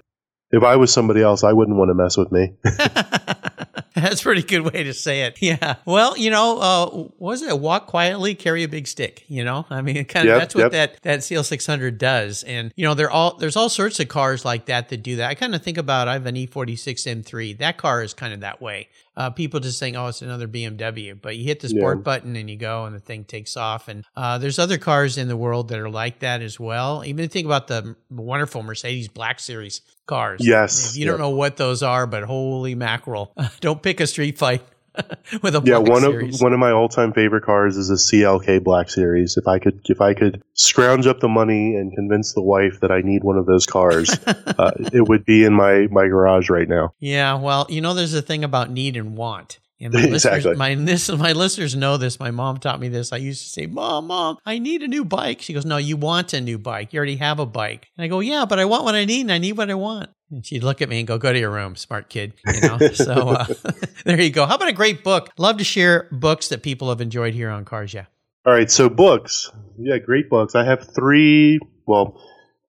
if 0.51 0.63
I 0.63 0.77
was 0.77 0.93
somebody 0.93 1.21
else, 1.21 1.43
I 1.43 1.53
wouldn't 1.53 1.77
want 1.77 1.89
to 1.89 1.95
mess 1.95 2.17
with 2.17 2.31
me. 2.31 2.53
That's 4.01 4.19
a 4.19 4.23
pretty 4.23 4.43
good 4.43 4.61
way 4.61 4.83
to 4.83 4.93
say 4.93 5.21
it. 5.21 5.41
Yeah. 5.41 5.75
Well, 5.85 6.17
you 6.17 6.29
know, 6.29 6.59
uh, 6.59 7.07
was 7.17 7.41
it 7.41 7.59
walk 7.59 7.87
quietly, 7.87 8.35
carry 8.35 8.63
a 8.63 8.67
big 8.67 8.87
stick? 8.87 9.23
You 9.27 9.45
know, 9.45 9.65
I 9.69 9.81
mean, 9.81 10.03
kind 10.05 10.27
of 10.27 10.33
yep, 10.33 10.39
that's 10.39 10.55
what 10.55 10.61
yep. 10.61 10.71
that 10.71 11.03
that 11.03 11.19
CL600 11.19 11.97
does. 11.97 12.43
And 12.43 12.73
you 12.75 12.85
know, 12.85 12.93
there 12.93 13.09
all 13.09 13.37
there's 13.37 13.55
all 13.55 13.69
sorts 13.69 13.99
of 13.99 14.07
cars 14.09 14.43
like 14.43 14.65
that 14.65 14.89
that 14.89 14.97
do 14.97 15.17
that. 15.17 15.29
I 15.29 15.35
kind 15.35 15.55
of 15.55 15.63
think 15.63 15.77
about 15.77 16.07
I 16.07 16.13
have 16.13 16.25
an 16.25 16.35
E46 16.35 17.23
M3. 17.23 17.57
That 17.59 17.77
car 17.77 18.03
is 18.03 18.13
kind 18.13 18.33
of 18.33 18.41
that 18.41 18.61
way 18.61 18.89
uh, 19.17 19.29
people 19.29 19.59
just 19.59 19.79
saying, 19.79 19.95
"Oh, 19.95 20.07
it's 20.07 20.21
another 20.21 20.47
BMW," 20.47 21.19
but 21.19 21.37
you 21.37 21.45
hit 21.45 21.61
the 21.61 21.69
sport 21.69 21.99
yeah. 21.99 22.03
button 22.03 22.35
and 22.35 22.49
you 22.49 22.57
go, 22.57 22.85
and 22.85 22.95
the 22.95 22.99
thing 22.99 23.23
takes 23.23 23.55
off. 23.55 23.87
And 23.87 24.03
uh, 24.15 24.37
there's 24.37 24.59
other 24.59 24.77
cars 24.77 25.17
in 25.17 25.27
the 25.27 25.37
world 25.37 25.69
that 25.69 25.79
are 25.79 25.89
like 25.89 26.19
that 26.19 26.41
as 26.41 26.59
well. 26.59 27.03
Even 27.05 27.29
think 27.29 27.45
about 27.45 27.67
the 27.67 27.95
wonderful 28.09 28.61
Mercedes 28.61 29.07
Black 29.07 29.39
Series 29.39 29.81
cars. 30.05 30.45
Yes, 30.45 30.91
if 30.91 30.97
you 30.97 31.05
don't 31.05 31.19
know 31.19 31.29
what 31.29 31.57
those 31.57 31.81
are, 31.81 32.05
but 32.05 32.23
holy 32.23 32.75
mackerel, 32.75 33.33
don't 33.61 33.81
pick 33.85 33.99
a 33.99 34.07
street 34.07 34.35
fight 34.35 34.63
with 35.43 35.55
a 35.55 35.61
yeah 35.63 35.77
one 35.77 36.01
series. 36.01 36.35
of 36.35 36.41
one 36.41 36.53
of 36.53 36.59
my 36.59 36.71
all 36.71 36.89
time 36.89 37.13
favorite 37.13 37.43
cars 37.43 37.77
is 37.77 37.91
a 37.91 37.93
CLK 37.93 38.63
Black 38.63 38.89
Series. 38.89 39.37
If 39.37 39.47
I 39.47 39.59
could 39.59 39.79
if 39.85 40.01
I 40.01 40.15
could 40.15 40.41
scrounge 40.53 41.05
up 41.05 41.19
the 41.19 41.27
money 41.27 41.75
and 41.75 41.93
convince 41.93 42.33
the 42.33 42.41
wife 42.41 42.79
that 42.81 42.91
I 42.91 43.01
need 43.01 43.23
one 43.23 43.37
of 43.37 43.45
those 43.45 43.67
cars, 43.67 44.09
uh, 44.25 44.71
it 44.91 45.07
would 45.07 45.23
be 45.23 45.43
in 45.43 45.53
my 45.53 45.87
my 45.91 46.07
garage 46.07 46.49
right 46.49 46.67
now. 46.67 46.93
Yeah, 46.99 47.35
well, 47.35 47.67
you 47.69 47.79
know, 47.79 47.93
there's 47.93 48.15
a 48.15 48.23
thing 48.23 48.43
about 48.43 48.71
need 48.71 48.97
and 48.97 49.15
want. 49.15 49.59
And 49.79 49.93
my 49.93 50.01
exactly. 50.03 50.55
listeners, 50.55 50.57
my 50.57 50.75
this, 50.75 51.09
my 51.09 51.31
listeners 51.33 51.75
know 51.75 51.97
this. 51.97 52.19
My 52.19 52.31
mom 52.31 52.57
taught 52.57 52.79
me 52.79 52.87
this. 52.87 53.11
I 53.11 53.17
used 53.17 53.43
to 53.43 53.49
say, 53.49 53.65
"Mom, 53.65 54.07
mom, 54.07 54.37
I 54.45 54.57
need 54.57 54.83
a 54.83 54.87
new 54.87 55.03
bike." 55.03 55.41
She 55.41 55.53
goes, 55.53 55.65
"No, 55.65 55.77
you 55.77 55.97
want 55.97 56.33
a 56.33 56.39
new 56.39 56.57
bike. 56.57 56.93
You 56.93 56.97
already 56.97 57.17
have 57.17 57.39
a 57.39 57.45
bike." 57.45 57.87
And 57.97 58.05
I 58.05 58.07
go, 58.07 58.21
"Yeah, 58.21 58.45
but 58.45 58.59
I 58.59 58.65
want 58.65 58.85
what 58.85 58.95
I 58.95 59.05
need, 59.05 59.21
and 59.21 59.31
I 59.31 59.37
need 59.37 59.57
what 59.57 59.69
I 59.69 59.73
want." 59.73 60.09
And 60.31 60.45
she'd 60.45 60.63
look 60.63 60.81
at 60.81 60.87
me 60.87 60.99
and 60.99 61.07
go, 61.07 61.17
"Go 61.17 61.33
to 61.33 61.39
your 61.39 61.51
room, 61.51 61.75
smart 61.75 62.09
kid." 62.09 62.33
You 62.45 62.61
know. 62.61 62.77
so 62.93 63.29
uh, 63.29 63.45
there 64.05 64.19
you 64.19 64.29
go. 64.29 64.45
How 64.45 64.55
about 64.55 64.69
a 64.69 64.73
great 64.73 65.03
book? 65.03 65.29
Love 65.37 65.57
to 65.57 65.65
share 65.65 66.07
books 66.11 66.47
that 66.49 66.63
people 66.63 66.89
have 66.89 67.01
enjoyed 67.01 67.33
here 67.33 67.49
on 67.49 67.65
Cars. 67.65 67.93
Yeah. 67.93 68.05
All 68.45 68.53
right. 68.53 68.71
So 68.71 68.89
books. 68.89 69.51
Yeah, 69.77 69.97
great 69.97 70.29
books. 70.29 70.55
I 70.55 70.63
have 70.63 70.87
three. 70.95 71.59
Well, 71.85 72.21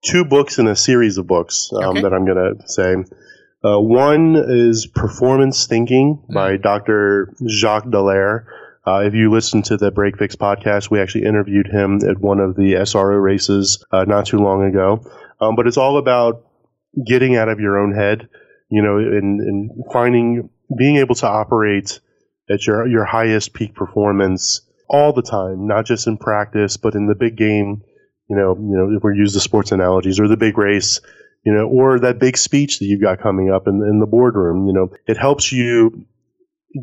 two 0.02 0.24
books 0.24 0.58
in 0.58 0.66
a 0.66 0.74
series 0.76 1.18
of 1.18 1.26
books 1.28 1.70
um, 1.72 1.84
okay. 1.90 2.02
that 2.02 2.12
I'm 2.12 2.24
going 2.24 2.58
to 2.58 2.68
say. 2.68 2.96
Uh, 3.66 3.80
one 3.80 4.36
is 4.36 4.86
Performance 4.86 5.66
Thinking 5.66 6.22
by 6.32 6.56
mm. 6.56 6.62
Dr. 6.62 7.34
Jacques 7.48 7.86
Dallaire. 7.86 8.44
Uh, 8.86 9.02
if 9.04 9.14
you 9.14 9.32
listen 9.32 9.62
to 9.62 9.76
the 9.76 9.90
Break 9.90 10.18
Fix 10.18 10.36
podcast, 10.36 10.88
we 10.88 11.00
actually 11.00 11.24
interviewed 11.24 11.66
him 11.66 11.98
at 12.08 12.20
one 12.20 12.38
of 12.38 12.54
the 12.54 12.74
SRO 12.74 13.20
races 13.20 13.84
uh, 13.90 14.04
not 14.04 14.26
too 14.26 14.38
long 14.38 14.64
ago. 14.64 15.04
Um, 15.40 15.56
but 15.56 15.66
it's 15.66 15.78
all 15.78 15.98
about 15.98 16.46
getting 17.04 17.34
out 17.34 17.48
of 17.48 17.58
your 17.58 17.78
own 17.78 17.92
head, 17.92 18.28
you 18.68 18.82
know, 18.82 18.98
and, 18.98 19.40
and 19.40 19.70
finding, 19.92 20.48
being 20.78 20.98
able 20.98 21.16
to 21.16 21.26
operate 21.26 21.98
at 22.48 22.68
your, 22.68 22.86
your 22.86 23.04
highest 23.04 23.52
peak 23.52 23.74
performance 23.74 24.60
all 24.88 25.12
the 25.12 25.22
time, 25.22 25.66
not 25.66 25.86
just 25.86 26.06
in 26.06 26.18
practice, 26.18 26.76
but 26.76 26.94
in 26.94 27.08
the 27.08 27.16
big 27.16 27.36
game. 27.36 27.82
You 28.28 28.36
know, 28.36 28.54
you 28.54 28.76
know, 28.76 28.96
if 28.96 29.02
we 29.02 29.16
use 29.16 29.34
the 29.34 29.40
sports 29.40 29.72
analogies 29.72 30.20
or 30.20 30.28
the 30.28 30.36
big 30.36 30.56
race, 30.56 31.00
you 31.46 31.54
know, 31.54 31.68
or 31.68 32.00
that 32.00 32.18
big 32.18 32.36
speech 32.36 32.80
that 32.80 32.86
you've 32.86 33.00
got 33.00 33.20
coming 33.20 33.52
up 33.52 33.68
in, 33.68 33.74
in 33.76 34.00
the 34.00 34.06
boardroom. 34.06 34.66
You 34.66 34.72
know, 34.72 34.90
it 35.06 35.16
helps 35.16 35.52
you 35.52 36.04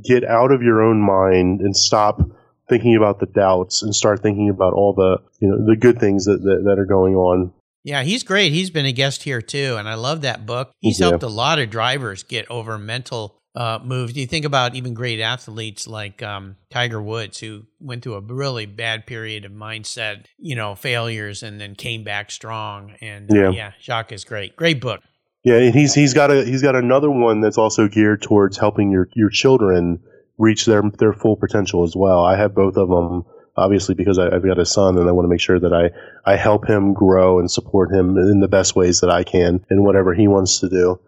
get 0.04 0.24
out 0.24 0.54
of 0.54 0.62
your 0.62 0.82
own 0.82 1.02
mind 1.02 1.60
and 1.60 1.76
stop 1.76 2.22
thinking 2.70 2.96
about 2.96 3.20
the 3.20 3.26
doubts 3.26 3.84
and 3.84 3.94
start 3.94 4.24
thinking 4.24 4.50
about 4.50 4.74
all 4.74 4.94
the 4.94 5.18
you 5.40 5.50
know 5.50 5.66
the 5.66 5.76
good 5.76 6.00
things 6.00 6.26
that 6.26 6.42
that, 6.42 6.64
that 6.66 6.80
are 6.80 6.86
going 6.86 7.14
on. 7.14 7.52
Yeah, 7.84 8.04
he's 8.04 8.24
great. 8.24 8.54
He's 8.54 8.70
been 8.70 8.86
a 8.86 8.94
guest 8.94 9.24
here 9.24 9.42
too, 9.42 9.76
and 9.78 9.90
I 9.90 9.96
love 9.96 10.22
that 10.22 10.46
book. 10.46 10.72
He's 10.80 10.98
yeah. 10.98 11.10
helped 11.10 11.24
a 11.24 11.28
lot 11.28 11.60
of 11.60 11.70
drivers 11.70 12.24
get 12.24 12.50
over 12.50 12.78
mental 12.78 13.36
uh, 13.56 13.80
moves. 13.84 14.16
You 14.16 14.26
think 14.26 14.46
about 14.46 14.76
even 14.76 14.94
great 14.94 15.20
athletes 15.20 15.88
like 15.88 16.22
um, 16.24 16.56
Tiger 16.70 17.02
Woods, 17.02 17.40
who 17.40 17.64
went 17.80 18.04
through 18.04 18.16
a 18.16 18.22
really 18.22 18.66
bad 18.66 19.06
period 19.06 19.46
of 19.46 19.52
mindset, 19.52 20.26
you 20.38 20.56
know, 20.56 20.76
failures, 20.76 21.44
and 21.44 21.60
then 21.60 21.76
came 21.76 22.04
back 22.04 22.32
strong. 22.32 22.96
And 23.02 23.32
uh, 23.32 23.36
yeah. 23.36 23.50
yeah, 23.50 23.72
Jacques 23.82 24.12
is 24.12 24.24
great. 24.24 24.56
Great 24.56 24.82
book. 24.82 25.02
Yeah, 25.44 25.56
and 25.56 25.76
he's 25.76 25.94
he's 25.94 26.14
got 26.14 26.32
a 26.32 26.46
he's 26.46 26.62
got 26.62 26.76
another 26.76 27.12
one 27.12 27.42
that's 27.42 27.58
also 27.58 27.88
geared 27.88 28.22
towards 28.22 28.58
helping 28.58 28.92
your 28.92 29.10
your 29.14 29.30
children 29.30 30.02
reach 30.38 30.66
their 30.66 30.82
their 31.00 31.14
full 31.14 31.36
potential 31.36 31.84
as 31.84 31.96
well. 31.96 32.24
I 32.24 32.38
have 32.38 32.56
both 32.56 32.78
of 32.78 32.90
them 32.90 33.26
obviously 33.56 33.96
because 33.96 34.18
I, 34.18 34.34
have 34.34 34.44
got 34.44 34.60
a 34.60 34.66
son 34.66 34.98
and 34.98 35.08
I 35.08 35.12
want 35.12 35.26
to 35.26 35.30
make 35.30 35.40
sure 35.40 35.60
that 35.60 35.74
I, 35.74 35.92
I 36.30 36.36
help 36.36 36.68
him 36.68 36.94
grow 36.94 37.40
and 37.40 37.50
support 37.50 37.94
him 37.94 38.18
in 38.18 38.40
the 38.40 38.48
best 38.48 38.76
ways 38.76 39.02
that 39.02 39.10
I 39.10 39.24
can 39.24 39.64
in 39.70 39.84
whatever 39.84 40.14
he 40.14 40.28
wants 40.28 40.60
to 40.60 40.70
do. 40.70 41.00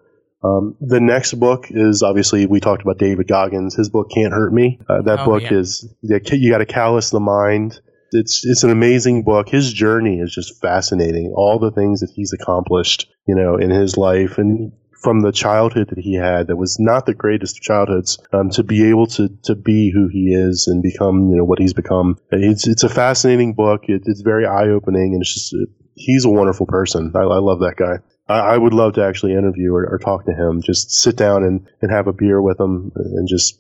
Um, 0.44 0.76
the 0.80 1.00
next 1.00 1.34
book 1.34 1.68
is 1.70 2.04
obviously 2.04 2.46
we 2.46 2.60
talked 2.60 2.84
about 2.84 3.00
David 3.00 3.28
Goggins. 3.28 3.76
His 3.76 3.90
book 3.90 4.12
Can't 4.14 4.34
Hurt 4.34 4.54
Me. 4.54 4.80
Uh, 4.88 5.02
that 5.04 5.22
oh, 5.22 5.26
book 5.26 5.44
yeah. 5.44 5.58
is 5.58 5.88
you 6.02 6.52
got 6.52 6.60
to 6.60 6.66
callous 6.66 7.10
the 7.10 7.20
mind. 7.20 7.80
It's 8.12 8.46
it's 8.46 8.64
an 8.64 8.70
amazing 8.70 9.24
book. 9.24 9.50
His 9.50 9.74
journey 9.74 10.20
is 10.20 10.34
just 10.34 10.62
fascinating. 10.62 11.34
All 11.36 11.60
the 11.60 11.72
things 11.72 12.02
that 12.02 12.12
he's 12.14 12.34
accomplished, 12.34 13.08
you 13.28 13.36
know, 13.36 13.58
in 13.58 13.72
his 13.72 13.98
life, 13.98 14.38
and 14.38 14.72
from 15.06 15.22
the 15.22 15.32
childhood 15.32 15.90
that 15.90 16.00
he 16.00 16.16
had 16.16 16.48
that 16.48 16.56
was 16.56 16.78
not 16.80 17.06
the 17.06 17.14
greatest 17.14 17.58
of 17.58 17.62
childhoods 17.62 18.18
um, 18.34 18.50
to 18.50 18.64
be 18.64 18.90
able 18.90 19.06
to 19.06 19.30
to 19.44 19.56
be 19.56 19.92
who 19.92 20.08
he 20.08 20.34
is 20.34 20.68
and 20.68 20.82
become 20.82 21.30
you 21.30 21.38
know 21.38 21.44
what 21.44 21.60
he's 21.60 21.74
become. 21.74 22.18
It's 22.32 22.68
it's 22.68 22.84
a 22.84 22.90
fascinating 22.90 23.54
book. 23.54 23.84
It, 23.88 24.04
it's 24.06 24.22
very 24.22 24.46
eye 24.46 24.70
opening 24.70 25.14
and 25.14 25.22
it's 25.22 25.34
just 25.34 25.56
he's 25.96 26.26
a 26.26 26.30
wonderful 26.30 26.66
person. 26.66 27.12
I, 27.16 27.20
I 27.20 27.40
love 27.40 27.60
that 27.60 27.76
guy. 27.78 27.98
I, 28.28 28.40
I, 28.40 28.58
would 28.58 28.74
love 28.74 28.94
to 28.94 29.04
actually 29.04 29.34
interview 29.34 29.74
or, 29.74 29.86
or, 29.86 30.00
talk 30.00 30.26
to 30.26 30.34
him. 30.34 30.62
Just 30.62 30.92
sit 30.92 31.16
down 31.16 31.44
and, 31.44 31.68
and 31.82 31.92
have 31.92 32.08
a 32.08 32.14
beer 32.14 32.42
with 32.42 32.60
him 32.60 32.92
and 32.96 33.28
just 33.28 33.60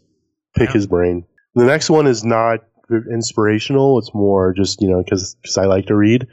pick 0.56 0.70
yeah. 0.70 0.74
his 0.74 0.88
brain. 0.88 1.26
The 1.54 1.66
next 1.66 1.90
one 1.90 2.08
is 2.08 2.24
not 2.24 2.62
inspirational. 2.90 4.00
It's 4.00 4.14
more 4.14 4.54
just 4.54 4.82
you 4.82 4.90
know 4.90 5.04
because 5.04 5.36
I 5.58 5.66
like 5.66 5.88
to 5.88 5.96
read. 5.96 6.28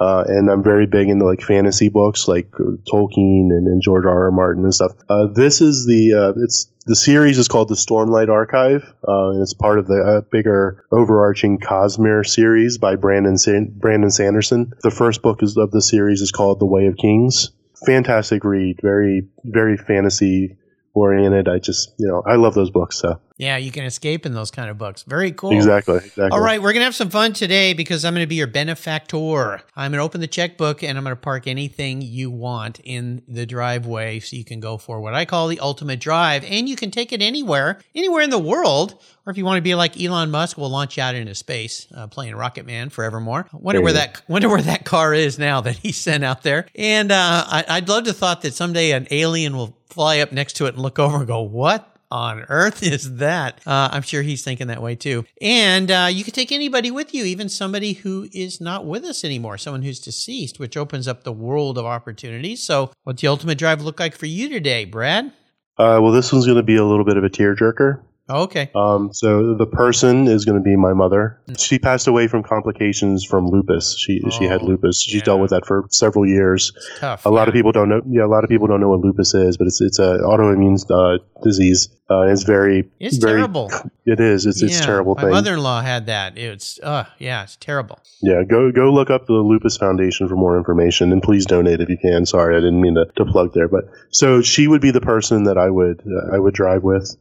Uh, 0.00 0.22
and 0.28 0.48
I'm 0.48 0.62
very 0.62 0.86
big 0.86 1.08
into 1.08 1.24
like 1.24 1.42
fantasy 1.42 1.88
books, 1.88 2.28
like 2.28 2.48
uh, 2.54 2.78
Tolkien 2.88 3.50
and, 3.50 3.66
and, 3.66 3.82
George 3.82 4.04
R. 4.04 4.26
R. 4.26 4.30
Martin 4.30 4.62
and 4.62 4.72
stuff. 4.72 4.92
Uh, 5.08 5.26
this 5.26 5.60
is 5.60 5.86
the 5.86 6.14
uh, 6.14 6.40
it's 6.40 6.68
the 6.86 6.94
series 6.94 7.36
is 7.36 7.48
called 7.48 7.68
the 7.68 7.74
Stormlight 7.74 8.28
Archive, 8.28 8.82
uh, 9.08 9.30
and 9.30 9.42
it's 9.42 9.54
part 9.54 9.80
of 9.80 9.88
the 9.88 10.00
uh, 10.00 10.20
bigger 10.30 10.84
overarching 10.92 11.58
Cosmere 11.58 12.24
series 12.24 12.78
by 12.78 12.94
Brandon 12.94 13.36
San- 13.36 13.72
Brandon 13.76 14.10
Sanderson. 14.10 14.72
The 14.84 14.92
first 14.92 15.20
book 15.20 15.42
is, 15.42 15.56
of 15.56 15.72
the 15.72 15.82
series 15.82 16.20
is 16.20 16.30
called 16.30 16.60
The 16.60 16.66
Way 16.66 16.86
of 16.86 16.96
Kings. 16.96 17.50
Fantastic 17.86 18.44
read, 18.44 18.80
very 18.82 19.28
very 19.44 19.76
fantasy 19.76 20.56
oriented. 20.94 21.48
I 21.48 21.58
just 21.58 21.92
you 21.98 22.08
know 22.08 22.22
I 22.26 22.36
love 22.36 22.54
those 22.54 22.70
books. 22.70 22.98
So 22.98 23.20
yeah, 23.38 23.56
you 23.56 23.70
can 23.70 23.84
escape 23.84 24.26
in 24.26 24.34
those 24.34 24.50
kind 24.50 24.68
of 24.68 24.78
books. 24.78 25.04
Very 25.04 25.30
cool. 25.30 25.52
Exactly. 25.52 25.98
Exactly. 25.98 26.28
All 26.30 26.40
right, 26.40 26.60
we're 26.60 26.72
going 26.72 26.80
to 26.80 26.86
have 26.86 26.94
some 26.96 27.08
fun 27.08 27.32
today 27.32 27.72
because 27.72 28.04
I'm 28.04 28.12
going 28.12 28.24
to 28.24 28.28
be 28.28 28.34
your 28.34 28.48
benefactor. 28.48 29.62
I'm 29.76 29.92
going 29.92 29.98
to 29.98 30.04
open 30.04 30.20
the 30.20 30.26
checkbook 30.26 30.82
and 30.82 30.98
I'm 30.98 31.04
going 31.04 31.14
to 31.14 31.20
park 31.20 31.46
anything 31.46 32.02
you 32.02 32.32
want 32.32 32.80
in 32.82 33.22
the 33.28 33.46
driveway 33.46 34.18
so 34.18 34.34
you 34.34 34.44
can 34.44 34.58
go 34.58 34.76
for 34.76 35.00
what 35.00 35.14
I 35.14 35.24
call 35.24 35.46
the 35.46 35.60
ultimate 35.60 36.00
drive. 36.00 36.44
And 36.44 36.68
you 36.68 36.74
can 36.74 36.90
take 36.90 37.12
it 37.12 37.22
anywhere, 37.22 37.78
anywhere 37.94 38.22
in 38.22 38.30
the 38.30 38.40
world. 38.40 39.00
Or 39.24 39.30
if 39.30 39.38
you 39.38 39.44
want 39.44 39.58
to 39.58 39.62
be 39.62 39.76
like 39.76 40.00
Elon 40.00 40.32
Musk, 40.32 40.58
we'll 40.58 40.70
launch 40.70 40.96
you 40.96 41.04
out 41.04 41.14
into 41.14 41.34
space 41.36 41.86
uh, 41.94 42.08
playing 42.08 42.34
Rocket 42.34 42.66
Man 42.66 42.88
forevermore. 42.90 43.46
Wonder 43.52 43.82
where 43.82 43.92
that 43.92 44.22
wonder 44.26 44.48
where 44.48 44.62
that 44.62 44.84
car 44.84 45.14
is 45.14 45.38
now 45.38 45.60
that 45.60 45.76
he 45.76 45.92
sent 45.92 46.24
out 46.24 46.42
there. 46.42 46.66
And 46.74 47.12
uh, 47.12 47.44
I, 47.46 47.64
I'd 47.68 47.88
love 47.88 48.04
to 48.04 48.12
thought 48.12 48.42
that 48.42 48.54
someday 48.54 48.92
an 48.92 49.06
alien 49.12 49.56
will 49.56 49.78
fly 49.90 50.18
up 50.20 50.32
next 50.32 50.54
to 50.54 50.66
it 50.66 50.74
and 50.74 50.82
look 50.82 50.98
over 50.98 51.18
and 51.18 51.26
go, 51.26 51.42
"What 51.42 51.97
on 52.10 52.44
earth 52.48 52.82
is 52.82 53.16
that? 53.16 53.60
Uh, 53.66 53.88
I'm 53.92 54.02
sure 54.02 54.22
he's 54.22 54.44
thinking 54.44 54.68
that 54.68 54.82
way 54.82 54.94
too. 54.94 55.24
And 55.40 55.90
uh, 55.90 56.08
you 56.10 56.24
can 56.24 56.34
take 56.34 56.52
anybody 56.52 56.90
with 56.90 57.14
you, 57.14 57.24
even 57.24 57.48
somebody 57.48 57.94
who 57.94 58.28
is 58.32 58.60
not 58.60 58.86
with 58.86 59.04
us 59.04 59.24
anymore, 59.24 59.58
someone 59.58 59.82
who's 59.82 60.00
deceased, 60.00 60.58
which 60.58 60.76
opens 60.76 61.08
up 61.08 61.24
the 61.24 61.32
world 61.32 61.78
of 61.78 61.84
opportunities. 61.84 62.62
So, 62.62 62.92
what's 63.04 63.22
the 63.22 63.28
ultimate 63.28 63.58
drive 63.58 63.82
look 63.82 64.00
like 64.00 64.14
for 64.14 64.26
you 64.26 64.48
today, 64.48 64.84
Brad? 64.84 65.32
Uh, 65.78 66.00
well, 66.02 66.10
this 66.10 66.32
one's 66.32 66.44
going 66.44 66.56
to 66.56 66.62
be 66.62 66.76
a 66.76 66.84
little 66.84 67.04
bit 67.04 67.16
of 67.16 67.24
a 67.24 67.30
tearjerker. 67.30 68.00
Oh, 68.28 68.42
okay. 68.42 68.70
Um, 68.74 69.12
so 69.12 69.54
the 69.54 69.66
person 69.66 70.28
is 70.28 70.44
going 70.44 70.58
to 70.58 70.62
be 70.62 70.76
my 70.76 70.92
mother. 70.92 71.40
She 71.56 71.78
passed 71.78 72.06
away 72.06 72.28
from 72.28 72.42
complications 72.42 73.24
from 73.24 73.46
lupus. 73.48 73.96
She 73.98 74.20
oh, 74.24 74.30
she 74.30 74.44
had 74.44 74.62
oh, 74.62 74.66
lupus. 74.66 75.00
She 75.00 75.18
yeah. 75.18 75.24
dealt 75.24 75.40
with 75.40 75.50
that 75.50 75.64
for 75.64 75.86
several 75.90 76.26
years. 76.26 76.72
It's 76.76 77.00
tough. 77.00 77.24
A 77.24 77.30
lot 77.30 77.48
of 77.48 77.54
people 77.54 77.72
don't 77.72 77.88
know. 77.88 78.02
Yeah, 78.06 78.24
a 78.24 78.26
lot 78.26 78.44
of 78.44 78.50
people 78.50 78.66
don't 78.66 78.80
know 78.80 78.90
what 78.90 79.00
lupus 79.00 79.32
is, 79.34 79.56
but 79.56 79.66
it's 79.66 79.80
it's 79.80 79.98
an 79.98 80.18
autoimmune 80.20 80.78
uh, 80.90 81.24
disease. 81.42 81.88
Uh, 82.10 82.22
it's 82.22 82.42
very 82.42 82.90
it's 83.00 83.16
very, 83.16 83.38
terrible. 83.38 83.70
It 84.06 84.20
is. 84.20 84.46
It's 84.46 84.62
yeah, 84.62 84.68
it's 84.68 84.80
terrible. 84.80 85.14
My 85.14 85.22
thing. 85.22 85.30
mother-in-law 85.30 85.82
had 85.82 86.06
that. 86.06 86.36
It's 86.36 86.78
uh 86.82 87.04
yeah, 87.18 87.42
it's 87.44 87.56
terrible. 87.56 87.98
Yeah, 88.22 88.44
go 88.44 88.72
go 88.72 88.92
look 88.92 89.10
up 89.10 89.26
the 89.26 89.34
Lupus 89.34 89.76
Foundation 89.76 90.28
for 90.28 90.36
more 90.36 90.56
information, 90.56 91.12
and 91.12 91.22
please 91.22 91.46
donate 91.46 91.80
if 91.80 91.88
you 91.88 91.98
can. 91.98 92.26
Sorry, 92.26 92.56
I 92.56 92.60
didn't 92.60 92.80
mean 92.80 92.94
to, 92.94 93.06
to 93.16 93.24
plug 93.24 93.52
there, 93.54 93.68
but 93.68 93.84
so 94.10 94.42
she 94.42 94.68
would 94.68 94.80
be 94.80 94.90
the 94.90 95.00
person 95.00 95.44
that 95.44 95.58
I 95.58 95.70
would 95.70 96.02
uh, 96.06 96.34
I 96.34 96.38
would 96.38 96.54
drive 96.54 96.82
with. 96.82 97.16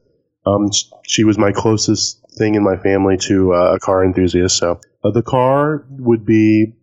Um, 0.47 0.69
she 1.05 1.23
was 1.23 1.37
my 1.37 1.51
closest 1.51 2.23
thing 2.37 2.55
in 2.55 2.63
my 2.63 2.77
family 2.77 3.17
to 3.17 3.53
uh, 3.53 3.75
a 3.75 3.79
car 3.79 4.03
enthusiast. 4.03 4.57
So 4.57 4.79
uh, 5.03 5.11
the 5.11 5.23
car 5.23 5.85
would 5.89 6.25
be 6.25 6.73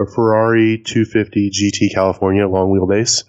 a 0.00 0.06
Ferrari 0.06 0.78
250 0.78 1.50
GT 1.50 1.92
California 1.92 2.46
long 2.46 2.70
wheelbase. 2.70 3.24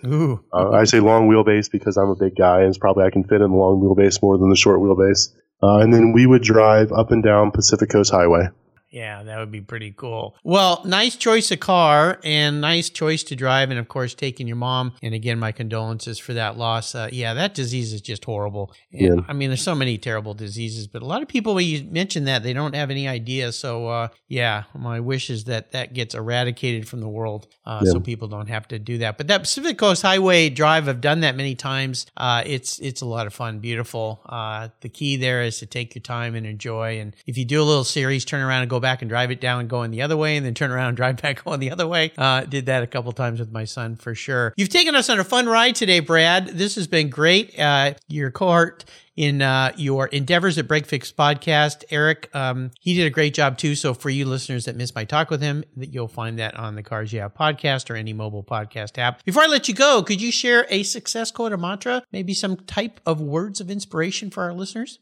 Uh, 0.53 0.71
I 0.71 0.83
say 0.83 0.99
long 0.99 1.27
wheelbase 1.27 1.71
because 1.71 1.97
I'm 1.97 2.09
a 2.09 2.15
big 2.15 2.35
guy, 2.35 2.59
and 2.59 2.69
it's 2.69 2.77
probably 2.77 3.05
I 3.05 3.09
can 3.09 3.23
fit 3.23 3.41
in 3.41 3.49
the 3.49 3.57
long 3.57 3.81
wheelbase 3.81 4.21
more 4.21 4.37
than 4.37 4.49
the 4.49 4.55
short 4.55 4.79
wheelbase. 4.79 5.33
Uh, 5.63 5.77
and 5.79 5.93
then 5.93 6.13
we 6.13 6.25
would 6.25 6.43
drive 6.43 6.91
up 6.91 7.11
and 7.11 7.23
down 7.23 7.51
Pacific 7.51 7.89
Coast 7.89 8.11
Highway. 8.11 8.49
Yeah, 8.91 9.21
that 9.23 9.37
would 9.39 9.51
be 9.51 9.61
pretty 9.61 9.91
cool. 9.91 10.35
Well, 10.43 10.81
nice 10.83 11.15
choice 11.15 11.51
of 11.51 11.59
car 11.59 12.19
and 12.23 12.59
nice 12.59 12.89
choice 12.89 13.21
to 13.23 13.35
drive. 13.35 13.69
And 13.69 13.79
of 13.79 13.87
course, 13.87 14.15
taking 14.15 14.47
your 14.47 14.55
mom. 14.55 14.93
And 15.03 15.13
again, 15.13 15.37
my 15.37 15.51
condolences 15.51 16.17
for 16.17 16.33
that 16.33 16.57
loss. 16.57 16.95
Uh, 16.95 17.09
yeah, 17.11 17.35
that 17.35 17.53
disease 17.53 17.93
is 17.93 18.01
just 18.01 18.25
horrible. 18.25 18.73
And, 18.91 19.01
yeah. 19.01 19.25
I 19.27 19.33
mean, 19.33 19.49
there's 19.49 19.61
so 19.61 19.75
many 19.75 19.97
terrible 19.97 20.33
diseases, 20.33 20.87
but 20.87 21.01
a 21.01 21.05
lot 21.05 21.21
of 21.21 21.27
people, 21.27 21.53
when 21.53 21.67
you 21.67 21.83
mention 21.83 22.25
that, 22.25 22.41
they 22.41 22.53
don't 22.53 22.73
have 22.73 22.89
any 22.89 23.07
idea. 23.07 23.51
So, 23.51 23.87
uh, 23.87 24.07
yeah, 24.27 24.63
my 24.73 24.99
wish 24.99 25.29
is 25.29 25.43
that 25.45 25.71
that 25.73 25.93
gets 25.93 26.15
eradicated 26.15 26.87
from 26.87 27.01
the 27.01 27.09
world 27.09 27.47
uh, 27.65 27.81
yeah. 27.83 27.91
so 27.91 27.99
people 27.99 28.27
don't 28.27 28.49
have 28.49 28.67
to 28.69 28.79
do 28.79 28.97
that. 28.99 29.17
But 29.17 29.27
that 29.27 29.41
Pacific 29.41 29.77
Coast 29.77 30.01
Highway 30.01 30.49
drive, 30.49 30.89
I've 30.89 31.01
done 31.01 31.19
that 31.19 31.35
many 31.35 31.53
times. 31.53 32.07
Uh, 32.17 32.43
it's, 32.45 32.79
it's 32.79 33.01
a 33.01 33.05
lot 33.05 33.27
of 33.27 33.33
fun, 33.33 33.59
beautiful. 33.59 34.21
Uh, 34.25 34.69
the 34.81 34.89
key 34.89 35.15
there 35.17 35.43
is 35.43 35.59
to 35.59 35.67
take 35.67 35.93
your 35.93 36.01
time 36.01 36.33
and 36.33 36.47
enjoy. 36.47 36.99
And 36.99 37.15
if 37.27 37.37
you 37.37 37.45
do 37.45 37.61
a 37.61 37.63
little 37.63 37.83
series, 37.83 38.25
turn 38.25 38.41
around 38.41 38.61
and 38.61 38.69
go 38.69 38.78
back 38.79 39.01
and 39.01 39.09
drive 39.09 39.31
it 39.31 39.41
down 39.41 39.67
going 39.67 39.91
the 39.91 40.01
other 40.01 40.17
way 40.17 40.37
and 40.37 40.45
then 40.45 40.53
turn 40.53 40.71
around 40.71 40.89
and 40.89 40.97
drive 40.97 41.17
back 41.21 41.43
going 41.43 41.59
the 41.59 41.71
other 41.71 41.87
way. 41.87 42.11
Uh, 42.17 42.41
did 42.41 42.65
that 42.67 42.83
a 42.83 42.87
couple 42.87 43.11
times 43.11 43.39
with 43.39 43.51
my 43.51 43.65
son 43.65 43.95
for 43.95 44.15
sure. 44.15 44.53
You've 44.57 44.69
taken 44.69 44.95
us 44.95 45.09
on 45.09 45.19
a 45.19 45.23
fun 45.23 45.47
ride 45.47 45.75
today, 45.75 45.99
Brad. 45.99 46.47
This 46.47 46.75
has 46.75 46.87
been 46.87 47.09
great. 47.09 47.57
Uh, 47.59 47.93
your 48.07 48.31
cohort 48.31 48.85
in 49.19 49.41
uh, 49.41 49.73
your 49.75 50.07
endeavors 50.07 50.57
at 50.57 50.65
Break 50.65 50.85
Fix 50.85 51.11
Podcast. 51.11 51.83
Eric, 51.89 52.29
um, 52.33 52.71
he 52.79 52.95
did 52.95 53.05
a 53.05 53.09
great 53.09 53.33
job 53.33 53.57
too. 53.57 53.75
So 53.75 53.93
for 53.93 54.09
you 54.09 54.25
listeners 54.25 54.63
that 54.63 54.77
missed 54.77 54.95
my 54.95 55.03
talk 55.03 55.29
with 55.29 55.41
him, 55.41 55.65
that 55.75 55.93
you'll 55.93 56.07
find 56.07 56.39
that 56.39 56.55
on 56.55 56.75
the 56.75 56.83
Cars 56.83 57.11
Yeah 57.11 57.27
podcast 57.27 57.89
or 57.89 57.95
any 57.95 58.13
mobile 58.13 58.45
podcast 58.45 58.97
app. 58.97 59.25
Before 59.25 59.43
I 59.43 59.47
let 59.47 59.67
you 59.67 59.75
go, 59.75 60.03
could 60.03 60.21
you 60.21 60.31
share 60.31 60.65
a 60.69 60.83
success 60.83 61.31
quote 61.31 61.51
or 61.51 61.57
mantra, 61.57 62.01
maybe 62.13 62.33
some 62.33 62.55
type 62.55 63.01
of 63.05 63.19
words 63.19 63.59
of 63.59 63.69
inspiration 63.69 64.29
for 64.29 64.43
our 64.43 64.53
listeners? 64.53 64.99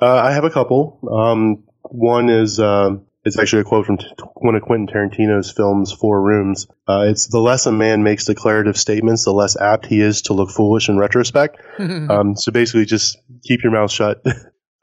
Uh, 0.00 0.12
I 0.12 0.32
have 0.32 0.42
a 0.42 0.50
couple. 0.50 0.98
Um, 1.08 1.62
one 1.82 2.30
is 2.30 2.58
uh, 2.58 2.96
it's 3.24 3.38
actually 3.38 3.60
a 3.60 3.64
quote 3.64 3.86
from 3.86 3.98
one 4.36 4.54
of 4.54 4.62
Quentin 4.62 4.88
Tarantino's 4.88 5.50
films, 5.50 5.92
Four 5.92 6.22
Rooms. 6.22 6.66
Uh, 6.88 7.04
it's 7.08 7.28
the 7.28 7.38
less 7.38 7.66
a 7.66 7.72
man 7.72 8.02
makes 8.02 8.24
declarative 8.24 8.76
statements, 8.76 9.24
the 9.24 9.32
less 9.32 9.56
apt 9.60 9.86
he 9.86 10.00
is 10.00 10.22
to 10.22 10.32
look 10.32 10.50
foolish 10.50 10.88
in 10.88 10.98
retrospect. 10.98 11.60
um, 11.78 12.36
so 12.36 12.50
basically, 12.50 12.84
just 12.84 13.18
keep 13.44 13.62
your 13.62 13.72
mouth 13.72 13.90
shut. 13.90 14.22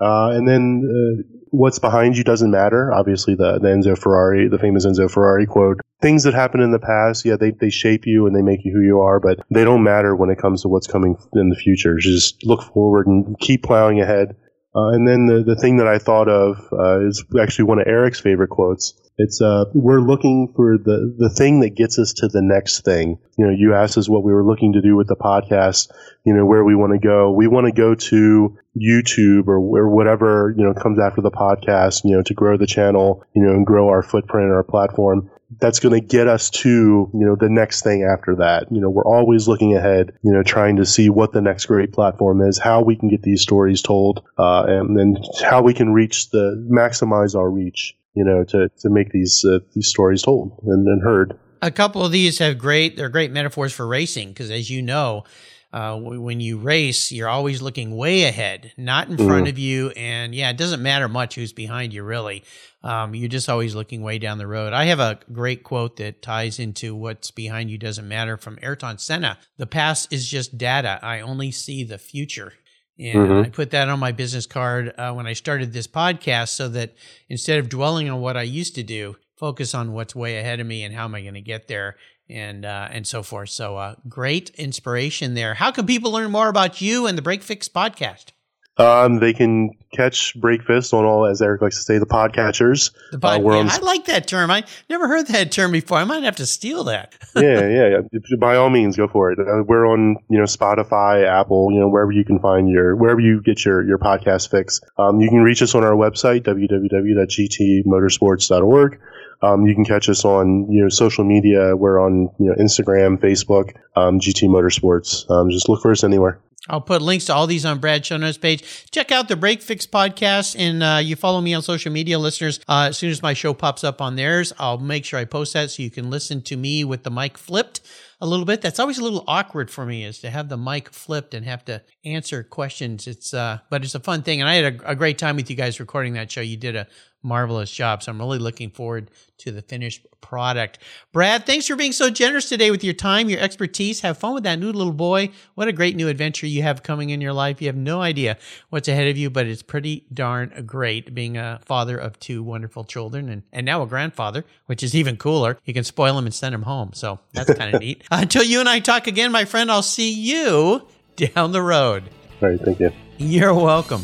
Uh, 0.02 0.32
and 0.32 0.48
then 0.48 0.82
uh, 0.88 1.40
what's 1.50 1.80
behind 1.80 2.16
you 2.16 2.24
doesn't 2.24 2.52
matter. 2.52 2.94
Obviously, 2.94 3.36
the, 3.36 3.60
the 3.60 3.68
Enzo 3.68 3.98
Ferrari, 3.98 4.48
the 4.48 4.58
famous 4.58 4.86
Enzo 4.86 5.12
Ferrari 5.12 5.46
quote. 5.46 5.82
Things 6.02 6.24
that 6.24 6.34
happen 6.34 6.62
in 6.62 6.72
the 6.72 6.80
past, 6.80 7.26
yeah, 7.26 7.36
they, 7.36 7.52
they 7.52 7.70
shape 7.70 8.04
you 8.06 8.26
and 8.26 8.34
they 8.34 8.42
make 8.42 8.64
you 8.64 8.72
who 8.74 8.82
you 8.82 9.02
are, 9.02 9.20
but 9.20 9.40
they 9.52 9.66
don't 9.66 9.84
matter 9.84 10.16
when 10.16 10.30
it 10.30 10.38
comes 10.38 10.62
to 10.62 10.70
what's 10.70 10.88
coming 10.88 11.18
in 11.34 11.50
the 11.50 11.58
future. 11.58 11.98
Just 11.98 12.46
look 12.46 12.64
forward 12.64 13.08
and 13.08 13.38
keep 13.40 13.64
plowing 13.64 14.00
ahead. 14.00 14.38
Uh, 14.76 14.90
and 14.90 15.08
then 15.08 15.26
the, 15.26 15.44
the 15.44 15.56
thing 15.56 15.78
that 15.78 15.88
I 15.88 15.98
thought 15.98 16.30
of 16.30 16.58
uh, 16.72 17.08
is 17.08 17.24
actually 17.42 17.66
one 17.66 17.80
of 17.80 17.88
Eric's 17.88 18.20
favorite 18.20 18.50
quotes. 18.50 18.94
It's 19.18 19.42
uh, 19.42 19.66
we're 19.74 20.00
looking 20.00 20.54
for 20.56 20.78
the 20.78 21.14
the 21.18 21.30
thing 21.30 21.60
that 21.62 21.76
gets 21.76 22.00
us 22.00 22.14
to 22.18 22.28
the 22.28 22.42
next 22.42 22.86
thing. 22.86 23.18
You 23.38 23.48
know, 23.48 23.52
you 23.52 23.74
asked 23.74 23.98
us 23.98 24.08
what 24.08 24.24
we 24.24 24.32
were 24.32 24.46
looking 24.46 24.74
to 24.74 24.82
do 24.82 24.96
with 24.96 25.08
the 25.08 25.16
podcast. 25.16 25.92
You 26.24 26.36
know, 26.36 26.46
where 26.46 26.64
we 26.64 26.76
want 26.76 26.94
to 26.94 27.00
go. 27.00 27.32
We 27.32 27.48
want 27.48 27.66
to 27.66 27.74
go 27.74 27.96
to 27.96 28.58
YouTube 28.78 29.48
or, 29.48 29.58
or 29.58 29.90
whatever 29.90 30.54
you 30.56 30.64
know 30.64 30.74
comes 30.74 31.00
after 31.00 31.22
the 31.22 31.32
podcast. 31.32 32.06
You 32.06 32.16
know, 32.16 32.22
to 32.22 32.34
grow 32.34 32.56
the 32.56 32.68
channel. 32.68 33.26
You 33.36 33.44
know, 33.44 33.52
and 33.52 33.66
grow 33.66 33.90
our 33.90 34.04
footprint 34.04 34.52
our 34.52 34.64
platform 34.64 35.30
that's 35.60 35.80
going 35.80 36.00
to 36.00 36.06
get 36.06 36.28
us 36.28 36.50
to 36.50 36.70
you 36.70 37.26
know 37.26 37.36
the 37.36 37.50
next 37.50 37.84
thing 37.84 38.04
after 38.04 38.36
that. 38.36 38.72
You 38.72 38.82
know 38.82 38.90
we're 38.90 39.06
always 39.06 39.48
looking 39.48 39.76
ahead 39.76 40.14
you 40.24 40.32
know 40.32 40.44
trying 40.44 40.76
to 40.78 40.86
see 40.86 41.10
what 41.10 41.32
the 41.32 41.42
next 41.42 41.66
great 41.66 41.92
platform 41.92 42.42
is 42.42 42.60
how 42.60 42.82
we 42.82 42.96
can 42.96 43.10
get 43.10 43.24
these 43.24 43.42
stories 43.42 43.82
told 43.82 44.24
uh, 44.38 44.66
and 44.68 44.98
then 44.98 45.18
how 45.44 45.62
we 45.62 45.74
can 45.74 45.94
reach 45.94 46.30
the 46.30 46.68
maximize 46.70 47.36
our 47.36 47.50
reach 47.50 47.96
you 48.14 48.24
know 48.24 48.44
to, 48.44 48.70
to 48.80 48.90
make 48.90 49.12
these 49.12 49.44
uh, 49.46 49.60
these 49.74 49.88
stories 49.88 50.22
told 50.22 50.60
and, 50.66 50.88
and 50.88 51.02
heard. 51.02 51.38
A 51.62 51.72
couple 51.72 52.06
of 52.06 52.12
these 52.12 52.38
have 52.40 52.58
great 52.58 52.96
they're 52.96 53.10
great 53.10 53.32
metaphors 53.32 53.74
for 53.74 53.88
racing 53.88 54.30
because 54.30 54.52
as 54.52 54.70
you 54.70 54.82
know 54.82 55.24
uh, 55.72 55.96
when 55.98 56.40
you 56.40 56.58
race, 56.58 57.12
you're 57.12 57.30
always 57.30 57.62
looking 57.62 57.96
way 57.96 58.24
ahead, 58.24 58.72
not 58.76 59.08
in 59.08 59.18
front 59.18 59.46
mm. 59.46 59.50
of 59.50 59.60
you. 59.60 59.90
And 59.92 60.34
yeah, 60.34 60.50
it 60.50 60.58
doesn't 60.58 60.82
matter 60.82 61.08
much 61.08 61.36
who's 61.36 61.54
behind 61.54 61.94
you, 61.94 62.04
really. 62.04 62.44
Um, 62.84 63.14
you're 63.14 63.30
just 63.30 63.50
always 63.50 63.76
looking 63.76 64.02
way 64.02 64.18
down 64.18 64.40
the 64.40 64.48
road. 64.48 64.74
I 64.74 64.86
have 64.86 65.00
a 65.00 65.20
great 65.32 65.64
quote 65.64 65.98
that 65.98 66.24
ties 66.24 66.60
into 66.60 66.96
what's 66.96 67.30
behind 67.30 67.70
you 67.70 67.78
doesn't 67.78 68.08
matter 68.08 68.36
from 68.36 68.58
Ayrton 68.64 68.98
Senna. 68.98 69.38
The 69.58 69.68
past 69.68 70.12
is 70.12 70.28
just 70.28 70.58
data. 70.58 71.00
I 71.04 71.20
only 71.20 71.52
see 71.52 71.84
the 71.84 72.00
future. 72.00 72.54
And 72.98 73.16
mm-hmm. 73.16 73.46
I 73.46 73.50
put 73.50 73.72
that 73.72 73.90
on 73.90 74.00
my 74.00 74.12
business 74.12 74.46
card 74.46 74.94
uh, 74.98 75.14
when 75.14 75.28
I 75.28 75.34
started 75.34 75.72
this 75.72 75.88
podcast 75.88 76.50
so 76.50 76.68
that 76.70 76.96
instead 77.30 77.60
of 77.60 77.70
dwelling 77.70 78.10
on 78.10 78.22
what 78.22 78.38
I 78.38 78.42
used 78.42 78.76
to 78.76 78.84
do, 78.84 79.18
focus 79.38 79.74
on 79.74 79.94
what's 79.94 80.16
way 80.16 80.38
ahead 80.38 80.60
of 80.60 80.68
me 80.68 80.84
and 80.84 80.94
how 80.94 81.06
am 81.06 81.16
I 81.16 81.22
going 81.22 81.36
to 81.36 81.42
get 81.42 81.68
there 81.68 81.96
and 82.30 82.66
uh, 82.66 82.88
and 82.92 83.08
so 83.08 83.24
forth. 83.24 83.50
So 83.50 83.78
uh, 83.78 83.96
great 84.08 84.52
inspiration 84.52 85.34
there. 85.34 85.56
How 85.56 85.72
can 85.72 85.86
people 85.86 86.12
learn 86.12 86.32
more 86.32 86.50
about 86.50 86.82
you 86.82 87.08
and 87.08 87.18
the 87.18 87.22
Break 87.22 87.42
Fix 87.42 87.68
podcast? 87.68 88.32
Um, 88.80 89.20
they 89.20 89.34
can 89.34 89.72
catch 89.94 90.34
Break 90.40 90.64
Fix 90.64 90.94
on 90.94 91.04
all, 91.04 91.26
as 91.26 91.42
Eric 91.42 91.62
likes 91.62 91.76
to 91.76 91.84
say, 91.84 91.98
the 91.98 92.06
podcatchers. 92.06 92.92
The 93.12 93.20
pod- 93.20 93.44
uh, 93.44 93.52
yeah, 93.52 93.68
I 93.70 93.80
like 93.80 94.06
that 94.06 94.26
term. 94.26 94.50
I 94.50 94.64
never 94.90 95.10
heard 95.10 95.28
that 95.28 95.52
term 95.52 95.74
before. 95.74 95.98
I 95.98 96.06
might 96.06 96.24
have 96.24 96.38
to 96.38 96.46
steal 96.46 96.86
that. 96.86 97.14
yeah, 97.36 97.68
yeah, 97.68 97.90
yeah. 97.90 98.00
By 98.40 98.56
all 98.56 98.70
means, 98.70 98.96
go 98.96 99.10
for 99.10 99.34
it. 99.34 99.40
Uh, 99.40 99.64
we're 99.68 99.86
on, 99.86 100.16
you 100.30 100.38
know, 100.38 100.46
Spotify, 100.46 101.28
Apple, 101.28 101.74
you 101.74 101.82
know, 101.82 101.90
wherever 101.90 102.14
you 102.14 102.24
can 102.24 102.40
find 102.40 102.70
your, 102.70 102.96
wherever 102.96 103.20
you 103.20 103.42
get 103.42 103.66
your 103.66 103.86
your 103.86 103.98
podcast 103.98 104.50
fix. 104.50 104.80
Um, 104.98 105.20
you 105.20 105.28
can 105.28 105.42
reach 105.42 105.62
us 105.62 105.76
on 105.76 105.84
our 105.84 105.92
website 105.92 106.44
www.gtmotorsports.org. 106.44 109.00
Um, 109.42 109.66
you 109.66 109.74
can 109.74 109.86
catch 109.86 110.10
us 110.10 110.26
on 110.26 110.72
you 110.72 110.82
know 110.82 110.90
social 110.90 111.24
media. 111.24 111.76
We're 111.76 112.00
on 112.00 112.30
you 112.40 112.48
know 112.48 112.56
Instagram, 112.56 113.18
Facebook, 113.18 113.76
um, 113.96 114.20
GT 114.20 114.48
Motorsports. 114.48 115.30
Um, 115.30 115.50
just 115.50 115.70
look 115.70 115.82
for 115.82 115.92
us 115.92 116.04
anywhere. 116.04 116.40
I'll 116.68 116.82
put 116.82 117.02
links 117.02 117.26
to 117.26 117.34
all 117.34 117.48
these 117.48 117.66
on 117.66 117.80
Brad's 117.80 118.08
show 118.08 118.18
notes 118.18 118.38
page. 118.38 118.86
Check 118.92 119.12
out 119.12 119.28
the 119.28 119.36
Break 119.36 119.62
Fix 119.62 119.86
podcast, 119.88 120.56
and 120.58 120.84
uh, 120.84 121.00
you 121.02 121.16
follow 121.16 121.42
me 121.42 121.54
on 121.54 121.62
social 121.62 121.92
media, 121.92 122.20
listeners. 122.20 122.60
Uh, 122.68 122.88
as 122.90 122.98
soon 122.98 123.10
as 123.10 123.22
my 123.22 123.34
show 123.34 123.54
pops 123.54 123.84
up 123.84 124.02
on 124.02 124.16
theirs, 124.16 124.52
I'll 124.60 124.78
make 124.78 125.06
sure 125.06 125.20
I 125.20 125.26
post 125.26 125.54
that 125.54 125.72
so 125.72 125.82
you 125.82 125.90
can 125.90 126.10
listen 126.10 126.42
to 126.44 126.58
me 126.58 126.84
with 126.84 127.04
the 127.04 127.12
mic 127.12 127.38
flipped 127.38 127.82
a 128.22 128.28
little 128.28 128.46
bit. 128.46 128.62
That's 128.62 128.80
always 128.80 129.00
a 129.00 129.04
little 129.04 129.24
awkward 129.28 129.72
for 129.72 129.86
me, 129.86 130.04
is 130.04 130.20
to 130.20 130.30
have 130.30 130.50
the 130.50 130.58
mic 130.58 130.90
flipped 130.90 131.34
and 131.34 131.46
have 131.46 131.64
to 131.66 131.82
answer 132.04 132.44
questions. 132.44 133.08
It's 133.08 133.34
uh, 133.34 133.60
but 133.70 133.84
it's 133.84 133.96
a 133.96 134.00
fun 134.00 134.22
thing, 134.22 134.42
and 134.42 134.50
I 134.50 134.56
had 134.56 134.82
a, 134.82 134.92
a 134.92 134.96
great 134.96 135.18
time 135.18 135.38
with 135.38 135.50
you 135.50 135.56
guys 135.56 135.80
recording 135.80 136.14
that 136.14 136.32
show. 136.32 136.42
You 136.42 136.58
did 136.58 136.76
a 136.76 136.88
marvelous 137.22 137.72
job. 137.72 138.04
So 138.04 138.12
I'm 138.12 138.20
really 138.20 138.40
looking 138.40 138.70
forward 138.70 139.12
to 139.40 139.52
the 139.52 139.62
finished 139.62 140.06
product. 140.22 140.80
Brad, 141.12 141.46
thanks 141.46 141.68
for 141.68 141.76
being 141.76 141.92
so 141.92 142.10
generous 142.10 142.50
today 142.50 142.72
with 142.72 142.84
your 142.84 142.94
time, 142.94 143.30
your 143.30 143.40
expertise. 143.40 144.02
Have 144.02 144.18
fun 144.18 144.34
with 144.34 144.44
that 144.44 144.60
new 144.60 144.72
little 144.72 144.94
boy. 144.94 145.30
What 145.56 145.68
a 145.68 145.74
great 145.74 145.96
new 145.96 146.08
adventure 146.08 146.48
you 146.48 146.62
have 146.62 146.84
coming 146.84 147.10
in 147.10 147.22
your 147.22 147.34
life. 147.34 147.62
You 147.62 147.68
have 147.68 147.76
no 147.76 148.02
idea 148.02 148.38
what's 148.70 148.88
ahead 148.88 149.08
of 149.08 149.18
you, 149.18 149.30
but 149.30 149.48
it's 149.48 149.64
pretty 149.64 150.06
darn 150.14 150.64
great 150.66 151.14
being 151.14 151.38
a 151.38 151.60
father 151.66 151.98
of 151.98 152.20
two 152.20 152.44
wonderful 152.44 152.84
children 152.84 153.30
and, 153.30 153.44
and 153.52 153.66
now 153.66 153.82
a 153.82 153.88
grandfather, 153.88 154.46
which 154.66 154.84
is 154.84 154.94
even 154.96 155.18
cooler. 155.18 155.58
You 155.66 155.74
can 155.74 155.84
spoil 155.84 156.16
them 156.16 156.26
and 156.26 156.34
send 156.34 156.54
them 156.54 156.64
home. 156.64 156.92
So 156.94 157.20
that's 157.34 157.54
kind 157.54 157.74
of 157.74 157.82
neat. 157.82 158.04
Until 158.12 158.44
you 158.44 158.60
and 158.60 158.70
I 158.70 158.80
talk 158.80 159.08
again, 159.08 159.32
my 159.32 159.46
friend, 159.46 159.72
I'll 159.72 159.82
see 159.82 160.12
you 160.12 160.88
down 161.16 161.52
the 161.52 161.62
road. 161.62 162.04
All 162.42 162.50
right. 162.50 162.60
Thank 162.60 162.80
you. 162.80 162.92
You're 163.18 163.54
welcome. 163.54 164.04